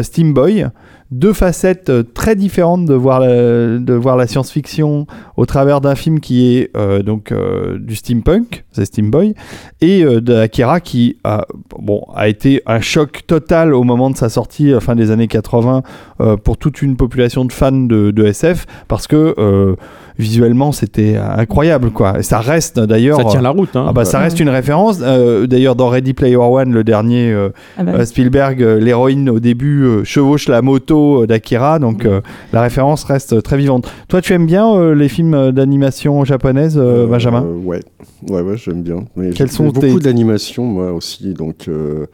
Steam 0.00 0.32
Boy. 0.32 0.66
Deux 1.10 1.32
facettes 1.32 1.88
euh, 1.88 2.02
très 2.02 2.36
différentes 2.36 2.84
de 2.84 2.92
voir 2.92 3.20
la, 3.20 3.78
de 3.78 3.94
voir 3.94 4.16
la 4.16 4.26
science-fiction 4.26 5.06
au 5.38 5.46
travers 5.46 5.80
d'un 5.80 5.94
film 5.94 6.20
qui 6.20 6.54
est 6.54 6.70
euh, 6.76 7.02
donc 7.02 7.32
euh, 7.32 7.78
du 7.78 7.96
steampunk, 7.96 8.64
c'est 8.72 8.84
Steam 8.84 9.10
Boy, 9.10 9.34
et 9.80 10.04
euh, 10.04 10.20
de 10.20 10.34
Akira 10.34 10.80
qui 10.80 11.16
a, 11.24 11.46
bon, 11.78 12.04
a 12.14 12.28
été 12.28 12.62
un 12.66 12.80
choc 12.80 13.22
total 13.26 13.72
au 13.72 13.84
moment 13.84 14.10
de 14.10 14.16
sa 14.18 14.28
sortie, 14.28 14.72
fin 14.80 14.96
des 14.96 15.10
années 15.10 15.28
80, 15.28 15.82
euh, 16.20 16.36
pour 16.36 16.58
toute 16.58 16.82
une 16.82 16.96
population 16.96 17.46
de 17.46 17.52
fans 17.52 17.72
de, 17.72 18.24
SF, 18.26 18.66
parce 18.88 19.06
que 19.06 19.76
visuellement 20.18 20.72
c'était 20.72 21.16
incroyable, 21.16 21.90
quoi. 21.90 22.18
Et 22.18 22.22
ça 22.22 22.40
reste 22.40 22.78
d'ailleurs. 22.80 23.18
Ça 23.18 23.24
tient 23.24 23.40
la 23.42 23.50
route. 23.50 23.74
Hein. 23.76 23.86
Ah 23.88 23.92
bah, 23.92 24.04
ça 24.04 24.18
reste 24.18 24.40
une 24.40 24.48
référence. 24.48 24.98
Euh, 25.00 25.46
D'ailleurs, 25.46 25.76
dans 25.76 25.88
Ready 25.88 26.12
Player 26.14 26.36
One, 26.36 26.72
le 26.72 26.84
dernier, 26.84 27.30
euh, 27.32 27.50
Ah 27.78 27.84
bah, 27.84 27.92
euh, 27.96 28.04
Spielberg, 28.04 28.60
l'héroïne 28.60 29.30
au 29.30 29.40
début 29.40 29.84
euh, 29.84 30.04
chevauche 30.04 30.48
la 30.48 30.60
moto 30.62 31.26
d'Akira, 31.26 31.78
donc 31.78 32.04
euh, 32.04 32.20
la 32.52 32.62
référence 32.62 33.04
reste 33.04 33.42
très 33.42 33.56
vivante. 33.56 33.90
Toi, 34.08 34.20
tu 34.20 34.32
aimes 34.32 34.46
bien 34.46 34.68
euh, 34.74 34.94
les 34.94 35.08
films 35.08 35.52
d'animation 35.52 36.24
japonaise, 36.24 36.76
euh, 36.76 37.04
Euh, 37.04 37.06
Benjamin? 37.06 37.42
Ouais, 37.64 37.80
ouais, 38.28 38.40
ouais, 38.42 38.56
j'aime 38.56 38.82
bien. 38.82 39.04
Mais 39.16 39.30
Quels 39.30 39.50
sont 39.50 39.70
tes- 39.70 39.86
beaucoup 39.88 40.00
d'animations, 40.00 40.64
moi 40.64 40.92
aussi. 40.92 41.32
Donc, 41.34 41.68
euh, 41.68 42.06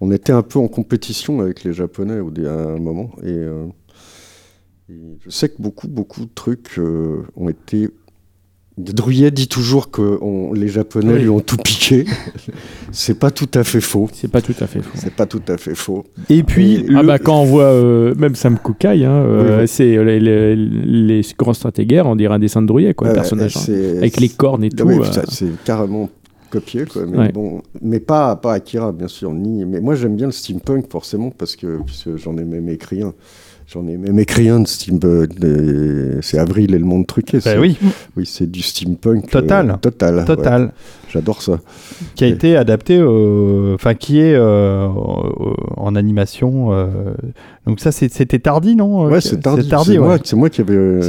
on 0.00 0.10
était 0.10 0.32
un 0.32 0.42
peu 0.42 0.58
en 0.58 0.68
compétition 0.68 1.40
avec 1.40 1.64
les 1.64 1.72
Japonais 1.72 2.14
à 2.18 2.50
un 2.74 2.78
moment. 2.78 3.10
Euh, 3.24 3.66
et 3.66 3.81
je 5.24 5.30
sais 5.30 5.48
que 5.48 5.60
beaucoup, 5.60 5.88
beaucoup 5.88 6.20
de 6.24 6.30
trucs 6.34 6.78
euh, 6.78 7.22
ont 7.36 7.48
été. 7.48 7.88
Druyet 8.78 9.30
dit 9.30 9.48
toujours 9.48 9.90
que 9.90 10.18
on- 10.22 10.54
les 10.54 10.68
Japonais 10.68 11.12
Oui. 11.12 11.20
lui 11.20 11.28
ont 11.28 11.40
tout 11.40 11.58
piqué. 11.58 12.06
C'est 12.90 13.18
pas 13.18 13.30
tout 13.30 13.48
à 13.54 13.64
fait 13.64 13.82
faux. 13.82 14.08
C'est 14.14 14.30
pas 14.30 14.40
tout 14.40 14.54
à 14.60 14.66
fait 14.66 14.80
faux. 14.80 14.90
C'est 14.94 15.14
pas 15.14 15.26
tout 15.26 15.42
à 15.48 15.58
fait 15.58 15.74
faux. 15.74 16.04
Et 16.30 16.42
puis, 16.42 16.76
Et- 16.76 16.86
Ah 16.96 17.02
bah 17.02 17.18
quand 17.18 17.38
on 17.42 17.44
voit 17.44 17.64
euh, 17.64 18.14
même 18.14 18.34
Sam 18.34 18.58
Kukai, 18.58 19.04
hein, 19.04 19.10
euh, 19.12 19.60
Oui, 19.60 19.68
c'est 19.68 20.02
les, 20.02 20.18
les, 20.18 20.56
les 20.56 21.20
grands 21.38 21.52
stratégaires, 21.52 22.06
on 22.06 22.16
dirait 22.16 22.34
un 22.34 22.38
dessin 22.38 22.62
de 22.62 22.66
Drouillet, 22.66 22.94
quoi, 22.94 23.08
le 23.08 23.14
personnage. 23.14 23.56
hein. 23.58 23.72
Avec 23.98 24.18
les 24.18 24.30
cornes 24.30 24.64
et 24.64 24.70
Ah 24.72 24.76
tout. 24.76 24.88
oui, 24.88 24.96
c'est 25.28 25.50
carrément 25.64 26.08
copié, 26.48 26.86
quoi. 26.86 27.04
Mais 27.06 27.18
Ouais. 27.18 27.32
bon, 27.32 27.60
mais 27.82 28.00
pas, 28.00 28.36
pas 28.36 28.54
Akira, 28.54 28.90
bien 28.92 29.08
sûr, 29.08 29.32
ni. 29.34 29.66
Mais 29.66 29.80
moi, 29.80 29.94
j'aime 29.96 30.16
bien 30.16 30.26
le 30.26 30.32
steampunk, 30.32 30.90
forcément, 30.90 31.30
parce 31.30 31.56
que, 31.56 31.78
puisque 31.84 32.16
j'en 32.16 32.36
ai 32.38 32.44
même 32.44 32.70
écrit 32.70 33.02
un. 33.02 33.12
J'en 33.72 33.86
ai 33.86 33.96
même 33.96 34.18
écrit 34.18 34.48
un 34.50 34.60
de 34.60 34.66
steampunk. 34.68 35.38
des- 35.38 36.18
C'est 36.20 36.38
Avril 36.38 36.74
et 36.74 36.78
le 36.78 36.84
monde 36.84 37.06
truqué. 37.06 37.40
c'est- 37.40 37.56
oui, 37.58 37.78
Oui, 38.16 38.26
c'est 38.26 38.50
du 38.50 38.60
steampunk. 38.60 39.30
Total. 39.30 39.70
euh, 39.70 39.76
total. 39.76 40.16
ouais. 40.16 40.24
total. 40.24 40.72
J'adore 41.10 41.40
ça. 41.42 41.58
qui 42.14 42.24
a 42.24 42.26
été 42.26 42.56
adapté, 42.56 43.00
enfin 43.74 43.94
qui 43.94 44.18
est 44.20 44.34
euh, 44.34 44.86
en 45.76 45.94
animation. 45.94 46.72
euh, 46.72 46.86
donc 47.66 47.80
ça, 47.80 47.92
c'était 47.92 48.38
tardi, 48.38 48.76
non 48.76 49.04
Ouais, 49.06 49.14
Euh, 49.16 49.20
c'est 49.20 49.40
tardi. 49.40 49.62
C'est 49.62 50.36
moi, 50.36 50.50
qui 50.50 50.60
euh, 50.76 51.00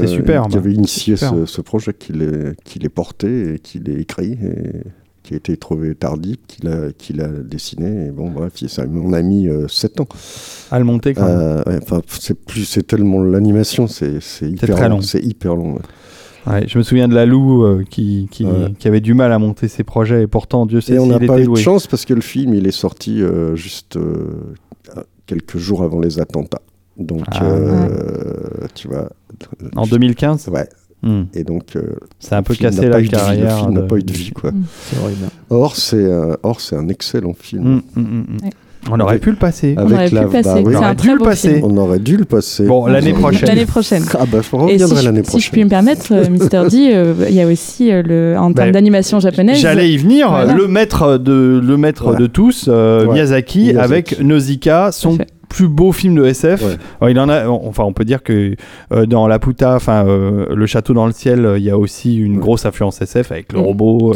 qui 0.50 0.58
avait 0.58 0.74
initié 0.74 1.16
ce, 1.18 1.46
ce 1.46 1.62
projet, 1.62 1.94
qui 1.94 2.14
l'ai 2.14 2.54
qui 2.64 2.80
l'ai 2.80 2.90
porté 2.90 3.56
et 3.56 3.60
qui 3.60 3.80
l'ai 3.80 4.00
écrit. 4.02 4.34
Et 4.44 4.82
qui 5.24 5.34
a 5.34 5.38
été 5.38 5.56
trouvé 5.58 5.96
tardif, 5.96 6.36
qu'il 6.48 6.68
a, 6.68 6.92
qu'il 6.98 7.22
a 7.22 7.28
dessiné. 7.28 8.08
Et 8.08 8.12
bon, 8.12 8.30
bref, 8.30 8.54
ça, 8.68 8.84
on 8.94 9.14
a 9.14 9.22
mis 9.22 9.48
7 9.68 10.02
ans. 10.02 10.08
à 10.70 10.80
le 10.80 10.86
monter 10.86 11.14
quand 11.14 11.26
même. 11.26 11.64
Euh, 11.68 11.80
enfin, 11.82 12.02
c'est 12.20 12.38
plus, 12.38 12.66
c'est 12.66 12.84
tellement 12.86 13.24
l'animation, 13.24 13.88
c'est 13.88 14.20
c'est 14.22 14.50
hyper 14.50 14.76
très 14.76 14.90
long. 14.90 15.02
C'est 15.02 15.22
hyper 15.24 15.56
long. 15.56 15.76
ouais. 15.76 15.82
Ouais, 16.46 16.66
je 16.68 16.78
me 16.78 16.84
souviens 16.84 17.08
de 17.08 17.16
Lalou 17.16 17.64
euh, 17.64 17.86
qui, 17.90 18.28
qui, 18.30 18.44
Ouais. 18.44 18.74
qui 18.78 18.90
avait 18.90 19.00
du 19.00 19.14
mal 19.14 19.32
à 19.32 19.40
monter 19.40 19.70
ses 19.70 19.86
projets 19.86 20.24
et 20.24 20.28
pourtant 20.28 20.66
Dieu 20.66 20.82
sait 20.82 20.96
Et 20.96 21.00
on 21.00 21.06
n'a 21.06 21.18
pas 21.18 21.40
eu 21.40 21.48
de 21.48 21.56
chance 21.56 21.88
parce 21.88 22.04
que 22.04 22.14
le 22.14 22.20
film, 22.20 22.54
il 22.54 22.68
est 22.68 22.72
sorti 22.72 23.22
euh, 23.24 23.56
juste 23.56 23.96
euh, 23.96 24.28
quelques 25.26 25.58
jours 25.58 25.84
avant 25.84 26.02
les 26.02 26.20
attentats. 26.20 26.62
Donc, 26.98 27.24
Ah. 27.32 27.46
euh, 27.46 28.68
tu 28.76 28.90
vois. 28.90 29.10
En 29.78 29.88
2015 29.88 30.50
Ouais. 30.50 30.68
Hmm. 31.04 31.24
Et 31.36 31.44
donc, 31.44 31.76
euh, 31.76 31.82
Ça 32.20 32.38
a 32.38 32.40
un 32.40 32.44
peu 32.44 32.56
cassé 32.56 32.82
n'a 32.82 32.88
pas 32.88 32.94
la 32.94 33.00
eu 33.00 33.04
de 33.04 33.08
vie, 33.10 33.12
carrière. 33.12 33.56
Le 33.58 33.62
film 33.64 33.74
n'a 33.74 33.82
pas 33.82 33.98
eu 33.98 34.04
de 34.04 34.14
vie, 34.14 34.32
quoi. 34.32 34.52
C'est 34.90 34.98
horrible. 35.02 35.26
Or, 35.50 35.76
c'est 35.76 35.98
euh, 35.98 36.36
or, 36.44 36.62
c'est 36.62 36.76
un 36.78 36.88
excellent 36.88 37.34
film. 37.40 37.82
Hmm, 37.96 38.00
hmm. 38.00 38.24
Ouais. 38.44 38.50
On 38.92 39.00
aurait 39.00 39.12
Avec- 39.12 39.24
pu 39.24 39.30
le 39.32 39.38
passer. 39.38 39.76
Avec 39.78 39.92
on 39.92 39.94
aurait 39.96 40.10
pu 40.10 40.16
la- 40.16 40.22
le 40.24 40.28
passer. 40.30 40.44
bah 40.44 40.56
oui. 40.66 40.74
C'est 40.74 40.76
On 40.76 40.78
aurait 40.84 40.96
dû 40.96 41.08
le 41.14 41.20
passer. 41.24 41.62
On 41.64 41.78
aurait 41.78 42.00
dû 42.00 42.18
le 42.18 42.26
passer. 42.26 42.66
Bon, 42.66 42.86
l'année 42.86 43.14
prochaine. 43.14 43.48
L'année 43.48 43.66
prochaine. 43.66 44.04
Ah 44.14 44.26
bah, 44.30 44.40
je 44.42 44.48
si, 44.50 44.56
reviendrai 44.56 45.00
je- 45.02 45.06
l'année 45.06 45.20
si 45.24 45.30
prochaine. 45.30 45.42
je 45.46 45.52
puis 45.52 45.64
me 45.64 45.70
permettre, 45.70 46.12
euh, 46.12 46.28
Mister 46.30 46.64
D, 46.70 46.92
euh, 46.94 47.14
il 47.30 47.34
y 47.36 47.42
a 47.42 47.48
aussi 47.48 47.92
euh, 47.94 48.02
le, 48.04 48.36
en 48.38 48.52
termes 48.52 48.68
Bah, 48.68 48.72
d'animation 48.74 49.22
japonaise. 49.22 49.58
J'allais 49.58 49.90
y 49.90 49.98
venir, 49.98 50.30
Voilà. 50.30 50.54
le 50.54 50.68
maître 50.68 51.18
de, 51.18 51.62
le 51.66 51.78
maître 51.78 52.16
de 52.18 52.28
tous, 52.28 52.66
euh, 52.68 53.06
Ouais. 53.06 53.14
Miyazaki, 53.14 53.60
Miyazaki. 53.60 53.84
avec 53.84 54.20
Nausicaa, 54.22 54.92
son. 54.92 55.18
Plus 55.54 55.68
beau 55.68 55.92
film 55.92 56.16
de 56.16 56.26
SF. 56.26 56.62
Ouais. 56.64 56.78
Alors, 57.00 57.10
il 57.12 57.20
en 57.20 57.30
a, 57.30 57.48
enfin, 57.48 57.84
on 57.84 57.94
peut 57.94 58.06
dire 58.06 58.24
que 58.24 58.56
euh, 58.92 59.06
dans 59.06 59.28
Laputa, 59.28 59.76
enfin, 59.76 60.06
euh, 60.08 60.48
le 60.56 60.66
château 60.66 60.94
dans 60.94 61.06
le 61.06 61.12
ciel, 61.14 61.46
euh, 61.46 61.58
il 61.60 61.64
y 61.64 61.70
a 61.70 61.78
aussi 61.78 62.18
une 62.18 62.34
Ouais. 62.34 62.40
grosse 62.42 62.66
influence 62.66 63.02
SF 63.02 63.32
avec 63.32 63.54
le 63.54 63.60
Mm. 63.60 63.64
robot 63.64 64.14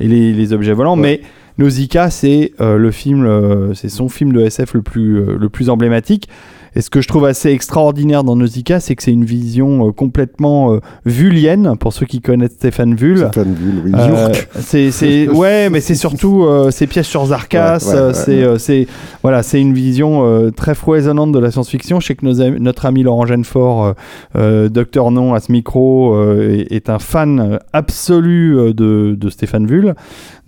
et 0.00 0.08
les, 0.08 0.32
les 0.32 0.52
objets 0.52 0.72
volants. 0.72 0.96
Ouais. 0.96 1.00
Mais 1.02 1.20
Nausicaa, 1.58 2.10
c'est 2.10 2.52
euh, 2.60 2.76
le 2.76 2.90
film, 2.90 3.24
euh, 3.24 3.72
c'est 3.74 3.88
son 3.88 4.08
film 4.08 4.32
de 4.32 4.40
SF 4.40 4.74
le 4.74 4.82
plus, 4.82 5.16
euh, 5.20 5.36
le 5.38 5.48
plus 5.48 5.70
emblématique. 5.70 6.28
Et 6.76 6.82
ce 6.82 6.90
que 6.90 7.00
je 7.00 7.08
trouve 7.08 7.24
assez 7.24 7.48
extraordinaire 7.50 8.22
dans 8.22 8.36
Nausicaa, 8.36 8.80
c'est 8.80 8.94
que 8.96 9.02
c'est 9.02 9.10
une 9.10 9.24
vision 9.24 9.88
euh, 9.88 9.92
complètement 9.92 10.74
euh, 10.74 10.80
vullienne, 11.06 11.74
pour 11.80 11.94
ceux 11.94 12.04
qui 12.04 12.20
connaissent 12.20 12.52
Stéphane 12.52 12.94
Vull. 12.94 13.16
Stéphane 13.16 13.54
Bull, 13.54 13.82
oui. 13.86 13.92
Euh, 13.94 14.28
c'est 14.60 14.90
c'est 14.90 15.26
ouais 15.36 15.70
mais 15.70 15.80
c'est 15.80 15.94
surtout 15.94 16.44
euh, 16.44 16.70
ces 16.70 16.86
pièges 16.86 17.06
sur 17.06 17.24
Zarkas 17.24 17.78
Ouais, 17.86 17.92
ouais, 17.92 17.98
euh, 17.98 18.08
ouais, 18.08 18.58
c'est 18.58 18.58
c'est 18.58 18.86
voilà 19.22 19.42
c'est 19.42 19.60
une 19.60 19.72
vision 19.72 20.50
très 20.54 20.74
foisonnante 20.74 21.32
de 21.32 21.38
la 21.38 21.50
science-fiction 21.50 22.00
je 22.00 22.08
sais 22.08 22.14
que 22.14 22.26
nos 22.26 22.58
notre 22.58 22.84
ami 22.84 23.02
Laurent 23.02 23.26
Genefort 23.26 23.94
docteur 24.34 25.10
non 25.10 25.34
à 25.34 25.40
ce 25.40 25.50
micro 25.52 26.20
est, 26.40 26.66
est 26.70 26.90
un 26.90 26.98
fan 26.98 27.58
absolu 27.72 28.74
de, 28.74 29.16
de 29.18 29.30
Stéphane 29.30 29.66
Vull 29.66 29.94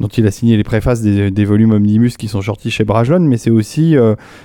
dont 0.01 0.09
il 0.09 0.27
a 0.27 0.31
signé 0.31 0.57
les 0.57 0.65
préfaces 0.65 1.01
des, 1.01 1.31
des 1.31 1.45
volumes 1.45 1.73
Omnibus 1.73 2.17
qui 2.17 2.29
sont 2.29 2.43
sortis 2.43 2.71
chez 2.71 2.85
Brajlon 2.85 3.21
mais 3.21 3.37
c'est 3.37 3.51
aussi 3.51 3.97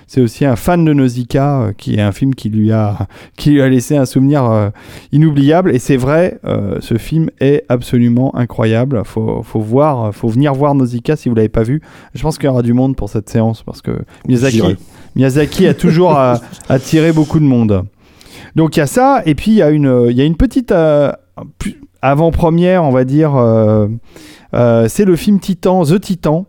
c'est 0.07 0.21
aussi 0.21 0.45
un 0.45 0.55
fan 0.55 0.85
de 0.85 0.93
Nausicaa 0.93 1.72
qui 1.77 1.95
est 1.95 2.01
un 2.01 2.11
film 2.11 2.35
qui 2.35 2.49
lui 2.49 2.71
a 2.71 3.07
qui 3.37 3.51
lui 3.51 3.61
a 3.61 3.69
laissé 3.69 3.95
un 3.97 4.05
souvenir 4.05 4.45
euh, 4.45 4.69
inoubliable. 5.11 5.75
Et 5.75 5.79
c'est 5.79 5.97
vrai 5.97 6.39
euh, 6.45 6.77
ce 6.79 6.97
film 6.97 7.29
est 7.39 7.63
absolument 7.69 8.35
incroyable. 8.35 9.01
Faut, 9.05 9.43
faut 9.43 9.59
voir 9.59 10.13
faut 10.13 10.27
venir 10.27 10.53
voir 10.53 10.75
Nausicaa 10.75 11.15
si 11.15 11.29
vous 11.29 11.35
l'avez 11.35 11.49
pas 11.49 11.63
vu. 11.63 11.81
Je 12.13 12.21
pense 12.21 12.37
qu'il 12.37 12.45
y 12.45 12.49
aura 12.49 12.61
du 12.61 12.73
monde 12.73 12.95
pour 12.95 13.09
cette 13.09 13.29
séance 13.29 13.63
parce 13.63 13.81
que 13.81 13.91
Miyazaki. 14.27 14.77
Miyazaki 15.15 15.67
a 15.67 15.73
toujours 15.73 16.17
euh, 16.17 16.35
attiré 16.69 17.11
beaucoup 17.11 17.39
de 17.39 17.45
monde. 17.45 17.85
Donc 18.55 18.75
il 18.75 18.79
y 18.79 18.83
a 18.83 18.87
ça. 18.87 19.21
Et 19.25 19.35
puis 19.35 19.51
il 19.51 19.57
y 19.57 19.61
a 19.61 19.69
une 19.69 20.09
y 20.11 20.21
a 20.21 20.25
une 20.25 20.37
petite 20.37 20.71
euh, 20.71 21.11
avant-première 22.01 22.83
on 22.83 22.91
va 22.91 23.05
dire 23.05 23.35
euh, 23.35 23.87
euh, 24.53 24.87
c'est 24.87 25.05
le 25.05 25.15
film 25.15 25.39
Titan 25.39 25.83
The 25.85 25.99
Titan 25.99 26.45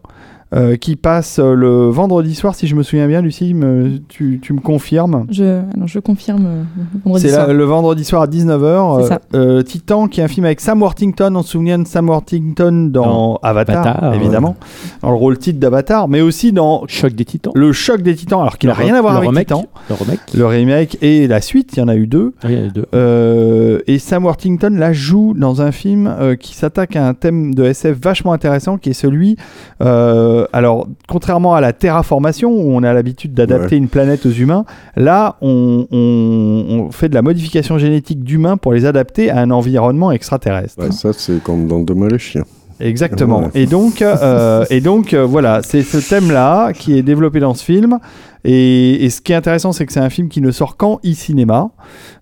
euh, 0.55 0.77
qui 0.77 0.97
passe 0.97 1.39
euh, 1.39 1.55
le 1.55 1.89
vendredi 1.89 2.35
soir 2.35 2.55
si 2.55 2.67
je 2.67 2.77
me 2.77 2.83
souviens 2.83 3.07
bien 3.09 3.21
Lucie 3.21 3.55
me- 3.55 3.99
tu, 4.09 4.39
tu 4.41 4.53
me 4.53 4.61
confirmes? 4.61 5.27
Je, 5.31 5.61
alors, 5.75 5.87
je 5.89 5.99
confirme 5.99 6.47
euh, 6.47 6.63
vendredi 7.05 7.29
c'est 7.29 7.53
le 7.53 7.65
vendredi 7.65 8.05
soir 8.05 8.23
à 8.23 8.27
19h. 8.27 9.03
C'est 9.03 9.09
ça. 9.09 9.21
euh, 9.35 9.63
Titan, 9.63 10.07
qui 10.09 10.21
est 10.21 10.25
un 10.25 10.29
film 10.29 10.47
avec 10.47 10.61
Sam 10.61 10.81
Worthington. 10.81 11.33
On 11.37 11.43
se 11.43 11.51
souvient 11.51 11.79
de 11.79 11.87
Sam 11.87 12.09
Worthington 12.09 12.91
dans 12.93 13.05
Dans 13.05 13.41
Avatar, 13.43 13.87
Avatar, 13.87 14.15
évidemment. 14.15 14.57
Dans 15.03 15.11
le 15.11 15.17
rôle 15.17 15.39
titre 15.39 15.59
d'Avatar, 15.59 16.09
mais 16.09 16.21
aussi 16.21 16.53
dans 16.53 16.85
Choc 16.87 17.15
des 17.15 17.25
titans. 17.25 17.53
Le 17.57 17.73
Choc 17.73 18.03
des 18.03 18.15
Titans, 18.15 18.41
alors 18.41 18.59
qu'il 18.59 18.69
n'a 18.69 18.75
rien 18.75 18.95
à 18.95 19.01
voir 19.01 19.15
le 19.15 19.19
avec 19.19 19.31
remake, 19.31 19.47
Titan. 19.49 19.67
Le 19.89 19.95
remake. 19.95 20.21
Le 20.35 20.47
remake 20.47 20.99
et 21.03 21.27
la 21.27 21.41
suite, 21.41 21.73
il 21.77 21.81
y 21.81 21.83
en 21.83 21.89
a 21.89 21.97
eu 21.97 22.07
deux. 22.07 22.33
Il 22.45 22.51
y 22.53 22.63
en 22.63 22.67
a 22.67 22.71
deux. 22.71 22.87
Euh, 22.95 23.81
et 23.87 23.99
Sam 23.99 24.25
Worthington 24.25 24.71
la 24.77 24.93
joue 24.93 25.35
dans 25.37 25.63
un 25.63 25.73
film 25.73 26.07
euh, 26.07 26.37
qui 26.37 26.55
s'attaque 26.55 26.97
à 26.97 27.07
un 27.07 27.15
thème 27.15 27.55
de 27.55 27.65
SF 27.65 27.99
vachement 28.01 28.33
intéressant 28.33 28.79
qui 28.79 28.91
est 28.91 28.95
celui, 28.95 29.37
euh, 29.83 30.44
alors 30.53 30.87
contrairement 31.09 31.55
à 31.55 31.61
la 31.61 31.73
terraformation 31.73 32.51
où 32.51 32.75
on 32.75 32.83
a 32.83 32.93
l'habitude 32.93 33.33
d'adapter 33.35 33.77
une 33.77 33.89
planète 33.89 34.27
aux 34.27 34.31
humains, 34.31 34.65
là 34.97 35.37
on, 35.41 35.87
on- 35.91 36.65
on 36.87 36.91
fait 36.91 37.09
de 37.09 37.15
la 37.15 37.23
modification 37.23 37.79
génétique 37.79 38.23
d'humains 38.25 38.57
pour 38.57 38.73
les 38.73 38.87
adapter 38.87 39.31
à 39.31 39.39
un 39.39 39.51
environnement 39.51 40.13
extraterrestre. 40.13 40.79
Ouais, 40.83 40.93
ça, 40.93 41.13
c'est 41.13 41.43
comme 41.43 41.67
dans 41.69 41.81
Demain 41.81 42.09
les 42.09 42.19
chiens. 42.19 42.45
Exactement. 42.81 43.51
Et 43.55 43.67
donc, 43.67 44.03
euh, 44.03 44.65
et 44.71 44.81
donc 44.81 45.15
euh, 45.15 45.25
voilà, 45.25 45.61
c'est 45.63 45.83
ce 45.83 45.99
thème-là 45.99 46.73
qui 46.73 46.99
est 46.99 47.03
développé 47.03 47.41
dans 47.41 47.55
ce 47.55 47.65
film. 47.65 47.99
Et, 48.47 49.05
et 49.07 49.09
ce 49.09 49.23
qui 49.23 49.33
est 49.33 49.37
intéressant, 49.37 49.73
c'est 49.73 49.87
que 49.87 49.93
c'est 49.93 50.01
un 50.01 50.11
film 50.11 50.29
qui 50.29 50.43
ne 50.43 50.51
sort 50.51 50.77
qu'en 50.77 51.01
e-cinéma, 51.03 51.71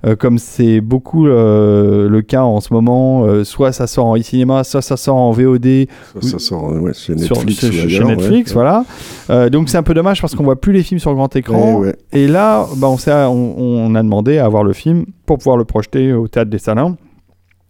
euh, 0.06 0.14
comme 0.14 0.38
c'est 0.38 0.80
beaucoup 0.80 1.24
le 1.26 2.20
cas 2.20 2.42
en 2.42 2.60
ce 2.60 2.72
moment. 2.72 3.26
soit 3.44 3.72
ça 3.72 3.88
sort 3.88 4.06
en 4.06 4.16
e-cinéma, 4.16 4.62
soit 4.62 4.82
ça 4.82 4.96
sort 4.96 5.16
en 5.16 5.32
VOD 5.32 5.86
Ça, 6.20 6.28
ça 6.28 6.38
sort 6.38 6.72
ouais, 6.80 6.92
chez 6.94 7.18
sur, 7.18 7.36
Netflix. 7.38 7.60
chez- 7.60 7.68
ou 7.68 7.72
chez 7.72 7.96
ailleurs, 7.96 8.06
Netflix. 8.08 8.54
ouais. 8.54 8.62
Voilà. 9.28 9.48
Donc 9.50 9.68
c'est 9.68 9.78
un 9.78 9.82
peu 9.82 9.94
dommage 9.94 10.20
parce 10.20 10.34
qu'on 10.36 10.44
voit 10.44 10.60
plus 10.60 10.72
les 10.72 10.84
films 10.84 11.00
sur 11.00 11.12
grand 11.14 11.34
écran. 11.34 11.80
Ouais, 11.80 11.86
ouais. 11.88 11.96
Et 12.12 12.28
là, 12.28 12.66
bah, 12.76 12.86
on, 12.88 12.96
on 13.58 13.94
a 13.96 14.02
demandé 14.02 14.38
à 14.38 14.44
avoir 14.44 14.62
le 14.62 14.74
film 14.74 15.06
pour 15.26 15.38
pouvoir 15.38 15.56
le 15.56 15.64
projeter 15.64 16.12
au 16.12 16.28
théâtre 16.28 16.50
des 16.50 16.58
Salins. 16.58 16.96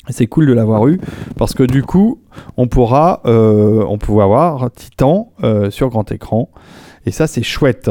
C'est 0.09 0.27
cool 0.27 0.47
de 0.47 0.53
l'avoir 0.53 0.87
eu 0.89 1.01
parce 1.37 1.55
que 1.55 1.63
du 1.63 1.83
coup, 1.83 2.21
on 2.57 2.67
pourra, 2.67 3.21
euh, 3.27 3.85
on 3.89 3.99
pourra 3.99 4.25
avoir 4.25 4.71
Titan 4.73 5.31
euh, 5.45 5.71
sur 5.71 5.91
grand 5.91 6.11
écran. 6.11 6.49
Et 7.07 7.11
ça, 7.11 7.27
c'est 7.27 7.43
chouette. 7.43 7.91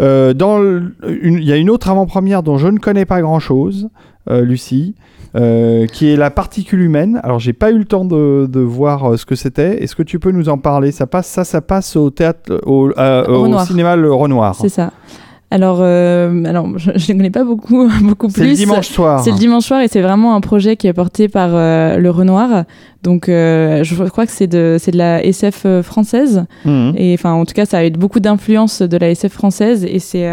Euh, 0.00 0.34
dans 0.34 0.62
Il 1.06 1.44
y 1.44 1.52
a 1.52 1.56
une 1.56 1.70
autre 1.70 1.88
avant-première 1.88 2.42
dont 2.42 2.58
je 2.58 2.68
ne 2.68 2.78
connais 2.78 3.04
pas 3.04 3.20
grand-chose, 3.20 3.88
euh, 4.30 4.42
Lucie, 4.42 4.94
qui 5.34 6.08
est 6.10 6.16
la 6.16 6.30
particule 6.30 6.80
humaine. 6.80 7.20
Alors, 7.22 7.38
j'ai 7.38 7.52
pas 7.52 7.70
eu 7.70 7.78
le 7.78 7.84
temps 7.84 8.04
de, 8.04 8.46
de 8.50 8.60
voir 8.60 9.18
ce 9.18 9.24
que 9.26 9.34
c'était. 9.34 9.82
Est-ce 9.82 9.94
que 9.94 10.02
tu 10.02 10.18
peux 10.18 10.32
nous 10.32 10.48
en 10.48 10.58
parler? 10.58 10.92
Ça 10.92 11.06
passe, 11.06 11.28
ça, 11.28 11.44
ça 11.44 11.60
passe 11.60 11.96
au 11.96 12.10
théâtre, 12.10 12.60
au, 12.66 12.90
au 12.90 13.42
Renoir. 13.42 13.66
cinéma 13.66 13.96
le 13.96 14.12
Renoir. 14.12 14.54
C'est 14.54 14.68
ça. 14.68 14.90
Alors, 15.50 15.78
euh, 15.80 16.44
alors 16.44 16.68
je 16.76 16.90
ne 16.90 17.16
connais 17.16 17.30
pas 17.30 17.44
beaucoup, 17.44 17.88
beaucoup 18.02 18.28
C'est 18.28 18.42
plus. 18.42 18.50
le 18.50 18.54
dimanche 18.54 18.88
soir. 18.88 19.20
C'est 19.20 19.30
le 19.30 19.38
dimanche 19.38 19.64
soir 19.64 19.80
et 19.80 19.88
c'est 19.88 20.02
vraiment 20.02 20.34
un 20.34 20.40
projet 20.42 20.76
qui 20.76 20.86
est 20.86 20.92
porté 20.92 21.28
par 21.28 21.50
euh, 21.52 21.96
le 21.96 22.10
Renoir. 22.10 22.64
Donc, 23.02 23.28
euh, 23.28 23.82
je 23.82 23.94
crois 24.04 24.26
que 24.26 24.32
c'est 24.32 24.46
de, 24.46 24.76
c'est 24.78 24.90
de 24.90 24.98
la 24.98 25.24
SF 25.24 25.66
française. 25.82 26.44
Mhm. 26.64 26.94
Et 26.96 27.14
enfin, 27.14 27.32
en 27.32 27.46
tout 27.46 27.54
cas, 27.54 27.64
ça 27.64 27.78
a 27.78 27.86
eu 27.86 27.90
beaucoup 27.90 28.20
d'influence 28.20 28.82
de 28.82 28.96
la 28.96 29.10
SF 29.10 29.32
française 29.32 29.84
et 29.84 30.00
c'est 30.00 30.28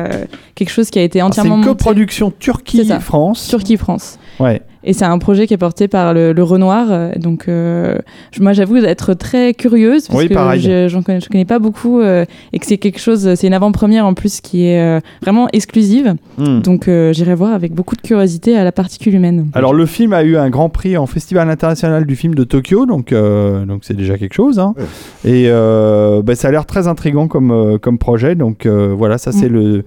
quelque 0.55 0.69
chose 0.71 0.89
qui 0.89 0.99
a 0.99 1.03
été 1.03 1.21
Alors, 1.21 1.33
C'est 1.33 1.41
entièrement 1.41 1.57
une 1.59 1.65
coproduction 1.65 2.33
C'est. 2.37 2.45
Turquie-France. 2.45 3.47
Turquie-France. 3.47 4.19
Ouais. 4.39 4.61
Et 4.85 4.93
c'est 4.93 5.05
un 5.05 5.17
projet 5.17 5.47
qui 5.47 5.53
est 5.53 5.57
porté 5.57 5.87
par 5.87 6.13
le, 6.13 6.31
le 6.31 6.43
Renoir. 6.43 7.09
Donc, 7.17 7.45
euh, 7.47 7.97
moi, 8.39 8.53
j'avoue 8.53 8.77
être 8.77 9.13
très 9.15 9.53
curieuse 9.53 10.07
parce 10.07 10.19
Oui, 10.19 10.29
que 10.29 10.33
pareil. 10.33 10.61
je 10.61 10.87
j'en 10.87 11.01
connais, 11.01 11.19
je 11.19 11.27
connais 11.29 11.43
pas 11.45 11.59
beaucoup 11.59 11.99
euh, 12.01 12.23
et 12.53 12.59
que 12.59 12.65
c'est 12.65 12.77
quelque 12.77 12.99
chose, 12.99 13.33
c'est 13.35 13.47
une 13.47 13.53
avant-première 13.53 14.05
en 14.05 14.13
plus 14.13 14.41
qui 14.41 14.67
est 14.67 14.79
euh, 14.81 14.99
vraiment 15.21 15.47
exclusive. 15.53 16.15
Mhm. 16.37 16.61
Donc, 16.61 16.87
euh, 16.87 17.11
j'irai 17.13 17.35
voir 17.35 17.53
avec 17.53 17.73
beaucoup 17.73 17.95
de 17.95 18.01
curiosité 18.01 18.55
à 18.57 18.63
la 18.63 18.71
particule 18.71 19.15
humaine. 19.15 19.47
Alors 19.53 19.73
le 19.73 19.85
film 19.85 20.13
a 20.13 20.23
eu 20.23 20.37
un 20.37 20.49
grand 20.49 20.69
prix 20.69 20.97
en 20.97 21.07
Festival 21.07 21.49
international 21.49 22.05
du 22.05 22.15
film 22.15 22.35
de 22.35 22.43
Tokyo, 22.43 22.85
donc 22.85 23.11
euh, 23.11 23.65
donc 23.65 23.81
c'est 23.83 23.95
déjà 23.95 24.17
quelque 24.17 24.33
chose. 24.35 24.59
hein. 24.59 24.73
Ouais. 24.77 25.31
Et 25.31 25.45
euh, 25.49 26.21
bah, 26.21 26.35
ça 26.35 26.49
a 26.49 26.51
l'air 26.51 26.65
très 26.65 26.87
intrigant 26.87 27.27
comme 27.27 27.79
comme 27.81 27.97
projet. 27.97 28.35
Donc 28.35 28.65
euh, 28.65 28.93
voilà, 28.95 29.17
ça 29.17 29.31
c'est 29.31 29.49
Mm. 29.49 29.53
le 29.53 29.85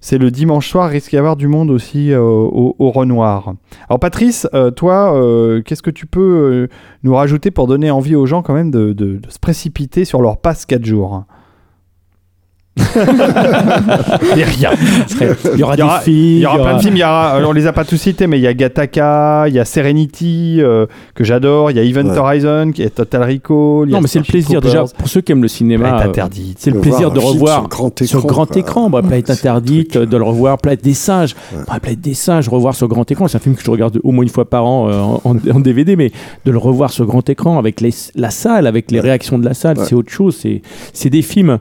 c'est 0.00 0.18
le 0.18 0.30
dimanche 0.30 0.68
soir. 0.68 0.88
Risque 0.90 1.10
d'y 1.10 1.16
avoir 1.18 1.36
du 1.36 1.48
monde 1.48 1.70
aussi 1.70 2.12
euh, 2.12 2.20
au, 2.20 2.90
Renoir. 2.90 3.54
Alors 3.88 3.98
Patrice, 4.00 4.46
euh, 4.54 4.70
toi, 4.70 5.14
euh, 5.16 5.62
qu'est-ce 5.62 5.82
que 5.82 5.90
tu 5.90 6.06
peux 6.06 6.68
nous 7.02 7.14
rajouter 7.14 7.50
pour 7.50 7.66
donner 7.66 7.90
envie 7.90 8.14
aux 8.16 8.26
gens 8.26 8.42
quand 8.42 8.54
même 8.54 8.70
de, 8.70 8.92
de- 8.92 9.16
de 9.16 9.30
se 9.30 9.38
précipiter 9.38 10.04
sur 10.04 10.22
leur 10.22 10.38
passe 10.38 10.66
4 10.66 10.84
jours? 10.84 11.24
Il 12.76 14.38
y 14.38 14.42
aura 14.42 14.74
Il 15.54 15.58
y 15.58 15.62
aura- 15.62 15.76
des 15.98 16.04
filles. 16.04 16.36
Il 16.36 16.40
y 16.40 16.46
aura 16.46 16.58
plein 16.58 16.76
de 16.76 16.82
films, 16.82 16.96
il 16.96 17.00
y 17.00 17.04
aura, 17.04 17.36
euh, 17.36 17.44
on 17.46 17.52
les 17.52 17.66
a 17.66 17.72
pas 17.72 17.84
tous 17.84 17.96
cités, 17.96 18.26
mais 18.26 18.38
il 18.38 18.42
y 18.42 18.46
a 18.46 18.54
Gattaca, 18.54 19.44
il 19.48 19.54
y 19.54 19.58
a 19.58 19.64
Serenity, 19.64 20.58
euh, 20.60 20.86
que 21.14 21.24
j'adore, 21.24 21.70
il 21.70 21.76
y 21.76 21.80
a 21.80 21.82
Event 21.82 22.08
Ouais. 22.10 22.18
Horizon, 22.18 22.72
qui 22.74 22.82
est 22.82 22.90
Total 22.90 23.22
Recall. 23.22 23.86
il 23.88 23.90
y 23.90 23.92
a 23.94 23.96
Non, 23.96 24.00
mais 24.02 24.08
c'est 24.08 24.18
le 24.18 24.24
plaisir 24.24 24.60
déjà 24.60 24.84
pour 24.98 25.08
ceux 25.08 25.20
qui 25.20 25.32
aiment 25.32 25.42
le 25.42 25.48
cinéma. 25.48 26.00
Euh, 26.00 26.08
interdite. 26.08 26.58
C'est 26.60 26.70
le 26.70 26.80
plaisir 26.80 27.10
de 27.10 27.18
revoir 27.18 27.60
sur 27.60 27.68
grand 27.68 27.92
sur 28.04 28.18
écran, 28.18 28.28
grand 28.28 28.46
quoi. 28.46 28.58
écran, 28.58 28.90
bah, 28.90 29.00
Planète 29.02 29.26
C'est 29.32 29.48
un 29.48 29.56
interdite, 29.56 29.96
de 29.98 30.16
le 30.16 30.24
revoir, 30.24 30.58
Planète 30.58 30.82
des 30.84 30.94
singes, 30.94 31.34
Ouais. 31.52 31.62
Bah, 31.66 31.78
Planète 31.80 32.00
des 32.00 32.14
singes, 32.14 32.48
revoir 32.48 32.74
sur 32.74 32.88
grand 32.88 33.10
écran, 33.10 33.28
c'est 33.28 33.36
un 33.36 33.40
film 33.40 33.54
que 33.54 33.62
je 33.64 33.70
regarde 33.70 33.98
au 34.04 34.12
moins 34.12 34.22
une 34.22 34.28
fois 34.30 34.44
par 34.48 34.64
an 34.66 34.88
euh, 34.88 35.00
en, 35.24 35.36
en 35.54 35.60
DVD, 35.60 35.96
mais 35.96 36.12
de 36.44 36.50
le 36.50 36.58
revoir 36.58 36.90
sur 36.90 37.06
grand 37.06 37.28
écran 37.28 37.58
avec 37.58 37.80
les- 37.80 37.94
la 38.14 38.30
salle, 38.30 38.66
avec 38.66 38.90
les 38.90 38.98
Ouais. 38.98 39.04
réactions 39.06 39.38
de 39.38 39.44
la 39.44 39.54
salle, 39.54 39.78
Ouais. 39.78 39.84
c'est 39.86 39.94
autre 39.94 40.10
chose. 40.12 40.36
C'est 40.92 41.10
des 41.10 41.22
films 41.22 41.58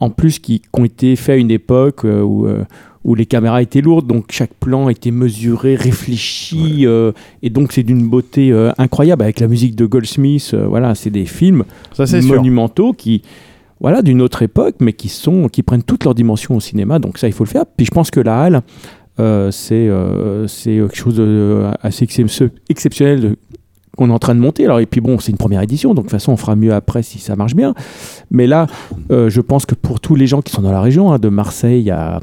en 0.00 0.10
plus 0.10 0.38
qui, 0.38 0.60
qui 0.60 0.66
ont 0.74 0.84
été 0.84 1.16
faits 1.16 1.34
à 1.34 1.38
une 1.38 1.50
époque 1.50 2.04
euh, 2.04 2.22
où 2.22 2.46
euh, 2.46 2.64
où 3.04 3.14
les 3.14 3.24
caméras 3.26 3.62
étaient 3.62 3.82
lourdes, 3.82 4.08
donc 4.08 4.24
chaque 4.32 4.52
plan 4.54 4.88
était 4.88 5.12
mesuré, 5.12 5.76
réfléchi, 5.76 6.86
euh, 6.86 7.12
et 7.40 7.50
donc 7.50 7.70
c'est 7.72 7.84
d'une 7.84 8.08
beauté 8.08 8.52
incroyable 8.78 9.22
avec 9.22 9.38
la 9.38 9.46
musique 9.46 9.76
de 9.76 9.86
Goldsmith. 9.86 10.54
voilà, 10.68 10.94
c'est 10.96 11.10
des 11.10 11.24
films 11.24 11.62
Ça 11.92 12.06
c'est 12.06 12.20
sûr. 12.20 12.34
monumentaux 12.34 12.92
qui 12.92 13.22
voilà 13.80 14.02
d'une 14.02 14.22
autre 14.22 14.42
époque 14.42 14.76
mais 14.80 14.92
qui 14.92 15.08
sont 15.08 15.48
qui 15.48 15.62
prennent 15.62 15.82
toute 15.84 16.02
leur 16.04 16.14
dimension 16.14 16.56
au 16.56 16.60
cinéma 16.60 16.98
donc 16.98 17.18
ça 17.18 17.28
il 17.28 17.32
faut 17.32 17.44
le 17.44 17.48
faire 17.50 17.64
puis 17.76 17.84
je 17.86 17.90
pense 17.90 18.10
que 18.10 18.20
la 18.20 18.40
halle 18.40 18.62
euh, 19.20 19.50
c'est 19.50 19.74
euh, 19.88 20.46
c'est 20.48 20.72
quelque 20.76 20.96
chose 20.96 21.16
de 21.16 21.62
assez 21.82 22.06
excep- 22.06 22.50
exceptionnel 22.70 23.36
qu'on 23.96 24.10
est 24.10 24.12
en 24.12 24.18
train 24.18 24.34
de 24.34 24.40
monter 24.40 24.64
alors 24.64 24.78
et 24.80 24.86
puis 24.86 25.00
bon 25.00 25.18
c'est 25.18 25.32
une 25.32 25.38
première 25.38 25.62
édition 25.62 25.90
donc 25.94 26.04
de 26.04 26.10
toute 26.10 26.12
façon 26.18 26.32
on 26.32 26.36
fera 26.36 26.54
mieux 26.54 26.72
après 26.74 27.02
si 27.02 27.18
ça 27.18 27.34
marche 27.36 27.54
bien 27.54 27.74
mais 28.30 28.46
là 28.46 28.66
euh, 29.10 29.28
je 29.30 29.40
pense 29.40 29.66
que 29.66 29.74
pour 29.74 30.00
tous 30.00 30.14
les 30.14 30.26
gens 30.26 30.42
qui 30.42 30.52
sont 30.52 30.62
dans 30.62 30.72
la 30.72 30.80
région 30.82 31.12
hein, 31.12 31.18
de 31.18 31.28
Marseille 31.28 31.90
à, 31.90 32.20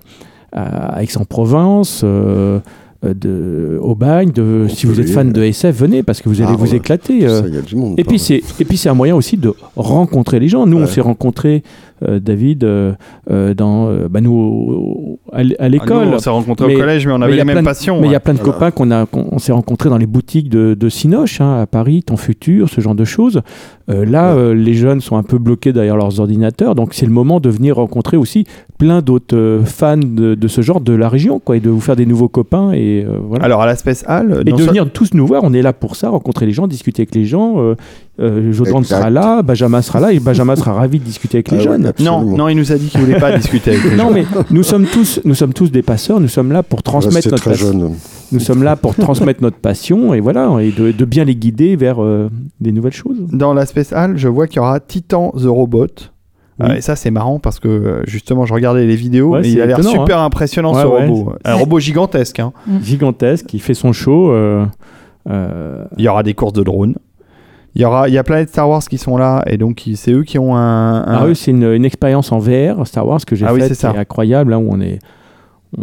à 0.51 1.01
Aix-en-Provence 1.01 2.01
euh, 2.03 2.59
euh, 3.05 3.13
de 3.13 3.79
Aubagne 3.81 4.31
de 4.31 4.67
si 4.69 4.85
vous 4.85 4.99
êtes 5.01 5.09
fan 5.09 5.31
de 5.33 5.41
SF 5.43 5.75
venez 5.75 6.03
parce 6.03 6.21
que 6.21 6.29
vous 6.29 6.41
allez 6.41 6.51
Ah, 6.53 6.57
vous 6.57 6.71
ouais. 6.71 6.77
éclater 6.77 7.25
euh, 7.27 7.41
Ça, 7.41 7.47
il 7.47 7.55
y 7.55 7.57
a 7.57 7.61
du 7.61 7.75
monde. 7.75 7.95
et 7.99 8.03
puis 8.03 8.19
c'est 8.19 8.41
et 8.59 8.65
puis 8.65 8.77
c'est 8.77 8.89
un 8.89 8.93
moyen 8.93 9.15
aussi 9.15 9.35
de 9.37 9.53
rencontrer 9.75 10.39
les 10.39 10.47
gens. 10.47 10.65
Nous 10.65 10.77
on 10.77 10.87
s'est 10.87 11.01
rencontrés 11.01 11.63
David 12.01 12.59
dans 12.59 13.89
euh, 13.89 14.07
bah, 14.09 14.21
nous 14.21 14.33
au- 14.33 15.19
à 15.31 15.41
Ah, 15.59 15.69
l'école. 15.69 16.07
on 16.13 16.19
s'est 16.19 16.29
rencontrés 16.29 16.67
Mais- 16.67 16.75
au 16.75 16.79
collège, 16.79 17.07
mais 17.07 17.13
on 17.13 17.17
mais 17.19 17.25
avait 17.25 17.33
y 17.35 17.37
les 17.37 17.43
mêmes 17.43 17.63
passions. 17.63 17.99
mais 18.01 18.07
il 18.07 18.11
y 18.11 18.15
a 18.15 18.19
plein 18.19 18.33
de 18.33 18.39
Voilà. 18.39 18.53
copains 18.53 18.71
qu'on 18.71 18.91
a 18.91 19.05
qu'on 19.05 19.27
on 19.31 19.39
s'est 19.39 19.51
rencontrés 19.51 19.89
dans 19.89 19.97
les 19.97 20.05
boutiques 20.05 20.49
de, 20.49 20.73
de 20.73 20.89
Cinoche 20.89 21.41
hein, 21.41 21.61
à 21.61 21.65
Paris, 21.65 22.03
Ton 22.03 22.17
Futur, 22.17 22.69
ce 22.69 22.81
genre 22.81 22.95
de 22.95 23.05
choses. 23.05 23.41
Euh, 23.89 24.05
là 24.05 24.33
Ouais. 24.35 24.41
euh, 24.41 24.53
les 24.53 24.73
jeunes 24.73 25.01
sont 25.01 25.17
un 25.17 25.23
peu 25.23 25.37
bloqués 25.37 25.73
derrière 25.73 25.97
leurs 25.97 26.19
ordinateurs, 26.19 26.75
donc 26.75 26.93
c'est 26.93 27.05
le 27.05 27.11
moment 27.11 27.39
de 27.39 27.49
venir 27.49 27.75
rencontrer 27.75 28.15
aussi 28.17 28.45
plein 28.77 29.01
d'autres 29.01 29.35
euh, 29.35 29.63
fans 29.65 29.97
de, 29.97 30.35
de 30.35 30.47
ce 30.47 30.61
genre 30.61 30.81
de 30.81 30.93
la 30.93 31.09
région 31.09 31.39
quoi 31.39 31.57
et 31.57 31.59
de 31.59 31.69
vous 31.69 31.81
faire 31.81 31.95
des 31.95 32.05
nouveaux 32.05 32.27
copains 32.29 32.71
et 32.73 33.03
euh, 33.07 33.17
voilà. 33.21 33.45
Alors 33.45 33.61
à 33.61 33.65
la 33.65 33.75
Space 33.75 34.03
Hall, 34.07 34.43
Et 34.45 34.51
de 34.51 34.63
venir 34.63 34.89
tous 34.91 35.13
nous 35.13 35.25
voir, 35.27 35.41
on 35.43 35.53
est 35.53 35.61
là 35.61 35.73
pour 35.73 35.95
ça, 35.95 36.09
rencontrer 36.09 36.45
les 36.45 36.53
gens, 36.53 36.67
discuter 36.67 37.01
avec 37.01 37.15
les 37.15 37.25
gens. 37.25 37.55
Euh, 38.19 38.51
Jodran 38.53 38.83
sera 38.83 39.09
là, 39.09 39.41
Benjamin 39.41 39.81
sera 39.81 39.99
là, 39.99 40.13
et 40.13 40.19
Benjamin 40.19 40.55
sera 40.55 40.73
ravi 40.73 40.99
de 40.99 41.03
discuter 41.03 41.37
avec 41.37 41.47
Ah 41.51 41.55
les 41.55 41.57
ouais, 41.61 41.63
jeunes. 41.63 41.91
non, 42.01 42.21
non, 42.21 42.47
il 42.47 42.55
nous 42.55 42.71
a 42.71 42.75
dit 42.75 42.85
qu'il 42.87 43.01
voulait 43.01 43.19
pas 43.19 43.35
discuter 43.35 43.71
avec 43.71 43.83
les 43.85 43.95
Non, 43.95 44.09
gens. 44.09 44.11
mais 44.13 44.25
nous 44.51 44.61
sommes 44.61 44.85
tous, 44.85 45.19
nous 45.25 45.33
sommes 45.33 45.53
tous 45.53 45.71
des 45.71 45.81
passeurs. 45.81 46.19
Nous 46.19 46.27
sommes 46.27 46.51
là 46.51 46.61
pour 46.61 46.83
transmettre 46.83 47.29
notre 47.31 47.43
très 47.43 47.55
jeune. 47.55 47.95
Nous 48.31 48.39
sommes 48.39 48.61
là 48.61 48.75
pour 48.75 48.93
transmettre 48.95 49.41
notre 49.41 49.57
passion 49.57 50.13
et 50.13 50.19
voilà, 50.19 50.47
et 50.61 50.69
de, 50.71 50.91
de 50.91 51.05
bien 51.05 51.23
les 51.23 51.35
guider 51.35 51.75
vers 51.75 52.03
euh, 52.03 52.29
des 52.61 52.71
nouvelles 52.71 52.93
choses. 52.93 53.17
Dans 53.31 53.53
la 53.55 53.65
Space 53.65 53.91
Hall, 53.93 54.13
je 54.17 54.27
vois 54.27 54.45
qu'il 54.45 54.57
y 54.57 54.59
aura 54.59 54.79
Titan 54.79 55.31
the 55.35 55.45
Robot. 55.47 55.87
Oui. 56.59 56.67
Euh, 56.69 56.75
et 56.75 56.81
ça, 56.81 56.95
c'est 56.95 57.09
marrant 57.09 57.39
parce 57.39 57.59
que 57.59 57.67
euh, 57.67 58.01
justement, 58.05 58.45
je 58.45 58.53
regardais 58.53 58.85
les 58.85 58.95
vidéos 58.95 59.29
Ouais, 59.33 59.41
et 59.47 59.49
il 59.53 59.59
a 59.59 59.65
l'air 59.65 59.83
super 59.83 60.19
impressionnant 60.19 60.75
Ouais, 60.75 60.83
ce 60.83 60.87
ouais. 60.87 61.07
robot. 61.07 61.33
Un 61.45 61.55
robot 61.55 61.79
gigantesque. 61.79 62.39
hein. 62.39 62.53
Gigantesque, 62.83 63.51
il 63.55 63.59
fait 63.59 63.73
son 63.73 63.91
show. 63.91 64.31
euh, 64.31 64.63
euh, 65.29 65.83
Il 65.97 66.03
y 66.03 66.07
aura 66.07 66.21
des 66.21 66.35
courses 66.35 66.53
de 66.53 66.61
drones. 66.63 66.93
Il 67.75 67.81
y 67.81 67.85
aura, 67.85 68.07
il 68.07 68.13
y 68.13 68.17
a 68.17 68.23
plein 68.23 68.43
de 68.43 68.47
Star 68.49 68.69
Wars 68.69 68.83
qui 68.83 68.97
sont 68.99 69.17
là 69.17 69.43
et 69.47 69.57
donc 69.57 69.83
c'est 69.95 70.11
eux 70.11 70.23
qui 70.23 70.37
ont 70.37 70.55
un. 70.55 71.01
un- 71.07 71.29
ah 71.31 71.35
c'est 71.35 71.51
une, 71.51 71.63
une 71.63 71.85
expérience 71.85 72.31
en 72.31 72.37
VR 72.37 72.85
Star 72.85 73.07
Wars 73.07 73.23
que 73.25 73.35
j'ai 73.35 73.45
Ah 73.47 73.53
oui, 73.53 73.61
c'est 73.73 73.85
incroyable. 73.85 74.51
Là 74.51 74.59
où 74.59 74.67
on 74.69 74.79
est, 74.79 74.99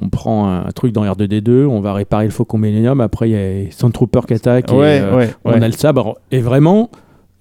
on 0.01 0.09
prend 0.09 0.49
un, 0.49 0.71
truc 0.73 0.93
dans 0.93 1.05
R2D2, 1.05 1.67
on 1.67 1.81
va 1.81 1.93
réparer 1.93 2.25
le 2.25 2.31
Faucon 2.31 2.59
Millennium. 2.59 3.01
Après, 3.01 3.29
il 3.31 3.33
y 3.33 3.37
a 3.67 3.71
Stormtrooper 3.71 4.21
qui 4.27 4.35
attaque. 4.35 4.71
et, 4.71 4.75
euh, 4.77 5.17
ouais, 5.17 5.31
On 5.45 5.53
ouais. 5.53 5.63
a 5.63 5.67
le 5.67 5.73
sabre. 5.73 6.19
Et 6.31 6.41
vraiment, 6.41 6.91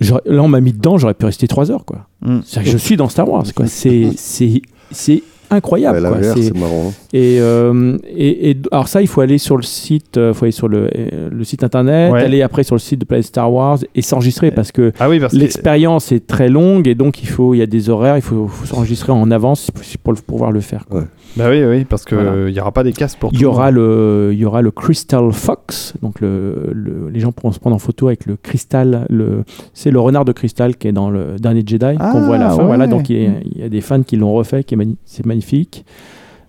là, 0.01 0.41
on 0.43 0.47
m'a 0.47 0.61
mis 0.61 0.73
dedans, 0.73 0.97
j'aurais 0.97 1.13
pu 1.13 1.25
rester 1.25 1.47
trois 1.47 1.69
heures. 1.71 1.85
Quoi. 1.85 2.07
Mm. 2.21 2.39
Que 2.39 2.63
je 2.63 2.77
suis 2.77 2.97
dans 2.97 3.09
Star 3.09 3.29
Wars. 3.29 3.45
Quoi. 3.55 3.67
C'est, 3.67 4.09
c'est, 4.15 4.61
c'est 4.91 5.21
incroyable. 5.51 5.99
Ouais, 6.05 6.19
quoi. 6.21 6.33
C'est- 6.35 6.57
marrant. 6.57 6.93
et, 7.13 7.37
euh, 7.39 7.97
et, 8.07 8.51
et- 8.51 8.57
alors 8.71 8.87
ça, 8.87 9.01
il 9.01 9.07
faut 9.07 9.21
aller 9.21 9.37
sur 9.37 9.57
le 9.57 9.63
site, 9.63 10.17
euh, 10.17 10.33
faut 10.33 10.45
aller 10.45 10.51
sur 10.51 10.67
le, 10.67 10.89
euh, 10.95 11.29
le 11.31 11.43
site 11.43 11.63
internet, 11.63 12.11
Ouais. 12.11 12.23
aller 12.23 12.41
après 12.41 12.63
sur 12.63 12.75
le 12.75 12.79
site 12.79 12.99
de 13.01 13.05
Planète 13.05 13.25
Star 13.25 13.51
Wars 13.51 13.79
et 13.95 14.01
s'enregistrer 14.01 14.51
parce 14.51 14.71
que 14.71 14.91
Ah 14.99 15.09
oui, 15.09 15.19
parce 15.19 15.33
que 15.33 15.39
l'expérience 15.39 16.11
est 16.11 16.25
très 16.27 16.49
longue 16.49 16.87
et 16.87 16.95
donc 16.95 17.21
il 17.23 17.27
faut, 17.27 17.53
il 17.53 17.57
y 17.57 17.61
a 17.61 17.65
des 17.67 17.89
horaires, 17.89 18.15
il 18.17 18.21
faut, 18.21 18.47
faut 18.47 18.65
s'enregistrer 18.65 19.11
en 19.11 19.29
avance 19.31 19.71
pour, 20.03 20.13
pouvoir 20.25 20.51
le 20.51 20.59
faire. 20.61 20.85
quoi. 20.89 21.05
bah 21.35 21.45
oui, 21.49 21.63
oui, 21.63 21.85
parce 21.85 22.05
que 22.05 22.15
Voilà. 22.15 22.49
il 22.49 22.53
y 22.55 22.59
aura 22.59 22.71
pas 22.71 22.83
des 22.83 22.93
casques 22.93 23.19
pour 23.19 23.31
Il 23.33 23.37
tout 23.37 23.43
y 23.43 23.45
aura 23.45 23.71
le, 23.71 24.29
il 24.33 24.39
y 24.39 24.45
aura 24.45 24.61
le 24.61 24.71
Crystal 24.71 25.31
Fox, 25.31 25.93
donc 26.01 26.19
le, 26.21 26.71
le- 26.73 27.09
les 27.11 27.19
gens 27.19 27.31
pourront 27.31 27.51
se 27.51 27.59
prendre 27.59 27.75
en 27.75 27.79
photo 27.79 28.07
avec 28.07 28.25
le 28.25 28.35
cristal, 28.35 29.05
le, 29.09 29.43
c'est 29.73 29.91
le 29.91 29.99
renard 29.99 30.25
de 30.25 30.31
cristal 30.31 30.75
qui 30.75 30.87
est 30.87 30.91
dans 30.91 31.09
le 31.09 31.35
dernier 31.39 31.63
Jedi 31.65 31.95
Ah, 31.99 32.09
qu'on 32.11 32.21
voit 32.21 32.35
à 32.35 32.39
la 32.39 32.49
fin. 32.49 32.57
ouais. 32.57 32.65
Voilà, 32.65 32.87
donc 32.87 33.09
il 33.09 33.21
y, 33.21 33.25
a, 33.25 33.29
il 33.55 33.61
y 33.61 33.63
a 33.63 33.69
des 33.69 33.81
fans 33.81 34.01
qui 34.03 34.15
l'ont 34.15 34.33
refait, 34.33 34.63
qui 34.63 34.73
est 34.75 34.77
mani- 34.77 34.97
c'est 35.05 35.25
magnifique. 35.43 35.85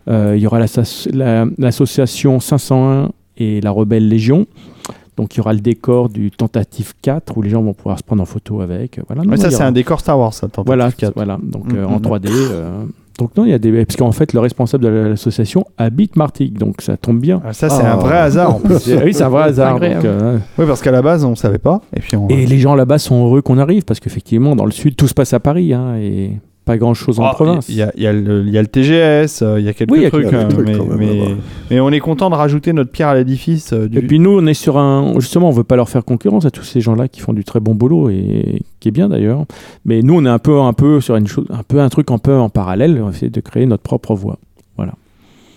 Euh, 0.09 0.35
il 0.37 0.43
y 0.43 0.47
aura 0.47 0.59
la- 0.59 1.47
l'association 1.59 2.41
501 2.41 3.11
et 3.37 3.61
la 3.61 3.71
Rebelle 3.71 4.09
Légion. 4.09 4.47
Donc 5.17 5.35
il 5.35 5.39
y 5.39 5.41
aura 5.41 5.53
le 5.53 5.61
décor 5.61 6.09
du 6.09 6.31
Tentative 6.31 6.95
4 7.03 7.37
où 7.37 7.43
les 7.43 7.51
gens 7.51 7.63
vont 7.63 7.75
pouvoir 7.75 7.99
se 7.99 8.03
prendre 8.03 8.23
en 8.23 8.27
photo 8.27 8.61
avec. 8.63 8.99
Voilà, 9.07 9.23
Ouais, 9.23 9.37
ça, 9.37 9.51
c'est 9.51 9.63
un 9.63 9.73
décor 9.73 10.01
Star 10.01 10.19
Wars, 10.19 10.33
ça. 10.33 10.49
Tentative 10.49 10.65
Voilà, 10.67 10.91
4. 10.93 11.13
voilà. 11.15 11.39
Donc 11.43 11.73
Mhm. 11.73 11.79
euh, 11.79 11.87
en 11.87 12.01
3D. 12.01 12.29
euh, 12.33 12.85
donc 13.19 13.37
non, 13.37 13.45
il 13.45 13.51
y 13.51 13.53
a 13.55 13.59
des 13.59 13.85
parce 13.85 13.97
qu'en 13.97 14.13
fait 14.13 14.33
le 14.33 14.41
responsable 14.41 14.83
de 14.85 14.89
l'association 14.89 15.67
habite 15.77 16.17
Martigues, 16.17 16.57
donc 16.59 16.81
ça 16.81 16.97
tombe 16.97 17.21
bien. 17.21 17.43
Ah, 17.45 17.53
Ça, 17.53 17.69
c'est 17.69 17.83
Ah. 17.85 17.93
un 17.95 17.97
vrai 17.97 18.17
hasard. 18.17 18.57
en 18.57 18.61
plus. 18.61 18.89
Oui, 19.05 19.13
c'est 19.13 19.23
un 19.23 19.29
vrai 19.29 19.43
hasard. 19.45 19.79
Donc, 19.79 20.05
euh, 20.05 20.39
oui, 20.59 20.65
parce 20.67 20.81
qu'à 20.81 20.91
la 20.91 21.03
base, 21.03 21.23
on 21.25 21.35
savait 21.37 21.59
pas. 21.59 21.83
Et 21.95 22.01
puis, 22.01 22.17
on... 22.17 22.27
et 22.29 22.47
les 22.47 22.59
gens 22.59 22.75
là-bas 22.75 22.99
sont 22.99 23.23
heureux 23.27 23.43
qu'on 23.43 23.59
arrive 23.59 23.85
parce 23.85 24.01
qu'effectivement 24.01 24.57
dans 24.57 24.65
le 24.65 24.73
sud 24.73 24.97
tout 24.97 25.07
se 25.07 25.15
passe 25.15 25.35
à 25.35 25.41
Paris 25.41 25.75
hein, 25.75 25.97
et 25.99 26.33
pas 26.65 26.77
grand-chose 26.79 27.19
en 27.19 27.25
Ah, 27.25 27.33
province. 27.35 27.69
Il 27.69 27.75
y, 27.77 27.83
a- 27.83 27.93
y 27.97 28.03
le 28.13 28.45
il 28.47 28.51
y 28.53 28.59
a 28.59 28.63
le 28.63 28.69
TGS, 28.69 29.43
euh, 29.43 29.59
il 29.59 29.65
y 29.65 29.69
a 29.69 29.73
quelques 29.73 29.91
Oui, 29.91 29.99
il 30.01 30.03
y 30.03 30.07
a 30.07 30.11
trucs, 30.11 30.29
quelques 30.29 30.35
hein, 30.43 30.49
trucs 30.49 30.67
mais, 30.67 30.77
quand 30.77 30.85
même, 30.87 30.99
mais- 30.99 31.19
là-bas. 31.19 31.31
mais 31.71 31.81
on 31.81 31.91
est 31.91 32.01
content 32.01 32.31
de 32.31 32.35
rajouter 32.35 32.73
notre 32.73 32.91
pierre 32.91 33.09
à 33.09 33.15
l'édifice. 33.15 33.73
euh, 33.73 33.89
du... 33.89 33.99
Et 33.99 34.03
puis 34.03 34.19
nous, 34.19 34.39
on 34.39 34.47
est 34.47 34.55
sur 34.55 34.79
un. 34.79 35.15
Justement, 35.19 35.49
on 35.49 35.53
veut 35.53 35.65
pas 35.65 35.77
leur 35.77 35.89
faire 35.89 36.05
concurrence 36.05 36.45
à 36.47 36.51
tous 36.51 36.63
ces 36.65 36.81
gens-là 36.81 37.09
qui 37.09 37.21
font 37.21 37.33
du 37.33 37.45
très 37.45 37.61
bon 37.61 37.75
boulot 37.75 38.11
et 38.11 38.63
qui 38.79 38.89
est 38.89 38.93
bien 38.93 39.09
d'ailleurs. 39.09 39.45
Mais 39.85 40.03
nous, 40.03 40.15
on 40.15 40.25
est 40.25 40.29
un 40.29 40.39
peu, 40.39 40.61
un 40.61 40.73
peu 40.73 41.01
sur 41.01 41.17
une 41.17 41.27
chose, 41.27 41.47
un 41.51 41.63
peu 41.63 41.81
un 41.81 41.89
truc 41.89 42.11
un 42.11 42.19
peu 42.19 42.37
en 42.37 42.49
parallèle. 42.51 42.99
On 43.01 43.07
va 43.07 43.11
essayer 43.11 43.31
de 43.31 43.41
créer 43.41 43.67
notre 43.67 43.83
propre 43.83 44.15
voie. 44.15 44.39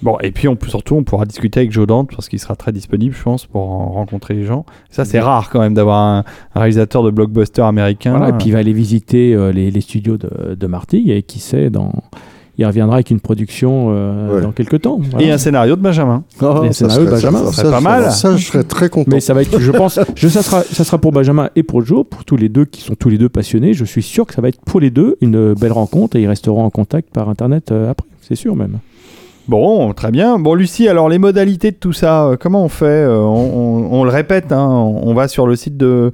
Bon, 0.04 0.18
et 0.22 0.32
puis 0.32 0.48
on 0.48 0.56
peut, 0.56 0.68
surtout, 0.70 0.96
on 0.96 1.04
pourra 1.04 1.26
discuter 1.26 1.62
avec 1.62 1.72
Joe 1.72 1.88
Dante 1.88 2.10
parce 2.16 2.30
qu'il 2.30 2.40
sera 2.40 2.56
très 2.56 2.72
disponible, 2.72 3.16
je 3.16 3.24
pense, 3.24 3.46
pour 3.46 3.62
en 3.72 3.90
rencontrer 3.92 4.34
les 4.34 4.44
gens. 4.46 4.66
Ça, 4.90 5.06
c'est 5.06 5.18
Oui. 5.20 5.24
rare 5.24 5.50
quand 5.50 5.60
même 5.62 5.74
d'avoir 5.74 6.00
un, 6.00 6.24
un 6.56 6.60
réalisateur 6.60 7.04
de 7.04 7.10
blockbuster 7.12 7.62
américain. 7.62 8.18
Voilà, 8.18 8.30
et 8.34 8.38
puis 8.38 8.48
il 8.48 8.52
va 8.54 8.60
aller 8.60 8.74
visiter 8.74 9.34
euh, 9.34 9.52
les, 9.52 9.72
les 9.72 9.82
studios 9.82 10.18
de, 10.18 10.56
de 10.56 10.68
Martigues 10.68 11.10
et 11.10 11.24
qui 11.24 11.40
sait, 11.40 11.70
dans... 11.70 11.92
il 12.58 12.66
reviendra 12.66 12.96
avec 12.98 13.10
une 13.12 13.20
production 13.22 13.88
euh, 13.92 14.36
Ouais. 14.36 14.42
dans 14.42 14.52
quelques 14.52 14.82
temps. 14.82 15.00
Et 15.20 15.32
un 15.32 15.38
scénario 15.38 15.76
de 15.76 15.82
Benjamin. 15.82 16.24
Les 16.42 16.74
ça 16.74 16.90
scénarios 16.90 17.06
de 17.06 17.10
Benjamin, 17.12 17.40
ça, 17.46 17.52
ça 17.52 17.62
serait 17.62 17.72
pas 17.72 17.82
mal. 17.82 18.12
Ça, 18.12 18.36
je 18.36 18.46
serais 18.46 18.64
très 18.64 18.90
content. 18.90 19.10
Mais 19.12 19.20
ça 19.22 19.34
va 19.34 19.42
être, 19.42 19.60
je 19.60 19.72
pense, 19.72 20.00
je, 20.16 20.28
ça, 20.28 20.44
sera, 20.44 20.64
ça 20.64 20.84
sera 20.84 20.98
pour 20.98 21.12
Benjamin 21.14 21.50
et 21.56 21.64
pour 21.64 21.86
Joe, 21.86 22.06
pour 22.10 22.26
tous 22.26 22.36
les 22.38 22.50
deux 22.50 22.66
qui 22.66 22.82
sont 22.82 22.96
tous 22.96 23.10
les 23.10 23.18
deux 23.18 23.30
passionnés. 23.30 23.74
Je 23.74 23.86
suis 23.86 24.04
sûr 24.04 24.26
que 24.26 24.34
ça 24.34 24.42
va 24.42 24.50
être 24.50 24.60
pour 24.66 24.80
les 24.80 24.90
deux 24.92 25.16
une 25.22 25.54
belle 25.54 25.72
rencontre 25.72 26.18
et 26.18 26.22
ils 26.22 26.28
resteront 26.28 26.64
en 26.66 26.70
contact 26.70 27.10
par 27.14 27.30
Internet 27.30 27.72
euh, 27.72 27.92
après, 27.92 28.08
c'est 28.22 28.36
sûr 28.36 28.56
même. 28.56 28.80
Bon, 29.48 29.94
très 29.94 30.12
bien. 30.12 30.40
Bon, 30.40 30.54
Lucie, 30.54 30.88
alors 30.88 31.10
les 31.10 31.18
modalités 31.18 31.72
de 31.72 31.76
tout 31.76 31.92
ça, 31.92 32.26
euh, 32.26 32.38
comment 32.40 32.64
on 32.64 32.70
fait 32.70 32.86
Euh, 32.86 33.18
on, 33.18 34.04
le 34.06 34.10
répète, 34.10 34.52
hein, 34.52 34.68
on 34.68 35.14
va 35.14 35.28
sur 35.28 35.48
le 35.48 35.56
site 35.58 35.76
de 35.76 36.14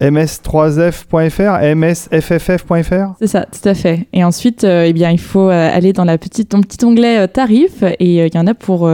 ms3f.fr, 0.00 1.74
msfff.fr. 1.74 3.14
C'est 3.18 3.26
ça, 3.26 3.44
tout 3.44 3.68
à 3.68 3.74
fait. 3.74 4.06
Et 4.12 4.22
ensuite, 4.22 4.64
euh, 4.64 4.84
eh 4.86 4.92
bien, 4.92 5.10
il 5.10 5.18
faut 5.18 5.48
aller 5.48 5.92
dans 5.92 6.04
la 6.04 6.16
petite, 6.16 6.50
petit 6.50 6.84
onglet 6.84 7.26
tarifs 7.28 7.82
et 7.82 8.26
il 8.26 8.34
y 8.34 8.38
en 8.38 8.46
a 8.46 8.54
pour 8.54 8.90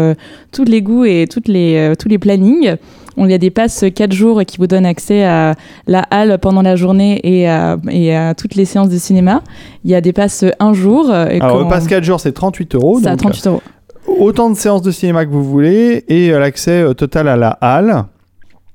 tous 0.53 0.64
les 0.64 0.83
goûts 0.83 1.05
et 1.05 1.27
toutes 1.31 1.49
les, 1.49 1.93
tous 1.99 2.09
les 2.09 2.18
plannings. 2.18 2.77
On 3.17 3.29
y 3.29 3.35
a 3.35 3.39
des 3.39 3.51
passes 3.51 3.85
4 3.95 4.12
jours 4.12 4.43
qui 4.47 4.59
vous 4.59 4.67
donnent 4.67 4.87
accès 4.87 5.25
à 5.25 5.55
la 5.87 6.01
halle 6.11 6.39
pendant 6.41 6.62
la 6.62 6.77
journée 6.77 7.21
et 7.25 7.49
à, 7.49 7.79
et 7.91 8.14
à 8.14 8.35
toutes 8.35 8.55
les 8.55 8.64
séances 8.64 8.89
de 8.89 8.99
cinéma. 8.99 9.43
Il 9.85 9.91
y 9.91 9.95
a 9.95 10.01
des 10.01 10.12
passes 10.12 10.45
1 10.59 10.73
jour. 10.75 11.07
et 11.11 11.41
Alors, 11.41 11.62
le 11.62 11.69
pass 11.69 11.87
4 11.87 12.05
jours, 12.05 12.21
c'est 12.21 12.33
38 12.33 12.75
euros. 12.75 13.01
donc, 13.01 13.17
38 13.17 13.47
euros. 13.47 13.62
Autant 14.07 14.51
de 14.51 14.57
séances 14.57 14.83
de 14.83 14.91
cinéma 14.91 15.25
que 15.27 15.31
vous 15.31 15.43
voulez 15.45 16.05
et 16.09 16.31
euh, 16.33 16.39
l'accès 16.39 16.83
euh, 16.83 16.95
total 16.95 17.27
à 17.29 17.37
la 17.37 17.51
halle. 17.61 18.05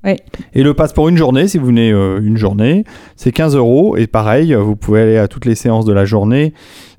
Ouais. 0.04 0.16
Et 0.52 0.62
le 0.62 0.74
pass 0.74 0.92
pour 0.92 1.08
une 1.08 1.16
journée, 1.16 1.46
si 1.46 1.58
vous 1.58 1.66
venez 1.66 1.90
euh, 1.92 2.20
une 2.20 2.36
journée, 2.36 2.84
c'est 3.16 3.32
15 3.32 3.54
euros. 3.56 3.96
Et 3.96 4.06
pareil, 4.06 4.52
vous 4.54 4.76
pouvez 4.76 5.02
aller 5.02 5.18
à 5.18 5.28
toutes 5.28 5.46
les 5.46 5.54
séances 5.54 5.84
de 5.84 5.92
la 5.92 6.04
journée 6.04 6.52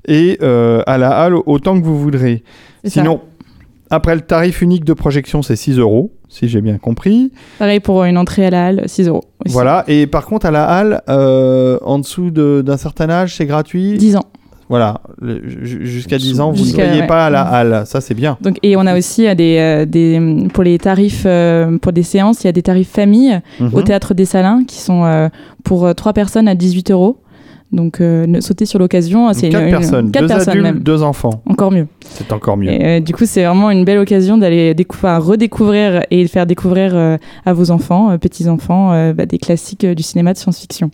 et 0.08 0.38
euh, 0.42 0.82
à 0.86 0.98
la 0.98 1.10
halle 1.10 1.34
autant 1.46 1.78
que 1.78 1.84
vous 1.84 1.98
voudrez. 1.98 2.42
Ça. 2.84 2.90
Sinon, 2.90 3.20
après 3.90 4.14
le 4.14 4.22
tarif 4.22 4.62
unique 4.62 4.84
de 4.84 4.94
projection, 4.94 5.42
c'est 5.42 5.56
6 5.56 5.78
euros, 5.78 6.12
si 6.34 6.48
j'ai 6.48 6.60
bien 6.60 6.78
compris. 6.78 7.30
Pareil 7.58 7.80
pour 7.80 8.02
une 8.04 8.18
entrée 8.18 8.46
à 8.46 8.50
la 8.50 8.66
halle, 8.66 8.82
6 8.86 9.08
euros. 9.08 9.24
aussi. 9.44 9.52
Voilà. 9.54 9.84
Et 9.86 10.06
par 10.06 10.26
contre, 10.26 10.46
à 10.46 10.50
la 10.50 10.64
halle, 10.64 11.00
euh, 11.08 11.78
en 11.82 11.98
dessous 12.00 12.30
de- 12.30 12.62
d'un 12.66 12.76
certain 12.76 13.08
âge, 13.08 13.36
c'est 13.36 13.46
gratuit? 13.46 13.96
10 13.98 14.16
ans. 14.16 14.24
Voilà. 14.68 15.00
Jusqu'à 15.52 16.16
10 16.18 16.40
ans, 16.40 16.50
vous 16.50 16.64
ne 16.64 16.72
payez 16.72 17.00
ouais. 17.02 17.06
pas 17.06 17.26
à 17.26 17.30
la 17.30 17.42
halle. 17.42 17.82
Ça, 17.86 18.00
c'est 18.00 18.14
bien. 18.14 18.38
Donc, 18.40 18.58
et 18.62 18.76
on 18.76 18.86
a 18.86 18.96
aussi 18.96 19.26
euh, 19.28 19.34
des, 19.34 19.58
euh, 19.58 19.84
des, 19.84 20.48
pour 20.52 20.64
les 20.64 20.78
tarifs, 20.78 21.24
euh, 21.26 21.76
pour 21.78 21.92
des 21.92 22.02
séances, 22.02 22.42
il 22.42 22.46
y 22.46 22.48
a 22.48 22.52
des 22.52 22.62
tarifs 22.62 22.88
famille 22.90 23.40
au 23.60 23.64
Mhm. 23.64 23.84
théâtre 23.84 24.14
des 24.14 24.24
Salins 24.24 24.64
qui 24.66 24.78
sont 24.80 25.04
euh, 25.04 25.28
pour 25.64 25.86
euh, 25.86 25.92
trois 25.92 26.12
personnes 26.14 26.48
à 26.48 26.54
18 26.54 26.90
euros. 26.90 27.18
Donc, 27.74 28.00
euh, 28.00 28.24
ne 28.26 28.40
sauter 28.40 28.66
sur 28.66 28.78
l'occasion. 28.78 29.32
C'est 29.32 29.48
Quatre 29.48 29.60
une- 29.62 29.66
une- 29.68 29.70
personnes, 29.70 30.10
quatre 30.10 30.22
deux 30.22 30.28
personnes 30.28 30.48
adultes, 30.52 30.64
même. 30.64 30.78
deux 30.80 31.02
enfants. 31.02 31.42
Encore 31.46 31.72
mieux. 31.72 31.86
C'est 32.04 32.32
encore 32.32 32.56
mieux. 32.56 32.70
Et, 32.70 32.84
euh, 32.86 33.00
du 33.00 33.12
coup, 33.12 33.24
c'est 33.26 33.44
vraiment 33.44 33.70
une 33.70 33.84
belle 33.84 33.98
occasion 33.98 34.38
d'aller 34.38 34.74
redécouvrir 35.02 36.04
et 36.10 36.26
faire 36.28 36.46
découvrir 36.46 36.92
euh, 36.94 37.16
à 37.44 37.52
vos 37.52 37.70
enfants, 37.70 38.10
euh, 38.10 38.18
petits-enfants, 38.18 38.92
euh, 38.92 39.12
bah, 39.12 39.26
des 39.26 39.38
classiques 39.38 39.84
euh, 39.84 39.94
du 39.94 40.02
cinéma 40.02 40.32
de 40.32 40.38
science-fiction. 40.38 40.90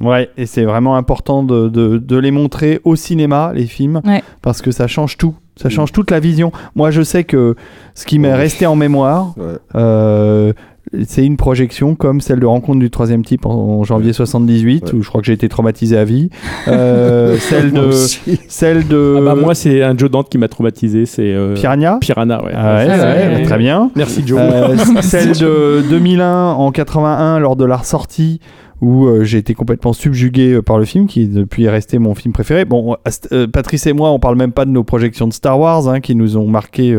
Ouais, 0.00 0.28
et 0.36 0.46
c'est 0.46 0.64
vraiment 0.64 0.96
important 0.96 1.42
de, 1.42 1.68
de- 1.68 1.98
de 1.98 2.16
les 2.16 2.30
montrer 2.30 2.80
au 2.84 2.96
cinéma, 2.96 3.52
les 3.54 3.66
films, 3.66 4.00
Ouais. 4.04 4.22
parce 4.42 4.60
que 4.62 4.70
ça 4.70 4.86
change 4.86 5.16
tout. 5.18 5.34
Ça 5.56 5.68
change 5.68 5.92
toute 5.92 6.10
la 6.10 6.18
vision. 6.18 6.50
Moi, 6.74 6.90
je 6.90 7.02
sais 7.02 7.22
que 7.22 7.54
ce 7.94 8.04
qui 8.04 8.18
m'est 8.18 8.28
Ouais. 8.28 8.34
resté 8.34 8.66
en 8.66 8.74
mémoire, 8.74 9.34
Ouais. 9.36 10.52
C'est 11.06 11.24
une 11.24 11.36
projection 11.36 11.94
comme 11.94 12.20
celle 12.20 12.40
de 12.40 12.46
Rencontre 12.46 12.78
du 12.78 12.90
troisième 12.90 13.24
type 13.24 13.46
en, 13.46 13.50
en 13.80 13.84
janvier 13.84 14.12
78, 14.12 14.84
Ouais. 14.84 14.94
où 14.94 15.02
je 15.02 15.08
crois 15.08 15.20
que 15.20 15.26
j'ai 15.26 15.32
été 15.32 15.48
traumatisé 15.48 15.96
à 15.96 16.04
vie. 16.04 16.30
Euh, 16.68 17.36
celle 17.40 17.72
Moi 17.72 17.82
de, 17.86 17.90
celle 18.48 18.86
de 18.88 19.16
Ah 19.18 19.22
bah, 19.24 19.34
moi, 19.34 19.54
c'est 19.54 19.82
un 19.82 19.96
Joe 19.96 20.10
Dante 20.10 20.28
qui 20.28 20.38
m'a 20.38 20.48
traumatisé, 20.48 21.06
c'est 21.06 21.32
euh, 21.32 21.54
Piranha. 21.54 21.98
Piranha. 22.00 22.42
Ouais. 22.44 22.52
Ah 22.54 22.76
ouais, 22.76 22.86
Ah 22.90 22.96
ouais, 22.96 23.34
ouais. 23.36 23.42
très 23.44 23.58
bien. 23.58 23.90
Merci 23.96 24.22
Joe. 24.26 24.38
Euh, 24.40 24.76
celle 25.02 25.32
de 25.32 25.82
2001 25.90 26.52
en 26.52 26.70
81 26.72 27.38
lors 27.40 27.56
de 27.56 27.64
la 27.64 27.76
ressortie 27.76 28.40
où 28.84 29.06
euh, 29.06 29.24
j'ai 29.24 29.38
été 29.38 29.54
complètement 29.54 29.94
subjugué 29.94 30.52
euh, 30.52 30.62
par 30.62 30.78
le 30.78 30.84
film 30.84 31.06
qui 31.06 31.26
depuis 31.26 31.64
est 31.64 31.70
resté 31.70 31.98
mon 31.98 32.14
film 32.14 32.34
préféré. 32.34 32.66
Bon, 32.66 32.96
euh, 33.32 33.46
Patrice 33.46 33.86
et 33.86 33.94
moi, 33.94 34.10
on 34.10 34.18
parle 34.18 34.36
même 34.36 34.52
pas 34.52 34.66
de 34.66 34.70
nos 34.70 34.84
projections 34.84 35.26
de 35.26 35.32
Star 35.32 35.58
Wars 35.58 35.88
hein, 35.88 36.00
qui 36.00 36.14
nous 36.14 36.36
ont 36.36 36.46
marqué 36.46 36.94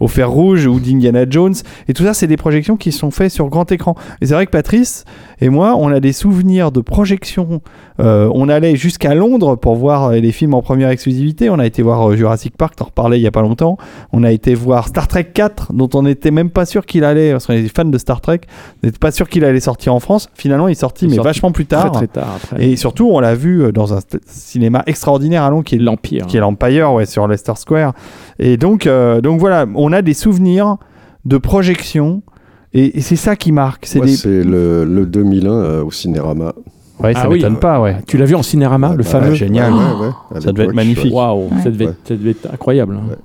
au 0.00 0.08
fer 0.08 0.30
rouge 0.30 0.66
ou 0.66 0.80
d'Indiana 0.80 1.28
Jones 1.28 1.54
et 1.88 1.92
tout 1.92 2.04
ça, 2.04 2.14
c'est 2.14 2.26
des 2.26 2.38
projections 2.38 2.76
qui 2.76 2.90
sont 2.90 3.10
faites 3.10 3.32
sur 3.32 3.48
grand 3.48 3.70
écran. 3.70 3.94
Et 4.20 4.26
c'est 4.26 4.34
vrai 4.34 4.46
que 4.46 4.50
Patrice 4.50 5.04
et 5.40 5.48
moi, 5.48 5.74
on 5.76 5.88
a 5.88 6.00
des 6.00 6.12
souvenirs 6.12 6.72
de 6.72 6.80
projections. 6.80 7.60
Euh, 8.00 8.30
on 8.34 8.48
allait 8.48 8.76
jusqu'à 8.76 9.14
Londres 9.14 9.56
pour 9.56 9.76
voir 9.76 10.04
euh, 10.04 10.16
les 10.16 10.32
films 10.32 10.54
en 10.54 10.62
première 10.62 10.90
exclusivité. 10.90 11.50
On 11.50 11.58
a 11.58 11.66
été 11.66 11.82
voir 11.82 12.10
euh, 12.10 12.16
Jurassic 12.16 12.56
Park, 12.56 12.76
t'en 12.76 12.86
reparlais 12.86 13.18
il 13.18 13.22
y 13.22 13.26
a 13.26 13.30
pas 13.30 13.42
longtemps. 13.42 13.76
On 14.12 14.24
a 14.24 14.32
été 14.32 14.54
voir 14.54 14.88
Star 14.88 15.08
Trek 15.08 15.24
4, 15.24 15.72
dont 15.72 15.88
on 15.94 16.02
n'était 16.02 16.30
même 16.30 16.50
pas 16.50 16.66
sûr 16.66 16.86
qu'il 16.86 17.04
allait, 17.04 17.32
parce 17.32 17.46
qu'on 17.46 17.52
est 17.54 17.74
fans 17.74 17.84
de 17.84 17.98
Star 17.98 18.20
Trek, 18.20 18.40
on 18.82 18.86
n'était 18.86 18.98
pas 18.98 19.10
sûr 19.10 19.28
qu'il 19.28 19.44
allait 19.44 19.60
sortir 19.60 19.94
en 19.94 20.00
France. 20.00 20.28
Finalement, 20.34 20.68
il 20.68 20.72
est 20.72 20.74
sorti, 20.74 21.04
Il 21.04 21.10
mais 21.10 21.16
sorti 21.16 21.28
vachement 21.28 21.52
plus 21.52 21.66
très 21.66 21.82
tard. 21.82 21.92
très 21.92 22.06
tard 22.06 22.36
après. 22.36 22.64
Et 22.64 22.76
surtout, 22.76 23.08
on 23.10 23.20
l'a 23.20 23.34
vu 23.34 23.72
dans 23.72 23.94
un 23.94 24.00
cinéma 24.26 24.82
extraordinaire 24.86 25.42
à 25.42 25.50
Londres, 25.50 25.64
qui 25.64 25.76
est 25.76 25.78
l'Empire. 25.78 26.26
qui 26.26 26.36
est 26.36 26.40
l'Empire, 26.40 26.92
ouais, 26.92 27.06
sur 27.06 27.26
Leicester 27.28 27.54
Square. 27.56 27.92
Et 28.38 28.56
donc, 28.56 28.86
euh, 28.86 29.20
donc 29.20 29.40
voilà, 29.40 29.66
on 29.74 29.92
a 29.92 30.02
des 30.02 30.14
souvenirs 30.14 30.76
de 31.24 31.38
projection. 31.38 32.22
Et, 32.76 32.98
et 32.98 33.00
c'est 33.00 33.16
ça 33.16 33.34
qui 33.36 33.50
marque. 33.52 33.86
C'est 33.86 34.00
des... 34.00 34.44
le, 34.44 34.84
le 34.84 35.06
2001 35.06 35.50
euh, 35.50 35.82
au 35.84 35.90
Cinérama. 35.90 36.52
Ouais, 37.00 37.12
ça 37.12 37.22
Ah 37.24 37.28
oui. 37.28 37.36
m'étonne 37.36 37.58
pas, 37.58 37.80
ouais. 37.80 37.96
Tu 38.06 38.16
l'as 38.16 38.24
vu 38.24 38.34
en 38.34 38.42
cinérama, 38.42 38.92
le 38.92 39.02
Bah, 39.02 39.10
fameux 39.10 39.34
génial. 39.34 39.72
ouais, 39.72 39.78
ouais, 39.78 40.12
à 40.36 40.40
Ça 40.40 40.52
devait 40.52 40.64
être 40.68 40.74
magnifique. 40.74 41.12
Waouh, 41.12 41.48
ça, 41.58 41.64
ça 41.64 41.70
devait 41.70 42.30
être 42.30 42.48
incroyable. 42.52 42.94
hein. 42.96 43.10
Ouais. 43.10 43.16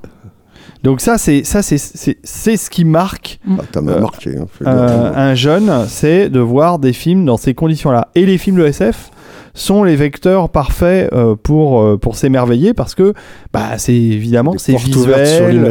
Donc 0.84 1.00
ça, 1.00 1.18
c'est 1.18 1.44
ça, 1.44 1.62
c'est 1.62 1.78
c'est 1.78 2.18
c'est 2.24 2.58
ce 2.58 2.70
qui 2.70 2.84
marque 2.86 3.40
Ah, 3.48 3.62
Euh, 3.78 4.00
marqué. 4.02 4.36
hein, 4.36 4.48
euh, 4.66 5.12
un 5.16 5.36
jeune, 5.36 5.72
c'est 5.88 6.28
de 6.30 6.40
voir 6.40 6.80
des 6.80 6.92
films 6.92 7.24
dans 7.24 7.38
ces 7.38 7.54
conditions-là. 7.54 8.08
Et 8.16 8.26
les 8.26 8.38
films 8.40 8.58
de 8.58 8.66
SF 8.66 9.12
sont 9.54 9.84
les 9.84 9.96
vecteurs 9.96 10.50
parfaits 10.50 11.12
euh, 11.14 11.36
pour 11.42 11.82
euh, 11.82 11.98
pour 11.98 12.16
s'émerveiller 12.16 12.74
parce 12.74 12.96
que 12.96 13.14
bah 13.54 13.78
c'est 13.78 13.94
évidemment 13.96 14.54
c'est 14.58 14.74
visuel, 14.78 15.62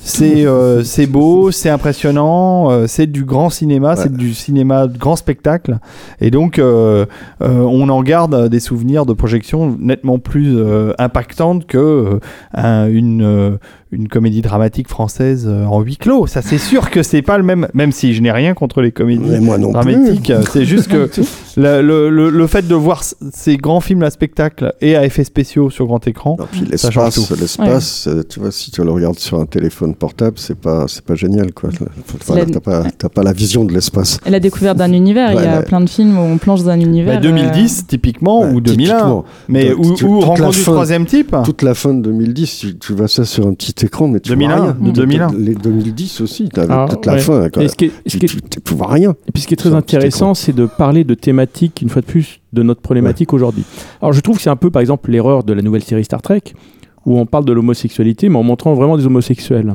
c'est 0.00 0.46
euh, 0.46 0.82
c'est 0.84 1.06
beau, 1.06 1.50
c'est 1.50 1.70
impressionnant, 1.70 2.86
c'est 2.86 3.06
du 3.06 3.24
grand 3.24 3.50
cinéma, 3.50 3.90
Ouais. 3.90 3.96
c'est 3.96 4.12
du 4.12 4.34
cinéma 4.34 4.86
de 4.86 4.96
grand 4.98 5.16
spectacle. 5.16 5.78
Et 6.20 6.30
donc 6.30 6.60
on 6.60 7.88
en 7.88 8.02
garde 8.02 8.48
des 8.48 8.60
souvenirs 8.60 9.06
de 9.06 9.12
projection 9.12 9.76
nettement 9.78 10.18
plus 10.18 10.56
impactantes 10.98 11.66
que 11.66 12.20
un- 12.54 12.88
une 12.88 13.58
une 13.92 14.08
comédie 14.08 14.42
dramatique 14.42 14.88
française 14.88 15.46
euh, 15.48 15.64
en 15.64 15.80
huis 15.80 15.96
clos. 15.96 16.26
Ça 16.26 16.42
c'est 16.42 16.58
sûr 16.58 16.90
que 16.90 17.02
c'est 17.02 17.22
pas 17.22 17.38
le 17.38 17.44
même, 17.44 17.68
même 17.72 17.92
si 17.92 18.14
je 18.14 18.20
n'ai 18.22 18.32
rien 18.32 18.52
contre 18.54 18.82
les 18.82 18.90
comédies 18.92 19.22
Mais 19.28 19.40
moi 19.40 19.58
non 19.58 19.72
plus. 19.72 19.92
dramatiques. 19.92 20.30
euh, 20.30 20.42
C'est 20.52 20.64
juste 20.64 20.88
que 20.88 21.08
le, 21.56 21.80
le, 21.82 22.10
le- 22.10 22.30
le 22.30 22.46
fait 22.48 22.66
de 22.66 22.74
voir 22.74 23.02
ces 23.32 23.56
grands 23.56 23.80
films 23.80 24.02
à 24.02 24.10
spectacle 24.10 24.74
et 24.80 24.96
à 24.96 25.04
effets 25.04 25.24
spéciaux 25.24 25.70
sur 25.70 25.86
grand 25.86 26.06
écran, 26.06 26.36
Non, 26.38 26.46
puis 26.50 26.66
Ça 26.76 26.90
change 26.90 27.16
l'espace, 27.16 27.40
l'espace, 27.40 28.06
euh, 28.08 28.22
tu 28.28 28.40
vois, 28.40 28.50
si 28.50 28.70
tu 28.70 28.82
le 28.82 28.90
regardes 28.90 29.18
sur 29.18 29.38
un 29.40 29.46
téléphone 29.46 29.94
portable, 29.94 30.36
c'est 30.38 30.58
pas, 30.58 30.86
c'est 30.88 31.04
pas 31.04 31.14
génial, 31.14 31.52
quoi. 31.52 31.70
Voilà, 32.26 32.44
la- 32.44 32.50
t'as 32.50 32.60
pas, 32.60 32.82
t'as 32.98 33.08
pas 33.08 33.22
la 33.22 33.32
vision 33.32 33.64
de 33.64 33.72
l'espace. 33.72 34.18
Et 34.26 34.30
la 34.30 34.40
découverte 34.40 34.76
d'un 34.78 34.92
univers, 34.92 35.30
il 35.32 35.36
y 35.36 35.46
a 35.46 35.58
Ouais, 35.60 35.64
plein 35.64 35.80
de 35.80 35.88
films 35.88 36.18
où 36.18 36.22
on 36.22 36.38
plonge 36.38 36.64
dans 36.64 36.70
un 36.70 36.80
univers. 36.80 37.14
bah, 37.14 37.20
2010 37.20 37.86
typiquement 37.86 38.40
Ouais, 38.42 38.50
ou 38.52 38.60
2001, 38.60 38.86
typiquement. 38.96 39.24
mais 39.48 39.70
toute 39.70 40.00
la 40.02 40.08
rencontre 40.26 40.50
du 40.50 40.62
troisième 40.62 41.06
type. 41.06 41.36
Toute 41.44 41.62
la 41.62 41.74
fin 41.74 41.94
de 41.94 42.02
2010, 42.02 42.58
tu, 42.58 42.78
tu 42.78 42.92
vois 42.92 43.08
ça 43.08 43.24
sur 43.24 43.46
un 43.46 43.54
petit 43.54 43.72
petit 43.76 43.86
écran, 43.86 44.08
mais 44.08 44.18
tu 44.20 44.30
2001, 44.30 44.56
vois 44.56 44.64
rien. 44.66 44.76
de 44.80 44.90
2001. 44.90 45.28
Les 45.38 45.54
2010 45.54 46.20
aussi, 46.22 46.48
tu 46.52 46.58
avais 46.58 46.72
Alors, 46.72 46.86
peut-être 46.88 47.06
la 47.06 47.12
ouais. 47.12 47.18
fin. 47.20 47.48
Quoi. 47.50 47.62
Et 47.62 47.68
ce 47.68 47.76
qui 47.76 47.84
est- 47.86 47.92
ce 48.06 48.10
Tu, 48.10 48.18
qui 48.18 48.26
est- 48.26 48.28
tu, 48.50 48.60
tu 48.64 48.74
vois 48.74 48.88
rien. 48.88 49.14
Et 49.28 49.32
puis 49.32 49.42
ce 49.42 49.46
qui 49.46 49.54
est 49.54 49.56
très 49.56 49.74
intéressant, 49.74 50.34
c'est 50.34 50.54
de 50.54 50.66
parler 50.66 51.04
de 51.04 51.14
thématiques, 51.14 51.80
une 51.82 51.88
fois 51.90 52.02
de 52.02 52.06
plus, 52.06 52.40
de 52.52 52.62
notre 52.62 52.80
problématique 52.80 53.32
aujourd'hui. 53.32 53.64
Alors 54.02 54.12
je 54.12 54.20
trouve 54.20 54.36
que 54.36 54.42
c'est 54.42 54.50
un 54.50 54.56
peu, 54.56 54.70
par 54.70 54.80
exemple, 54.80 55.10
l'erreur 55.10 55.44
de 55.44 55.52
la 55.52 55.62
nouvelle 55.62 55.84
série 55.84 56.04
Star 56.04 56.22
Trek, 56.22 56.42
où 57.04 57.18
on 57.18 57.26
parle 57.26 57.44
de 57.44 57.52
l'homosexualité, 57.52 58.28
mais 58.28 58.36
en 58.36 58.42
montrant 58.42 58.74
vraiment 58.74 58.96
des 58.96 59.06
homosexuels. 59.06 59.74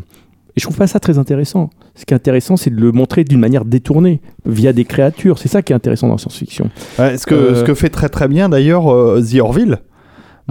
Et 0.58 0.60
je 0.60 0.66
trouve 0.66 0.76
pas 0.76 0.88
ça 0.88 0.99
très 0.99 1.18
intéressant. 1.18 1.70
Ce 1.95 2.04
qui 2.04 2.14
est 2.14 2.16
intéressant, 2.18 2.58
c'est 2.58 2.72
de 2.76 2.82
le 2.82 2.91
montrer 2.91 3.24
d'une 3.24 3.39
manière 3.39 3.64
détournée, 3.64 4.20
via 4.45 4.74
des 4.74 4.84
créatures. 4.84 5.38
C'est 5.38 5.47
ça 5.47 5.62
qui 5.62 5.72
est 5.72 5.76
intéressant 5.76 6.08
dans 6.08 6.16
la 6.16 6.18
science-fiction. 6.18 6.70
Ouais, 6.99 7.18
ce, 7.18 7.26
que, 7.26 7.36
Euh, 7.36 7.56
ce 7.56 7.64
que 7.64 7.74
fait 7.74 7.88
très 7.89 8.10
très 8.10 8.28
bien 8.28 8.49
d'ailleurs 8.49 8.91
euh, 8.93 9.22
The 9.22 9.39
Orville. 9.39 9.78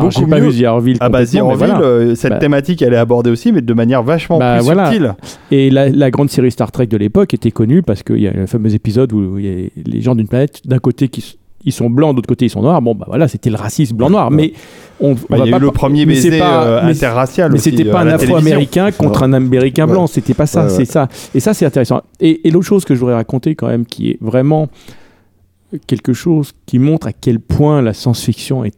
Alors, 0.01 0.11
j'ai 0.11 0.27
pas 0.27 0.41
mieux. 0.41 0.49
vu 0.51 0.63
The 0.63 0.67
Orville 0.67 0.97
Ah 1.01 1.09
bah 1.09 1.25
The 1.27 1.37
Orville, 1.37 1.59
voilà. 1.59 1.81
euh, 1.81 2.15
cette 2.15 2.33
Bah. 2.33 2.39
thématique 2.39 2.83
elle 2.83 2.93
est 2.95 2.97
abordée 2.99 3.31
aussi, 3.31 3.53
mais 3.53 3.61
de 3.63 3.75
manière 3.75 4.03
vachement 4.03 4.39
Bah, 4.39 4.57
plus 4.57 4.65
voilà. 4.65 4.87
subtile. 4.91 5.15
Et 5.51 5.71
la, 5.71 5.89
la 5.89 6.11
grande 6.11 6.31
série 6.31 6.51
Star 6.51 6.73
Trek 6.73 6.87
de 6.87 6.97
l'époque 6.97 7.33
était 7.35 7.51
connue 7.51 7.83
parce 7.83 8.03
qu'il 8.03 8.21
y 8.21 8.27
a 8.29 8.33
le 8.33 8.47
fameux 8.47 8.75
épisode 8.75 9.13
où 9.13 9.39
il 9.39 9.45
y 9.47 9.67
a 9.67 9.69
les 9.87 10.01
gens 10.01 10.15
d'une 10.15 10.29
planète, 10.29 10.61
d'un 10.67 10.79
côté 10.79 11.09
qui 11.09 11.37
ils 11.63 11.73
sont 11.73 11.91
blancs, 11.91 12.17
d'autre 12.17 12.27
côté 12.27 12.47
ils 12.47 12.51
sont 12.51 12.63
noirs. 12.63 12.81
Bon, 12.81 12.95
bah 12.95 13.05
voilà, 13.07 13.29
c'était 13.29 13.51
le 13.51 13.57
racisme 13.57 13.95
blanc-noir. 13.95 14.31
Mais 14.31 14.55
on, 14.99 15.11
on 15.11 15.15
Bah, 15.29 15.37
va 15.37 15.37
il 15.45 15.51
y 15.51 15.53
a 15.53 15.59
pas 15.59 15.63
eu 15.63 15.67
le 15.67 15.73
premier 15.73 16.07
baiser 16.07 16.39
pas- 16.39 16.65
euh, 16.65 16.81
mais- 16.87 16.93
interracial 16.93 17.53
Mais 17.53 17.59
c'était 17.59 17.87
euh, 17.87 17.93
pas 17.93 18.01
un. 18.01 18.07
Afro-américain 18.07 18.91
contre 18.93 19.25
un 19.25 19.35
Américain 19.35 19.85
Ouais. 19.87 19.93
blanc. 19.93 20.07
C'était 20.07 20.33
pas 20.33 20.47
ça. 20.47 20.65
Ouais, 20.65 20.71
C'est 20.71 20.87
ça. 20.87 21.09
Et 21.35 21.41
ça, 21.41 21.53
c'est 21.53 21.67
intéressant. 21.67 22.01
Et, 22.19 22.49
et 22.49 22.51
l'autre 22.51 22.65
chose 22.65 22.87
que 22.87 22.95
je 22.95 23.01
voudrais 23.01 23.15
raconter 23.17 23.55
quand 23.57 23.67
même, 23.67 23.85
qui 23.85 24.09
est 24.13 24.19
vraiment 24.23 24.69
quelque 25.87 26.13
chose 26.13 26.53
qui 26.67 26.79
montre 26.79 27.07
à 27.07 27.13
quel 27.13 27.39
point 27.41 27.83
la 27.83 27.93
science-fiction 27.93 28.65
est 28.65 28.75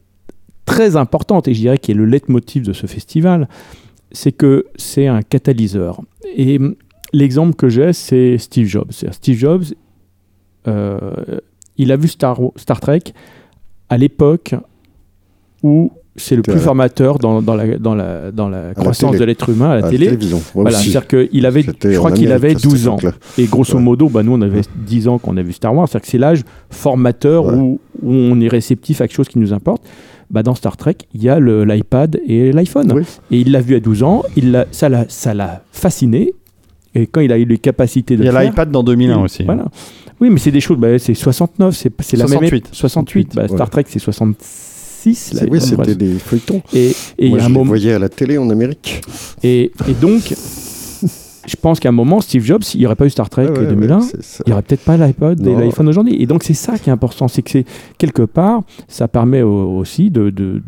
très 0.65 0.97
importante 0.97 1.49
et 1.49 1.55
je 1.55 1.61
dirais 1.61 1.79
qui 1.79 1.91
est 1.91 1.95
le 1.95 2.05
leitmotiv 2.07 2.63
de 2.65 2.73
ce 2.73 2.87
festival, 2.87 3.49
c'est 4.13 4.33
que 4.33 4.67
c'est 4.77 5.07
un 5.07 5.23
catalyseur. 5.23 6.01
Et 6.37 6.59
hum, 6.59 6.75
l'exemple 7.13 7.55
que 7.55 7.69
j'ai, 7.69 7.93
c'est 7.93 8.39
Steve 8.39 8.67
Jobs. 8.67 8.91
Steve 9.11 9.37
Jobs, 9.39 9.65
euh, 10.69 10.99
il 11.77 11.91
a 11.93 11.97
vu 11.97 12.09
Star, 12.09 12.39
Star 12.57 12.81
Trek 12.81 13.01
à 13.89 13.99
l'époque 13.99 14.55
où 15.63 15.93
c'est 16.15 16.37
le 16.37 16.43
plus 16.43 16.59
formateur 16.59 17.19
dans, 17.19 17.41
dans 17.41 17.55
la, 17.55 17.79
dans 17.79 17.95
la, 17.95 18.31
dans 18.31 18.49
la 18.51 18.75
croissance 18.75 19.17
de 19.17 19.25
l'être 19.25 19.49
humain 19.49 19.71
à 19.71 19.81
la 19.81 19.87
À 19.87 19.91
télé. 19.91 20.11
Voilà, 20.55 20.77
c'est-à-dire 20.77 21.07
qu'il 21.07 21.47
avait, 21.47 21.63
je 21.63 21.97
crois 21.97 22.13
qu'il 22.13 22.31
avait 22.33 22.55
à 22.55 22.59
cette 22.59 22.63
12 22.69 22.89
ans. 22.89 22.99
Et 23.39 23.45
grosso 23.47 23.77
Ouais. 23.77 23.83
modo, 23.83 24.11
bah, 24.11 24.23
nous, 24.23 24.33
on 24.33 24.43
avait 24.43 24.61
10 24.87 25.09
ans 25.09 25.19
qu'on 25.19 25.39
a 25.39 25.43
vu 25.43 25.53
Star 25.55 25.75
Wars. 25.75 25.89
C'est-à-dire 25.89 26.05
que 26.05 26.11
c'est 26.11 26.19
l'âge 26.19 26.43
formateur 26.69 27.47
Ouais. 27.47 27.55
où, 27.55 27.81
où 28.03 28.13
on 28.13 28.39
est 28.43 28.49
réceptif 28.49 29.01
à 29.01 29.09
quelque 29.09 29.17
chose 29.17 29.29
qui 29.29 29.39
nous 29.39 29.55
importe. 29.55 29.83
Bah, 30.33 30.43
dans 30.43 30.55
Star 30.55 30.77
Trek, 30.79 30.97
il 31.15 31.23
y 31.23 31.29
a 31.29 31.39
le- 31.39 31.65
l'iPad 31.65 32.19
et 32.27 32.53
l'iPhone. 32.53 32.91
Oui. 32.95 33.03
Et 33.31 33.41
il 33.41 33.53
l'a 33.53 33.61
vu 33.61 33.75
à 33.77 33.81
12 33.81 34.03
ans. 34.03 34.23
Il 34.37 34.51
l'a- 34.51 34.67
ça 34.73 34.89
l'a 34.89 35.05
ça 35.09 35.35
l'a 35.35 35.63
fasciné. 35.73 36.33
Et 36.95 37.07
quand 37.07 37.21
il 37.21 37.31
a 37.33 37.39
eu 37.39 37.45
les 37.45 37.59
capacités 37.59 38.17
de 38.17 38.23
Il 38.23 38.27
y 38.27 38.29
a 38.29 38.33
faire, 38.33 38.43
l'iPad 38.43 38.71
dans 38.71 38.83
2001 38.83 39.19
il- 39.19 39.25
aussi. 39.25 39.43
Voilà. 39.45 39.67
Oui, 40.21 40.31
mais 40.31 40.39
c'est 40.39 40.51
des 40.51 40.61
choses. 40.61 40.79
bah, 40.79 40.99
c'est 40.99 41.15
69, 41.15 41.75
c'est 41.75 42.17
la 42.17 42.25
même 42.25 42.29
68. 42.39 42.57
époque. 42.59 42.69
68. 42.73 43.35
Bah, 43.35 43.49
Star. 43.49 43.69
Trek, 43.71 43.85
c'est 43.89 43.99
66. 43.99 45.33
là, 45.35 45.43
Oui, 45.51 45.61
c'était 45.61 45.95
des 45.95 46.15
feuilletons. 46.15 46.63
Et 46.73 46.89
et 46.89 46.95
il 47.19 47.27
y 47.27 47.31
Moi, 47.31 47.39
a 47.39 47.41
je 47.43 47.45
un 47.45 47.49
les 47.49 47.55
moment. 47.55 47.65
voyais 47.69 47.93
à 47.93 47.99
la 47.99 48.09
télé 48.09 48.39
en 48.39 48.49
Amérique. 48.51 49.03
Et, 49.43 49.71
et 49.89 49.93
donc, 50.01 50.33
je 51.47 51.57
pense 51.57 51.81
qu'à 51.81 51.89
un 51.89 51.93
moment, 51.93 52.21
Steve 52.21 52.45
Jobs, 52.45 52.63
il 52.75 52.81
n'y 52.81 52.87
aurait 52.87 52.95
pas 52.97 53.07
eu 53.07 53.11
Star 53.11 53.29
Trek 53.29 53.47
Ouais, 53.49 53.59
ouais, 53.59 53.67
2001, 53.67 53.99
ouais, 53.99 54.07
c'est 54.11 54.23
ça. 54.23 54.45
il 54.47 54.51
n'y 54.51 54.53
aurait 54.53 54.63
peut-être 54.63 54.85
pas 54.85 54.97
l'iPod 54.97 55.45
et 55.47 55.55
l'iPhone 55.55 55.89
aujourd'hui. 55.89 56.21
Et 56.23 56.27
donc, 56.27 56.43
c'est 56.45 56.55
ça 56.55 56.79
qui 56.79 56.89
est 56.91 56.93
important. 56.93 57.29
C'est 57.29 57.43
que 57.43 57.51
c'est 57.51 57.65
quelque 57.99 58.23
part, 58.23 58.63
ça 58.89 59.09
permet 59.09 59.43
au- 59.43 59.77
aussi 59.79 60.11
de, 60.11 60.31
de- 60.31 60.63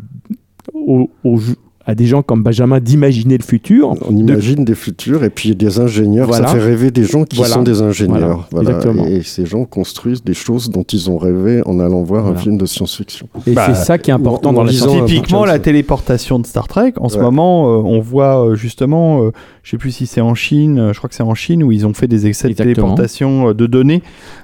aux- 0.73 1.09
aux 1.23 1.37
jou- 1.37 1.55
à 1.85 1.93
des 1.95 2.05
gens 2.07 2.21
comme 2.23 2.41
Benjamin 2.43 2.79
d'imaginer 2.79 3.37
le 3.37 3.43
futur. 3.43 3.93
On 4.09 4.15
imagine 4.15 4.65
des 4.65 4.73
futurs 4.75 5.23
et 5.23 5.29
puis 5.29 5.55
des 5.55 5.79
ingénieurs. 5.79 6.27
Voilà. 6.27 6.47
Ça 6.47 6.53
fait 6.55 6.61
rêver 6.63 6.89
des 6.91 7.03
gens 7.03 7.23
qui 7.25 7.35
Voilà. 7.37 7.53
sont 7.53 7.61
des 7.63 7.81
ingénieurs. 7.81 8.47
Voilà, 8.51 8.71
exactement. 8.71 9.05
Et 9.05 9.21
ces 9.21 9.45
gens 9.45 9.65
construisent 9.65 10.23
des 10.23 10.33
choses 10.33 10.69
dont 10.69 10.83
ils 10.83 11.09
ont 11.09 11.17
rêvé 11.17 11.61
en 11.65 11.79
allant 11.79 12.01
voir 12.03 12.23
Voilà. 12.23 12.39
un 12.39 12.41
film 12.41 12.57
de 12.57 12.65
science-fiction. 12.65 13.27
Et 13.45 13.51
Bah, 13.53 13.65
c'est 13.67 13.75
ça 13.85 13.97
qui 13.97 14.09
est 14.09 14.13
important 14.13 14.49
en- 14.49 14.53
dans 14.53 14.61
en 14.61 14.63
la 14.63 14.71
science. 14.71 15.05
Typiquement, 15.05 15.45
la 15.45 15.59
téléportation 15.59 16.39
de 16.39 16.45
Star 16.47 16.67
Trek, 16.67 16.93
en 16.97 17.09
ce 17.09 17.19
moment, 17.19 17.67
euh, 17.67 17.81
on 17.85 17.99
voit 17.99 18.43
euh, 18.49 18.55
justement, 18.55 19.21
euh, 19.23 19.31
je 19.63 19.71
sais 19.71 19.77
plus 19.77 19.91
si 19.91 20.07
c'est 20.07 20.21
en 20.21 20.33
Chine, 20.33 20.79
euh, 20.79 20.93
je 20.93 20.97
crois 20.97 21.07
que 21.09 21.15
c'est 21.15 21.23
en 21.23 21.35
Chine 21.35 21.63
où 21.63 21.71
ils 21.71 21.85
ont 21.85 21.93
fait 21.93 22.07
des 22.07 22.25
essais 22.27 22.49
de 22.49 22.53
téléportation 22.53 23.49
euh, 23.49 23.53
de 23.53 23.67
données. 23.67 24.01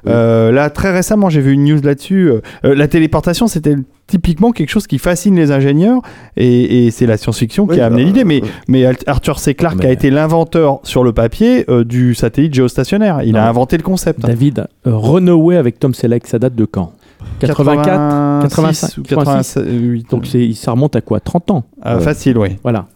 Euh, 0.07 0.51
là, 0.51 0.69
très 0.69 0.91
récemment, 0.91 1.29
j'ai 1.29 1.41
vu 1.41 1.53
une 1.53 1.63
news 1.65 1.81
là-dessus. 1.83 2.29
la 2.63 2.87
téléportation, 2.87 3.47
c'était 3.47 3.75
typiquement 4.11 4.51
quelque 4.51 4.69
chose 4.69 4.87
qui 4.87 4.97
fascine 4.97 5.35
les 5.37 5.51
ingénieurs 5.51 6.01
et, 6.35 6.85
et 6.85 6.91
c'est 6.91 7.05
la 7.05 7.15
science-fiction 7.15 7.65
qui 7.65 7.79
a 7.79 7.85
amené 7.85 8.03
bah, 8.03 8.07
l'idée. 8.23 8.41
Mais, 8.67 8.85
Arthur 9.07 9.39
C. 9.39 9.55
Clarke 9.55 9.77
Mais- 9.79 9.87
a 9.87 9.91
été 9.91 10.09
l'inventeur 10.09 10.79
sur 10.83 11.03
le 11.05 11.13
papier 11.13 11.65
euh, 11.69 11.85
du 11.85 12.13
satellite 12.13 12.53
géostationnaire. 12.53 13.21
Il 13.23 13.33
Non. 13.33 13.39
a 13.39 13.43
inventé 13.43 13.77
le 13.77 13.83
concept. 13.83 14.19
David, 14.19 14.67
euh, 14.85 14.95
Runaway 14.97 15.55
avec 15.55 15.79
Tom 15.79 15.93
Selleck, 15.93 16.27
ça 16.27 16.39
date 16.39 16.55
de 16.55 16.65
quand? 16.65 16.91
84 17.39 18.41
86 18.43 18.97
ou 18.97 19.03
86. 19.03 19.53
88. 19.55 20.09
Donc 20.09 20.27
ça 20.55 20.71
remonte 20.71 20.95
à 20.95 21.01
quoi? 21.01 21.19
30 21.19 21.51
ans 21.51 21.63
Ah. 21.81 21.99
Facile, 21.99 22.37
oui. 22.37 22.57
Voilà. 22.63 22.87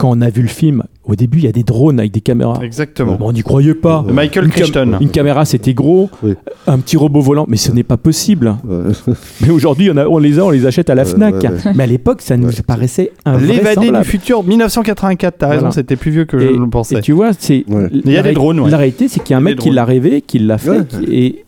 Quand 0.00 0.16
on 0.16 0.20
a 0.22 0.30
vu 0.30 0.40
le 0.40 0.48
film, 0.48 0.82
au 1.04 1.14
début, 1.14 1.38
il 1.38 1.44
y 1.44 1.48
a 1.48 1.52
des 1.52 1.62
drones 1.62 1.98
avec 2.00 2.10
des 2.10 2.22
caméras. 2.22 2.58
Exactement. 2.62 3.16
Bon, 3.16 3.28
on 3.28 3.32
n'y 3.32 3.42
croyait 3.42 3.74
pas. 3.74 4.02
De 4.08 4.12
Michael 4.12 4.44
Une, 4.46 4.50
cam- 4.50 4.60
Crichton. 4.62 4.96
une 4.98 5.10
caméra, 5.10 5.44
c'était 5.44 5.74
gros. 5.74 6.08
Oui. 6.22 6.34
Un 6.66 6.78
petit 6.78 6.96
robot 6.96 7.20
volant, 7.20 7.44
mais 7.48 7.58
ce 7.58 7.70
n'est 7.70 7.82
pas 7.82 7.98
possible. 7.98 8.56
Ouais. 8.66 8.92
Mais 9.42 9.50
aujourd'hui, 9.50 9.90
on, 9.90 10.18
les 10.18 10.38
a, 10.38 10.44
on 10.46 10.50
les 10.50 10.64
achète 10.64 10.88
à 10.88 10.94
la 10.94 11.02
Ouais, 11.02 11.08
Fnac. 11.10 11.34
ouais, 11.34 11.48
ouais. 11.48 11.72
Mais 11.74 11.82
à 11.84 11.86
l'époque, 11.86 12.22
ça 12.22 12.38
nous 12.38 12.48
Ouais. 12.48 12.62
paraissait 12.66 13.12
L'évadé 13.26 13.46
du 13.46 13.58
invraisemblable. 13.60 14.04
futur 14.06 14.42
1984, 14.42 15.34
t'as 15.38 15.46
raison, 15.48 15.58
Voilà. 15.60 15.72
c'était 15.74 15.96
plus 15.96 16.10
vieux 16.12 16.24
que 16.24 16.38
Et, 16.38 16.54
je 16.54 16.58
le 16.58 16.68
pensais. 16.70 16.96
et 16.96 17.00
tu 17.02 17.12
vois, 17.12 17.32
c'est 17.38 17.64
Ouais. 17.68 17.88
Il 17.92 18.10
y 18.10 18.16
a 18.16 18.22
des 18.22 18.32
drones, 18.32 18.60
ouais. 18.60 18.70
La 18.70 18.78
réalité, 18.78 19.06
c'est 19.08 19.20
qu'il 19.20 19.32
y 19.32 19.34
a 19.34 19.36
un 19.36 19.40
Il 19.40 19.44
y 19.44 19.46
a 19.48 19.50
mec 19.50 19.58
qui 19.60 19.70
l'a 19.70 19.84
rêvé, 19.84 20.22
qui 20.22 20.38
l'a 20.38 20.56
fait, 20.58 20.70
Ouais. 20.70 20.84
qui- 20.88 21.14
et, 21.14 21.44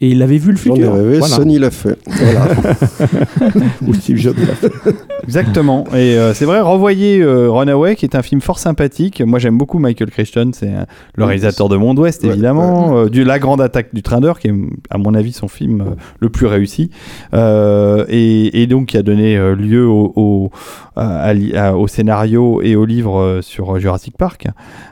et 0.00 0.08
il 0.10 0.22
avait 0.22 0.38
vu 0.38 0.50
le 0.50 0.56
futur. 0.56 0.92
rêvé, 0.94 1.18
Voilà. 1.18 1.34
Sony 1.36 1.58
l'a 1.58 1.70
fait. 1.70 1.96
Voilà. 2.06 2.46
Ou 3.86 3.94
Steve 3.94 4.16
Jobs 4.16 4.36
l'a 4.38 4.54
fait. 4.54 4.72
Exactement. 5.22 5.84
Et 5.92 6.16
euh, 6.18 6.34
c'est 6.34 6.44
vrai, 6.44 6.60
revoyez 6.60 7.20
euh, 7.22 7.48
Runaway, 7.50 7.94
qui 7.96 8.04
est 8.04 8.14
un 8.16 8.22
film 8.22 8.40
fort 8.40 8.58
sympathique. 8.58 9.22
Moi, 9.24 9.38
j'aime 9.38 9.56
beaucoup 9.56 9.78
Michael 9.78 10.10
Crichton, 10.10 10.50
c'est 10.52 10.68
euh, 10.68 10.84
le 11.14 11.24
réalisateur 11.24 11.68
de 11.68 11.76
Monde 11.76 11.98
Ouest, 12.00 12.22
Ouais, 12.24 12.30
évidemment. 12.30 12.98
euh, 12.98 13.08
du 13.08 13.24
La 13.24 13.38
Grande 13.38 13.60
Attaque 13.60 13.94
du 13.94 14.02
Train 14.02 14.20
d'heure, 14.20 14.38
qui 14.40 14.48
est, 14.48 14.54
à 14.90 14.98
mon 14.98 15.14
avis, 15.14 15.32
son 15.32 15.48
film 15.48 15.80
euh, 15.80 15.84
le 16.20 16.28
plus 16.28 16.46
réussi. 16.46 16.90
Euh, 17.32 18.04
et, 18.08 18.62
et 18.62 18.66
donc, 18.66 18.86
qui 18.88 18.96
a 18.98 19.02
donné 19.02 19.36
euh, 19.36 19.54
lieu 19.54 19.86
au, 19.86 20.12
au, 20.16 20.50
à- 20.96 21.32
à- 21.54 21.72
au 21.74 21.86
scénario 21.86 22.60
et 22.62 22.76
au 22.76 22.84
livre 22.84 23.38
sur 23.42 23.78
Jurassic 23.78 24.16
Park. 24.18 24.48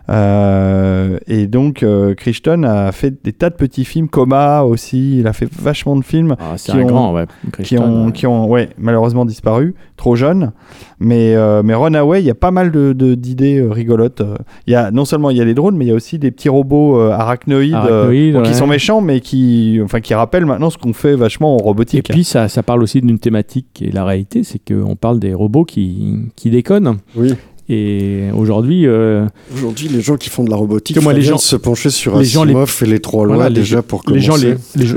Euh, 0.09 1.19
et 1.27 1.47
donc, 1.47 1.83
euh, 1.83 2.15
Crichton 2.15 2.63
a 2.65 2.93
fait 2.93 3.23
des 3.25 3.33
tas 3.33 3.51
de 3.51 3.55
petits 3.57 3.85
films, 3.85 4.09
Coma 4.09 4.63
aussi. 4.63 4.92
Il 4.93 5.27
a 5.27 5.33
fait 5.33 5.49
vachement 5.53 5.97
de 5.97 6.05
films 6.05 6.37
Ah, 6.39 6.55
Qui 6.57 6.73
un 6.73 6.81
ont- 6.83 6.87
grand, 6.87 7.15
ouais. 7.15 7.25
qui 7.63 7.79
ont, 7.79 8.07
ouais. 8.07 8.13
qui 8.13 8.27
ont 8.27 8.49
ouais, 8.49 8.69
malheureusement 8.79 9.25
disparu, 9.25 9.75
trop 9.97 10.17
jeunes. 10.17 10.53
Mais, 11.01 11.35
euh, 11.35 11.63
mais 11.65 11.75
Runaway, 11.75 12.21
il 12.23 12.27
y 12.27 12.31
a 12.31 12.35
pas 12.35 12.51
mal 12.51 12.71
de- 12.71 12.93
de- 12.93 13.15
d'idées 13.15 13.59
euh, 13.59 13.71
rigolotes. 13.71 14.23
Il 14.67 14.73
y 14.73 14.77
a, 14.77 14.91
non 14.91 15.05
seulement 15.05 15.31
il 15.31 15.37
y 15.37 15.41
a 15.41 15.45
les 15.45 15.55
drones, 15.55 15.77
mais 15.77 15.85
il 15.85 15.89
y 15.89 15.93
a 15.93 15.95
aussi 15.95 16.19
des 16.19 16.31
petits 16.31 16.49
robots 16.49 16.99
euh, 17.01 17.11
arachnoïdes, 17.11 17.75
euh, 17.75 18.43
qui 18.43 18.55
sont 18.55 18.67
méchants, 18.67 19.01
mais 19.01 19.21
qui, 19.21 19.81
enfin, 19.83 20.01
qui 20.01 20.15
rappellent 20.15 20.47
maintenant 20.47 20.71
ce 20.71 20.79
qu'on 20.79 20.93
fait 20.93 21.15
vachement 21.17 21.57
en 21.57 21.59
Et 21.59 21.63
robotique. 21.63 22.09
puis, 22.09 22.25
ça, 22.25 22.49
ça 22.49 22.63
parle 22.63 22.83
aussi 22.83 23.01
d'une 23.01 23.19
thématique 23.19 23.67
qui 23.75 23.87
est 23.87 23.93
la 23.93 24.05
réalité, 24.05 24.45
c'est 24.45 24.61
qu'on 24.61 24.97
parle 24.97 25.19
des 25.19 25.35
robots 25.35 25.65
qui, 25.65 26.17
qui 26.37 26.51
déconnent. 26.51 26.97
Oui. 27.17 27.35
Et 27.75 28.25
aujourd'hui, 28.35 28.87
euh, 28.87 29.25
Aujourd'hui, 29.57 29.89
les 29.89 30.03
gens 30.03 30.17
qui 30.19 30.29
font 30.29 30.45
de 30.45 30.51
la 30.51 30.57
robotique, 30.57 30.95
Que 30.95 31.01
moi, 31.03 31.15
les 31.15 31.23
gens- 31.23 31.37
de 31.37 31.41
se 31.41 31.57
pencher 31.57 31.89
sur 31.89 32.19
les 32.19 32.25
gens, 32.27 32.43
Asimov 32.45 32.79
et 32.83 32.87
les 32.87 33.01
trois 33.01 33.25
lois 33.25 33.37
voilà, 33.37 33.49
les 33.49 33.55
déjà 33.61 33.81
pour 33.81 34.03
les 34.09 34.21
commencer. 34.21 34.27
gens, 34.27 34.37
les, 34.37 34.55
les 34.77 34.87
gens- 34.87 34.97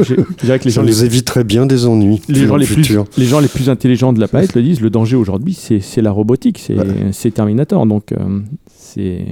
les 0.65 0.69
gens, 0.71 0.81
les, 0.81 1.05
éviterait 1.05 1.45
bien 1.45 1.65
des 1.65 1.85
ennuis. 1.85 2.21
les 2.27 2.45
gens 2.47 2.55
le 2.55 2.61
les 2.61 2.67
plus, 2.67 2.97
les 3.17 3.25
gens 3.25 3.39
les 3.39 3.47
plus 3.47 3.69
intelligents 3.69 4.11
de 4.11 4.19
la 4.19 4.27
planète 4.27 4.53
le 4.55 4.61
disent. 4.61 4.81
Le 4.81 4.89
danger 4.89 5.15
aujourd'hui, 5.15 5.53
c'est 5.53 6.01
la 6.01 6.11
robotique, 6.11 6.59
c'est 6.59 6.75
Ouais. 6.75 7.31
Terminator. 7.33 7.85
Donc, 7.85 8.11
euh, 8.11 8.17
c'est 8.77 9.25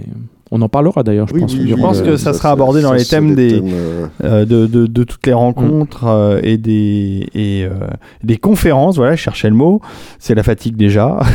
on 0.56 0.62
en 0.62 0.70
parlera 0.70 1.02
d'ailleurs, 1.02 1.28
je 1.28 1.34
Oui, 1.34 1.42
pense. 1.42 1.54
oui, 1.56 1.68
Je 1.68 1.76
pense 1.76 2.02
que 2.02 2.16
ça 2.16 2.32
sera 2.34 2.52
abordé 2.52 2.82
dans 2.84 2.94
les 2.94 3.04
thèmes 3.06 3.34
des- 3.34 3.60
euh, 3.60 4.06
euh, 4.24 4.46
de, 4.46 4.68
de, 4.68 4.86
de 4.86 5.04
toutes 5.04 5.26
les 5.26 5.34
rencontres 5.34 6.06
euh, 6.08 6.40
et 6.44 6.58
des 6.58 7.28
et 7.34 7.66
euh, 7.66 7.72
des 8.24 8.38
conférences. 8.38 8.98
Voilà, 8.98 9.16
je 9.16 9.22
cherchais 9.22 9.50
le 9.50 9.56
mot. 9.56 9.82
C'est 10.20 10.36
la 10.36 10.44
fatigue 10.44 10.76
déjà. 10.76 11.20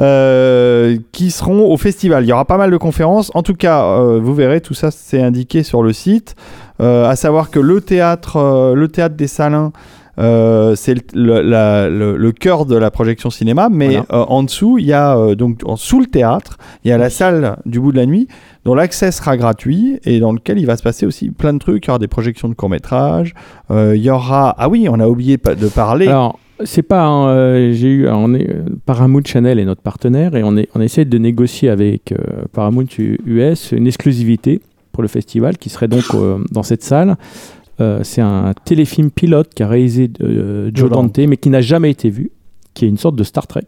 Euh, 0.00 0.96
qui 1.12 1.30
seront 1.30 1.70
au 1.72 1.76
festival. 1.76 2.24
Il 2.24 2.28
y 2.28 2.32
aura 2.32 2.46
pas 2.46 2.56
mal 2.56 2.70
de 2.70 2.76
conférences. 2.76 3.30
En 3.34 3.42
tout 3.42 3.54
cas, 3.54 3.84
euh, 3.84 4.18
vous 4.22 4.34
verrez, 4.34 4.60
tout 4.60 4.74
ça 4.74 4.90
c'est 4.90 5.20
indiqué 5.22 5.62
sur 5.62 5.82
le 5.82 5.92
site. 5.92 6.34
Euh, 6.80 7.06
à 7.08 7.14
savoir 7.16 7.50
que 7.50 7.60
le 7.60 7.80
théâtre, 7.80 8.36
euh, 8.36 8.74
le 8.74 8.88
théâtre 8.88 9.14
des 9.16 9.26
Salins. 9.26 9.72
Euh, 10.18 10.74
c'est 10.74 10.94
le, 11.14 12.30
cœur 12.30 12.66
de 12.66 12.76
la 12.76 12.90
projection 12.90 13.30
cinéma, 13.30 13.68
mais 13.70 13.86
Voilà. 13.88 14.04
euh, 14.12 14.24
en 14.28 14.42
dessous, 14.42 14.78
il 14.78 14.84
y 14.86 14.92
a 14.92 15.16
euh, 15.16 15.34
donc 15.34 15.60
en- 15.64 15.76
sous 15.76 16.00
le 16.00 16.06
théâtre, 16.06 16.58
il 16.84 16.88
y 16.88 16.92
a 16.92 16.98
la 16.98 17.10
salle 17.10 17.56
du 17.66 17.80
bout 17.80 17.92
de 17.92 17.96
la 17.96 18.06
nuit, 18.06 18.28
dont 18.64 18.74
l'accès 18.74 19.10
sera 19.10 19.36
gratuit 19.36 19.98
et 20.04 20.20
dans 20.20 20.32
lequel 20.32 20.58
il 20.58 20.66
va 20.66 20.76
se 20.76 20.82
passer 20.82 21.06
aussi 21.06 21.30
plein 21.30 21.52
de 21.54 21.58
trucs. 21.58 21.84
Il 21.86 21.88
y 21.88 21.90
aura 21.90 21.98
des 21.98 22.08
projections 22.08 22.48
de 22.48 22.54
courts 22.54 22.68
métrages. 22.70 23.34
il 23.70 23.96
y 23.96 24.10
aura 24.10 24.54
ah 24.58 24.68
oui, 24.68 24.86
on 24.90 25.00
a 25.00 25.08
oublié 25.08 25.36
de 25.38 25.68
parler. 25.68 26.08
Alors, 26.08 26.38
c'est 26.64 26.82
pas. 26.82 27.08
euh, 27.28 27.72
J'ai 27.72 27.88
eu. 27.88 28.08
On 28.08 28.34
est, 28.34 28.48
Paramount 28.86 29.22
Channel 29.24 29.58
est 29.58 29.64
notre 29.64 29.82
partenaire 29.82 30.36
et 30.36 30.42
on, 30.44 30.56
est, 30.56 30.68
on 30.74 30.80
essaie 30.80 31.04
de 31.04 31.18
négocier 31.18 31.68
avec 31.70 32.14
Paramount 32.52 32.84
US 32.98 33.72
une 33.72 33.86
exclusivité 33.86 34.60
pour 34.92 35.02
le 35.02 35.08
festival 35.08 35.56
qui 35.58 35.70
serait 35.70 35.88
donc 35.88 36.04
dans 36.52 36.62
cette 36.62 36.82
salle. 36.84 37.16
Euh, 37.80 38.00
c'est 38.02 38.20
un 38.20 38.52
téléfilm 38.64 39.10
pilote 39.10 39.50
qu'a 39.54 39.66
réalisé 39.66 40.10
euh, 40.22 40.70
Joe 40.74 40.90
Dante. 40.90 41.16
Dante, 41.16 41.28
mais 41.28 41.36
qui 41.36 41.50
n'a 41.50 41.60
jamais 41.60 41.90
été 41.90 42.10
vu, 42.10 42.30
qui 42.74 42.84
est 42.84 42.88
une 42.88 42.98
sorte 42.98 43.16
de 43.16 43.24
Star 43.24 43.46
Trek, 43.46 43.66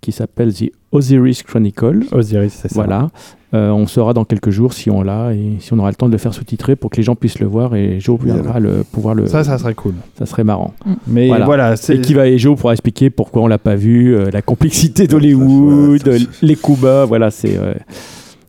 qui 0.00 0.12
s'appelle 0.12 0.52
The 0.52 0.70
Osiris 0.92 1.42
Chronicle. 1.42 2.04
Osiris, 2.12 2.52
c'est 2.52 2.68
ça. 2.68 2.74
Voilà. 2.74 3.08
Euh, 3.54 3.70
on 3.70 3.86
saura 3.86 4.14
dans 4.14 4.24
quelques 4.24 4.48
jours 4.48 4.72
si 4.72 4.88
on 4.90 5.02
l'a 5.02 5.34
et 5.34 5.56
si 5.60 5.74
on 5.74 5.78
aura 5.78 5.90
le 5.90 5.94
temps 5.94 6.06
de 6.06 6.12
le 6.12 6.18
faire 6.18 6.32
sous-titrer 6.32 6.74
pour 6.74 6.90
que 6.90 6.96
les 6.96 7.02
gens 7.02 7.14
puissent 7.14 7.38
le 7.38 7.46
voir 7.46 7.74
et 7.74 8.00
Joe 8.00 8.18
viendra 8.22 8.60
le, 8.60 8.82
pouvoir 8.82 9.14
le. 9.14 9.26
Ça, 9.26 9.44
ça 9.44 9.58
serait 9.58 9.74
cool. 9.74 9.92
ça 10.18 10.24
serait 10.24 10.44
marrant. 10.44 10.72
Mais 11.06 11.28
Voilà. 11.28 11.44
voilà, 11.44 11.76
c'est 11.76 11.96
Et 11.96 12.00
qui 12.00 12.14
va 12.14 12.26
et 12.28 12.38
Joe 12.38 12.58
pourra 12.58 12.72
expliquer 12.72 13.10
pourquoi 13.10 13.42
on 13.42 13.46
l'a 13.46 13.58
pas 13.58 13.74
vu, 13.74 14.14
euh, 14.16 14.30
la 14.30 14.40
complexité 14.40 15.06
d'Hollywood, 15.06 16.02
les 16.40 16.56
coups 16.56 16.80
bas, 16.80 17.04
voilà, 17.04 17.30
c'est 17.30 17.58
euh, 17.58 17.74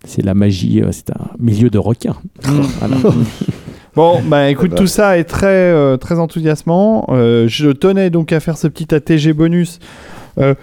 c'est 0.05 0.21
la 0.21 0.33
magie, 0.33 0.81
euh, 0.81 0.89
c'est 0.91 1.11
un 1.11 1.31
milieu 1.39 1.69
de 1.69 1.77
requin. 1.77 2.15
Voilà. 2.79 2.97
Bon, 3.95 4.21
bah 4.23 4.49
écoute, 4.49 4.73
tout 4.75 4.87
ça 4.87 5.19
est 5.19 5.23
très, 5.23 5.47
euh, 5.47 5.97
très 5.97 6.17
enthousiasmant. 6.17 7.05
Euh, 7.09 7.47
je 7.47 7.69
tenais 7.69 8.09
donc 8.09 8.31
à 8.31 8.39
faire 8.39 8.57
ce 8.57 8.67
petit 8.67 8.93
ATG 8.93 9.33
bonus. 9.33 9.79
euh, 10.39 10.55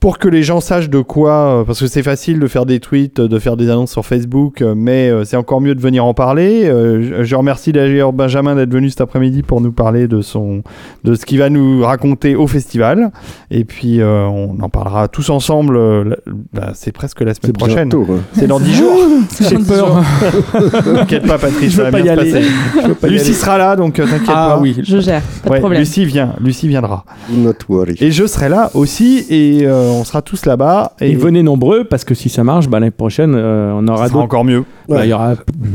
pour 0.00 0.18
que 0.18 0.28
les 0.28 0.42
gens 0.42 0.60
sachent 0.60 0.90
de 0.90 1.00
quoi, 1.00 1.32
euh, 1.60 1.64
parce 1.64 1.80
que 1.80 1.86
c'est 1.88 2.02
facile 2.02 2.38
de 2.38 2.46
faire 2.46 2.66
des 2.66 2.78
tweets, 2.78 3.20
de 3.20 3.38
faire 3.38 3.56
des 3.56 3.68
annonces 3.68 3.90
sur 3.92 4.06
Facebook, 4.06 4.62
euh, 4.62 4.74
mais 4.76 5.10
euh, 5.10 5.24
c'est 5.24 5.36
encore 5.36 5.60
mieux 5.60 5.74
de 5.74 5.80
venir 5.80 6.04
en 6.04 6.14
parler. 6.14 6.66
Je, 6.66 7.34
remercie 7.38 7.72
d'ailleurs 7.72 8.12
Benjamin 8.12 8.56
d'être 8.56 8.72
venu 8.72 8.90
cet 8.90 9.00
après-midi 9.00 9.42
pour 9.42 9.60
nous 9.60 9.70
parler 9.70 10.08
de 10.08 10.22
son, 10.22 10.62
de 11.04 11.14
ce 11.14 11.24
qu'il 11.24 11.38
va 11.38 11.50
nous 11.50 11.82
raconter 11.82 12.34
au 12.34 12.46
festival. 12.48 13.10
Et 13.52 13.64
puis 13.64 14.00
on 14.02 14.56
en 14.60 14.68
parlera 14.68 15.06
tous 15.08 15.30
ensemble. 15.30 16.16
bah, 16.52 16.72
c'est 16.74 16.90
presque 16.92 17.20
la 17.20 17.34
semaine 17.34 17.52
prochaine. 17.52 17.90
C'est 18.32 18.48
dans 18.48 18.58
10 18.58 18.74
jours. 18.74 18.98
J'ai 19.40 19.58
peur. 19.58 20.02
T'inquiète 20.84 21.26
pas, 21.26 21.38
Patrice, 21.38 21.70
Je 21.72 21.76
ça 21.76 21.84
va 21.84 21.90
pas 21.92 22.02
bien 22.02 22.14
y 22.14 22.16
se 22.16 22.36
aller. 22.36 22.46
passer. 23.00 23.08
Lucie 23.08 23.24
aller. 23.26 23.34
sera 23.34 23.58
là, 23.58 23.76
donc 23.76 23.94
t'inquiète 23.94 24.22
Ah 24.28 24.54
pas. 24.54 24.58
oui. 24.60 24.76
Je 24.82 24.98
gère, 24.98 25.22
pas 25.44 25.54
de 25.54 25.60
problème. 25.60 25.80
Lucie 25.80 26.04
vient, 26.04 26.34
Lucie 26.40 26.66
viendra. 26.66 27.04
Not 27.30 27.52
worry. 27.68 27.96
Et 28.00 28.10
je 28.10 28.26
serai 28.26 28.48
là 28.48 28.70
aussi, 28.74 29.24
et 29.30 29.60
euh, 29.64 29.87
on 29.88 30.04
sera 30.04 30.22
tous 30.22 30.46
là-bas. 30.46 30.92
Et 31.00 31.14
venez 31.14 31.42
nombreux 31.42 31.84
parce 31.84 32.04
que 32.04 32.14
si 32.14 32.28
ça 32.28 32.44
marche, 32.44 32.68
bah, 32.68 32.80
l'année 32.80 32.90
prochaine, 32.90 33.34
euh, 33.34 33.72
on 33.74 33.86
ça 33.86 33.92
aura 33.92 33.96
sera 34.04 34.08
d'autres. 34.08 34.24
encore 34.24 34.44
mieux. 34.44 34.64
Bah, 34.88 35.04
Il 35.04 35.10
y 35.10 35.12
aura 35.12 35.34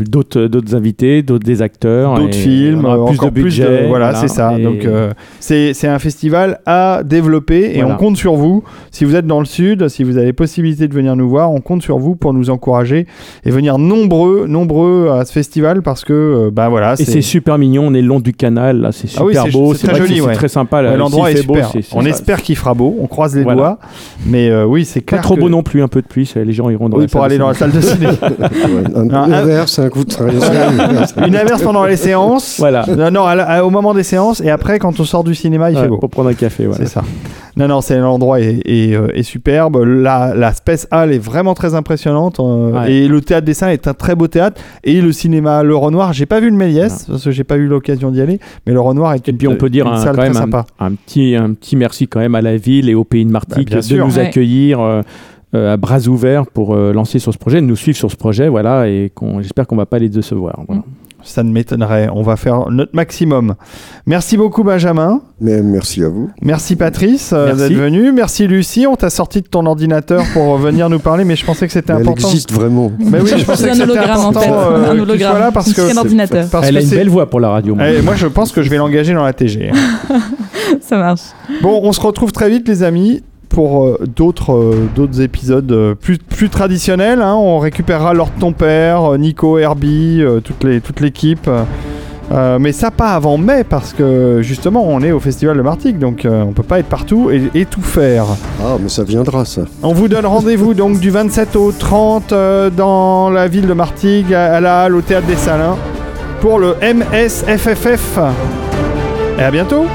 d'autres 0.10 0.46
d'autres 0.48 0.76
invités, 0.76 1.22
d'autres 1.24 1.46
des 1.46 1.62
acteurs, 1.62 2.16
D'autres 2.16 2.34
films, 2.36 2.80
on 2.82 2.86
aura 2.86 2.98
euh, 2.98 3.06
plus 3.06 3.16
encore 3.18 3.30
de 3.32 3.42
budget. 3.42 3.66
plus 3.66 3.82
de. 3.84 3.88
Voilà, 3.88 4.16
c'est 4.16 4.28
ça. 4.28 4.58
et- 4.58 4.64
Donc 4.64 4.86
euh, 4.86 5.12
c'est 5.40 5.74
c'est 5.74 5.88
un 5.88 6.00
festival 6.00 6.60
à 6.66 7.02
développer 7.04 7.72
et 7.76 7.82
Voilà. 7.82 7.94
on 7.96 7.98
compte 7.98 8.18
sur 8.18 8.34
vous. 8.36 8.64
Si 8.92 9.06
vous 9.06 9.16
êtes 9.16 9.28
dans 9.28 9.40
le 9.40 9.46
sud, 9.46 9.88
si 9.90 10.04
vous 10.04 10.18
avez 10.18 10.34
possibilité 10.34 10.88
de 10.88 10.94
venir 10.94 11.16
nous 11.16 11.30
voir, 11.30 11.52
on 11.52 11.62
compte 11.62 11.82
sur 11.84 11.98
vous 12.00 12.16
pour 12.16 12.34
nous 12.34 12.50
encourager 12.50 13.06
et 13.46 13.52
venir 13.52 13.78
nombreux, 13.78 14.46
nombreux 14.48 15.10
à 15.12 15.26
ce 15.26 15.32
festival 15.34 15.82
parce 15.82 16.04
que, 16.04 16.14
euh, 16.14 16.52
bah 16.52 16.70
voilà, 16.70 16.94
Et 16.94 17.06
c'est 17.06 17.22
super 17.22 17.58
mignon, 17.58 17.84
on 17.88 17.94
est 17.94 18.02
le 18.02 18.08
long 18.08 18.20
du 18.20 18.34
canal, 18.34 18.80
là, 18.82 18.92
c'est 18.92 19.08
Ah 19.08 19.22
super 19.22 19.26
oui, 19.26 19.36
c'est- 19.36 19.52
beau, 19.52 19.74
c'est 19.74 19.82
c'est 19.82 19.88
très 19.88 19.98
joli, 20.00 20.16
c'est 20.16 20.22
ouais. 20.22 20.34
très 20.34 20.48
sympa. 20.48 20.82
là. 20.82 20.96
L'endroit 20.98 21.32
est 21.32 21.46
beau, 21.46 21.54
super. 21.56 21.70
c'est- 21.70 21.82
c'est 21.84 21.96
on 21.96 22.02
ça. 22.02 22.10
espère 22.10 22.42
qu'il 22.42 22.56
fera 22.56 22.74
beau. 22.74 22.96
On 23.00 23.08
croise 23.08 23.36
les 23.36 23.44
Voilà. 23.44 23.58
doigts. 23.58 23.80
Mais 24.26 24.50
euh, 24.50 24.66
oui, 24.66 24.86
c'est 24.86 25.02
Pas 25.02 25.08
clair. 25.18 25.22
trop 25.22 25.36
que- 25.36 25.40
beau 25.42 25.50
non 25.50 25.64
plus, 25.64 25.82
un 25.84 25.88
peu 25.88 26.02
de 26.02 26.08
pluie, 26.08 26.32
les 26.36 26.54
gens 26.54 26.70
iront 26.70 26.90
dans 26.90 26.98
Oui, 26.98 27.04
la 27.04 27.08
pour 27.10 27.22
salle 27.22 27.26
aller 27.32 27.36
de 27.36 27.42
dans 27.42 27.48
la 27.50 27.54
cinéma. 27.54 27.72
salle 27.82 27.82
de 27.82 27.86
ciné. 27.86 28.08
Un, 29.12 29.20
Non, 29.22 29.26
une 29.28 29.34
un- 29.34 29.38
averse, 29.38 29.80
un 29.80 29.90
coup 29.90 30.04
de. 30.04 30.14
Une 31.28 31.36
averse 31.36 31.62
pendant 31.64 31.86
les 31.86 31.98
séances. 31.98 32.56
Voilà. 32.60 32.86
Non, 32.88 33.12
non, 33.12 33.24
à 33.26 33.36
la- 33.36 33.50
à- 33.50 33.64
au 33.64 33.70
moment 33.70 33.94
des 33.94 34.04
séances 34.04 34.42
et 34.42 34.50
après 34.50 34.80
quand 34.80 35.00
on 35.00 35.04
sort 35.06 35.24
du 35.24 35.36
cinéma, 35.36 35.72
il 35.72 35.76
Ouais, 35.76 35.84
fait 35.84 35.88
beau. 35.88 35.98
Pour 35.98 36.10
prendre 36.10 36.30
un 36.30 36.34
café, 36.34 36.66
voilà. 36.66 36.84
C'est 36.86 36.92
ça. 36.92 37.02
Non, 37.56 37.68
non, 37.68 37.82
c'est 37.82 38.00
l'endroit 38.00 38.40
est, 38.40 38.62
est, 38.66 38.96
euh, 38.96 39.10
est 39.14 39.22
superbe. 39.22 39.78
La, 39.86 40.34
la 40.36 40.54
Space 40.54 40.88
Hall 40.92 41.14
est 41.14 41.20
vraiment 41.20 41.54
très 41.54 41.76
impressionnante 41.76 42.40
euh, 42.40 42.72
Ouais. 42.72 42.92
et 42.92 43.08
le 43.08 43.22
théâtre 43.22 43.46
des 43.46 43.54
Saints 43.54 43.70
est 43.70 43.88
un 43.88 43.94
très 43.94 44.16
beau 44.16 44.28
théâtre. 44.28 44.60
Et 44.84 45.00
le 45.02 45.12
cinéma 45.12 45.62
Le 45.62 45.76
Renoir, 45.76 46.14
j'ai 46.14 46.26
pas 46.26 46.40
vu 46.40 46.50
le 46.50 46.56
Méliès 46.56 47.06
parce 47.08 47.24
que 47.24 47.30
j'ai 47.32 47.44
pas 47.44 47.58
eu 47.58 47.68
l'occasion 47.68 48.10
d'y 48.10 48.22
aller, 48.22 48.40
mais 48.66 48.74
le 48.74 48.80
Renoir 48.80 49.14
est 49.14 49.28
Et 49.28 49.32
une, 49.32 49.38
puis 49.38 49.48
on 49.48 49.56
peut 49.56 49.70
dire 49.70 49.86
une 49.86 49.94
un, 49.94 49.98
salle 49.98 50.16
quand 50.16 50.22
très 50.22 50.30
même 50.30 50.38
un, 50.38 50.42
sympa. 50.42 50.66
un 50.80 50.94
petit, 50.94 51.36
un 51.36 51.54
petit 51.54 51.76
merci 51.76 52.08
quand 52.08 52.20
même 52.22 52.34
à 52.34 52.42
la 52.42 52.58
ville 52.58 52.90
et 52.90 52.96
au 52.96 53.04
pays 53.04 53.24
de 53.26 53.32
Martigues 53.32 53.70
Bah, 53.70 53.78
de 53.78 53.82
sûr. 53.82 54.04
nous 54.08 54.16
Ouais. 54.16 54.26
accueillir 54.28 54.80
euh, 54.80 55.02
à 55.54 55.78
bras 55.78 56.00
ouverts 56.08 56.48
pour 56.48 56.74
euh, 56.76 56.94
lancer 56.94 57.20
sur 57.20 57.34
ce 57.34 57.38
projet, 57.38 57.62
de 57.62 57.66
nous 57.66 57.76
suivre 57.76 57.98
sur 57.98 58.10
ce 58.12 58.16
projet, 58.16 58.48
voilà, 58.50 58.88
et 58.88 59.12
qu'on, 59.14 59.42
j'espère 59.42 59.68
qu'on 59.68 59.76
va 59.76 59.86
pas 59.86 60.00
les 60.00 60.10
décevoir. 60.10 60.60
Voilà. 60.68 60.82
Ça 61.26 61.42
ne 61.42 61.54
m'étonnerait. 61.54 62.10
On 62.14 62.22
va 62.22 62.36
faire 62.36 62.70
notre 62.70 62.94
maximum. 62.94 63.56
Merci 64.06 64.36
beaucoup 64.36 64.62
Benjamin. 64.62 65.22
Mais 65.40 65.62
merci 65.62 66.04
à 66.04 66.10
vous. 66.10 66.30
Merci 66.42 66.76
Patrice 66.76 67.32
euh, 67.32 67.46
Merci. 67.56 67.60
d'être 67.70 67.78
venu. 67.82 68.12
Merci 68.12 68.46
Lucie. 68.46 68.88
On 68.88 68.98
t'a 68.98 69.10
sorti 69.10 69.42
de 69.42 69.48
ton 69.48 69.66
ordinateur 69.66 70.22
pour 70.34 70.58
venir 70.58 70.90
nous 70.90 71.00
parler, 71.00 71.24
mais 71.24 71.38
je 71.38 71.46
pensais 71.46 71.66
que 71.66 71.72
c'était 71.72 71.94
Mais 71.94 72.02
elle 72.02 72.08
important. 72.10 72.28
existe 72.28 72.52
vraiment. 72.52 72.92
Mais 73.00 73.22
oui, 73.22 73.30
je 73.38 73.46
pensais 73.46 73.56
C'est 73.56 73.68
que 73.68 73.72
un 73.72 73.74
c'était 73.76 73.84
hologramme 73.92 74.20
en 74.20 74.30
important 74.32 74.40
fait. 74.42 74.52
euh, 74.52 74.92
un 74.92 75.00
hologramme. 75.00 75.40
là 75.40 75.52
parce 75.54 75.68
Une 75.70 75.74
que 75.76 75.98
ordinateur. 75.98 76.46
parce 76.52 76.68
Elle 76.68 76.74
que 76.76 76.80
a 76.80 76.84
une 76.84 76.90
belle 76.90 77.10
voix 77.10 77.30
pour 77.30 77.40
la 77.40 77.52
radio. 77.52 77.74
moi. 77.76 77.88
Eh, 77.90 78.02
moi, 78.02 78.16
je 78.16 78.28
pense 78.28 78.52
que 78.52 78.62
je 78.62 78.70
vais 78.70 78.76
l'engager 78.78 79.14
dans 79.14 79.24
la 79.24 79.32
TG. 79.32 79.72
Ça 80.82 80.98
marche. 80.98 81.22
Bon, 81.62 81.80
on 81.84 81.94
se 81.94 82.02
retrouve 82.02 82.34
très 82.34 82.50
vite, 82.50 82.68
les 82.68 82.84
amis, 82.84 83.24
pour 83.54 83.86
euh, 83.86 84.00
d'autres 84.16 84.54
euh, 84.54 84.90
d'autres 84.96 85.22
épisodes 85.22 85.72
euh, 85.72 85.96
plus, 85.96 86.18
plus 86.18 86.50
traditionnels. 86.50 87.22
hein. 87.22 87.36
On 87.36 87.60
récupérera 87.60 88.14
Lord 88.14 88.32
Ton 88.40 88.52
Père, 88.52 89.18
Nico, 89.18 89.58
Herbie, 89.60 90.22
toute 90.44 91.00
l'équipe. 91.00 91.50
Euh, 92.32 92.58
mais 92.58 92.72
ça 92.72 92.90
pas 92.90 93.10
avant 93.12 93.38
mai 93.38 93.64
parce 93.66 93.92
que 93.94 94.40
justement 94.42 94.84
on 94.88 95.02
est 95.02 95.12
au 95.12 95.20
festival 95.20 95.58
de 95.58 95.62
Martigues 95.62 96.00
donc 96.00 96.24
euh, 96.24 96.42
on 96.48 96.54
peut 96.54 96.64
pas 96.64 96.80
être 96.80 96.88
partout 96.88 97.30
et, 97.30 97.52
et 97.54 97.66
tout 97.66 97.82
faire. 97.82 98.26
Ah, 98.62 98.78
mais 98.82 98.88
ça 98.90 99.04
viendra, 99.04 99.44
ça. 99.46 99.64
On 99.84 99.94
vous 99.94 100.08
donne 100.08 100.26
rendez-vous 100.26 100.74
donc 100.74 101.00
du 101.00 101.10
27 101.12 101.56
au 101.58 101.72
30 101.74 102.32
euh, 102.32 102.70
dans 102.70 103.30
la 103.30 103.48
ville 103.50 103.68
de 103.68 103.74
Martigues 103.74 104.34
à, 104.34 104.56
à 104.56 104.62
la 104.62 104.84
halle 104.84 104.96
au 104.96 105.02
théâtre 105.02 105.28
des 105.28 105.36
Salins 105.36 105.76
pour 106.42 106.60
le 106.60 106.76
MSFFF. 106.82 108.18
Et 109.38 109.44
à 109.44 109.52
bientôt. 109.52 109.86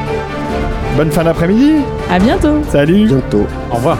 Bonne 0.98 1.12
fin 1.12 1.22
d'après-midi. 1.22 1.84
À 2.10 2.18
bientôt. 2.18 2.60
Salut. 2.72 3.06
Bientôt. 3.06 3.46
Au 3.70 3.76
revoir. 3.76 3.98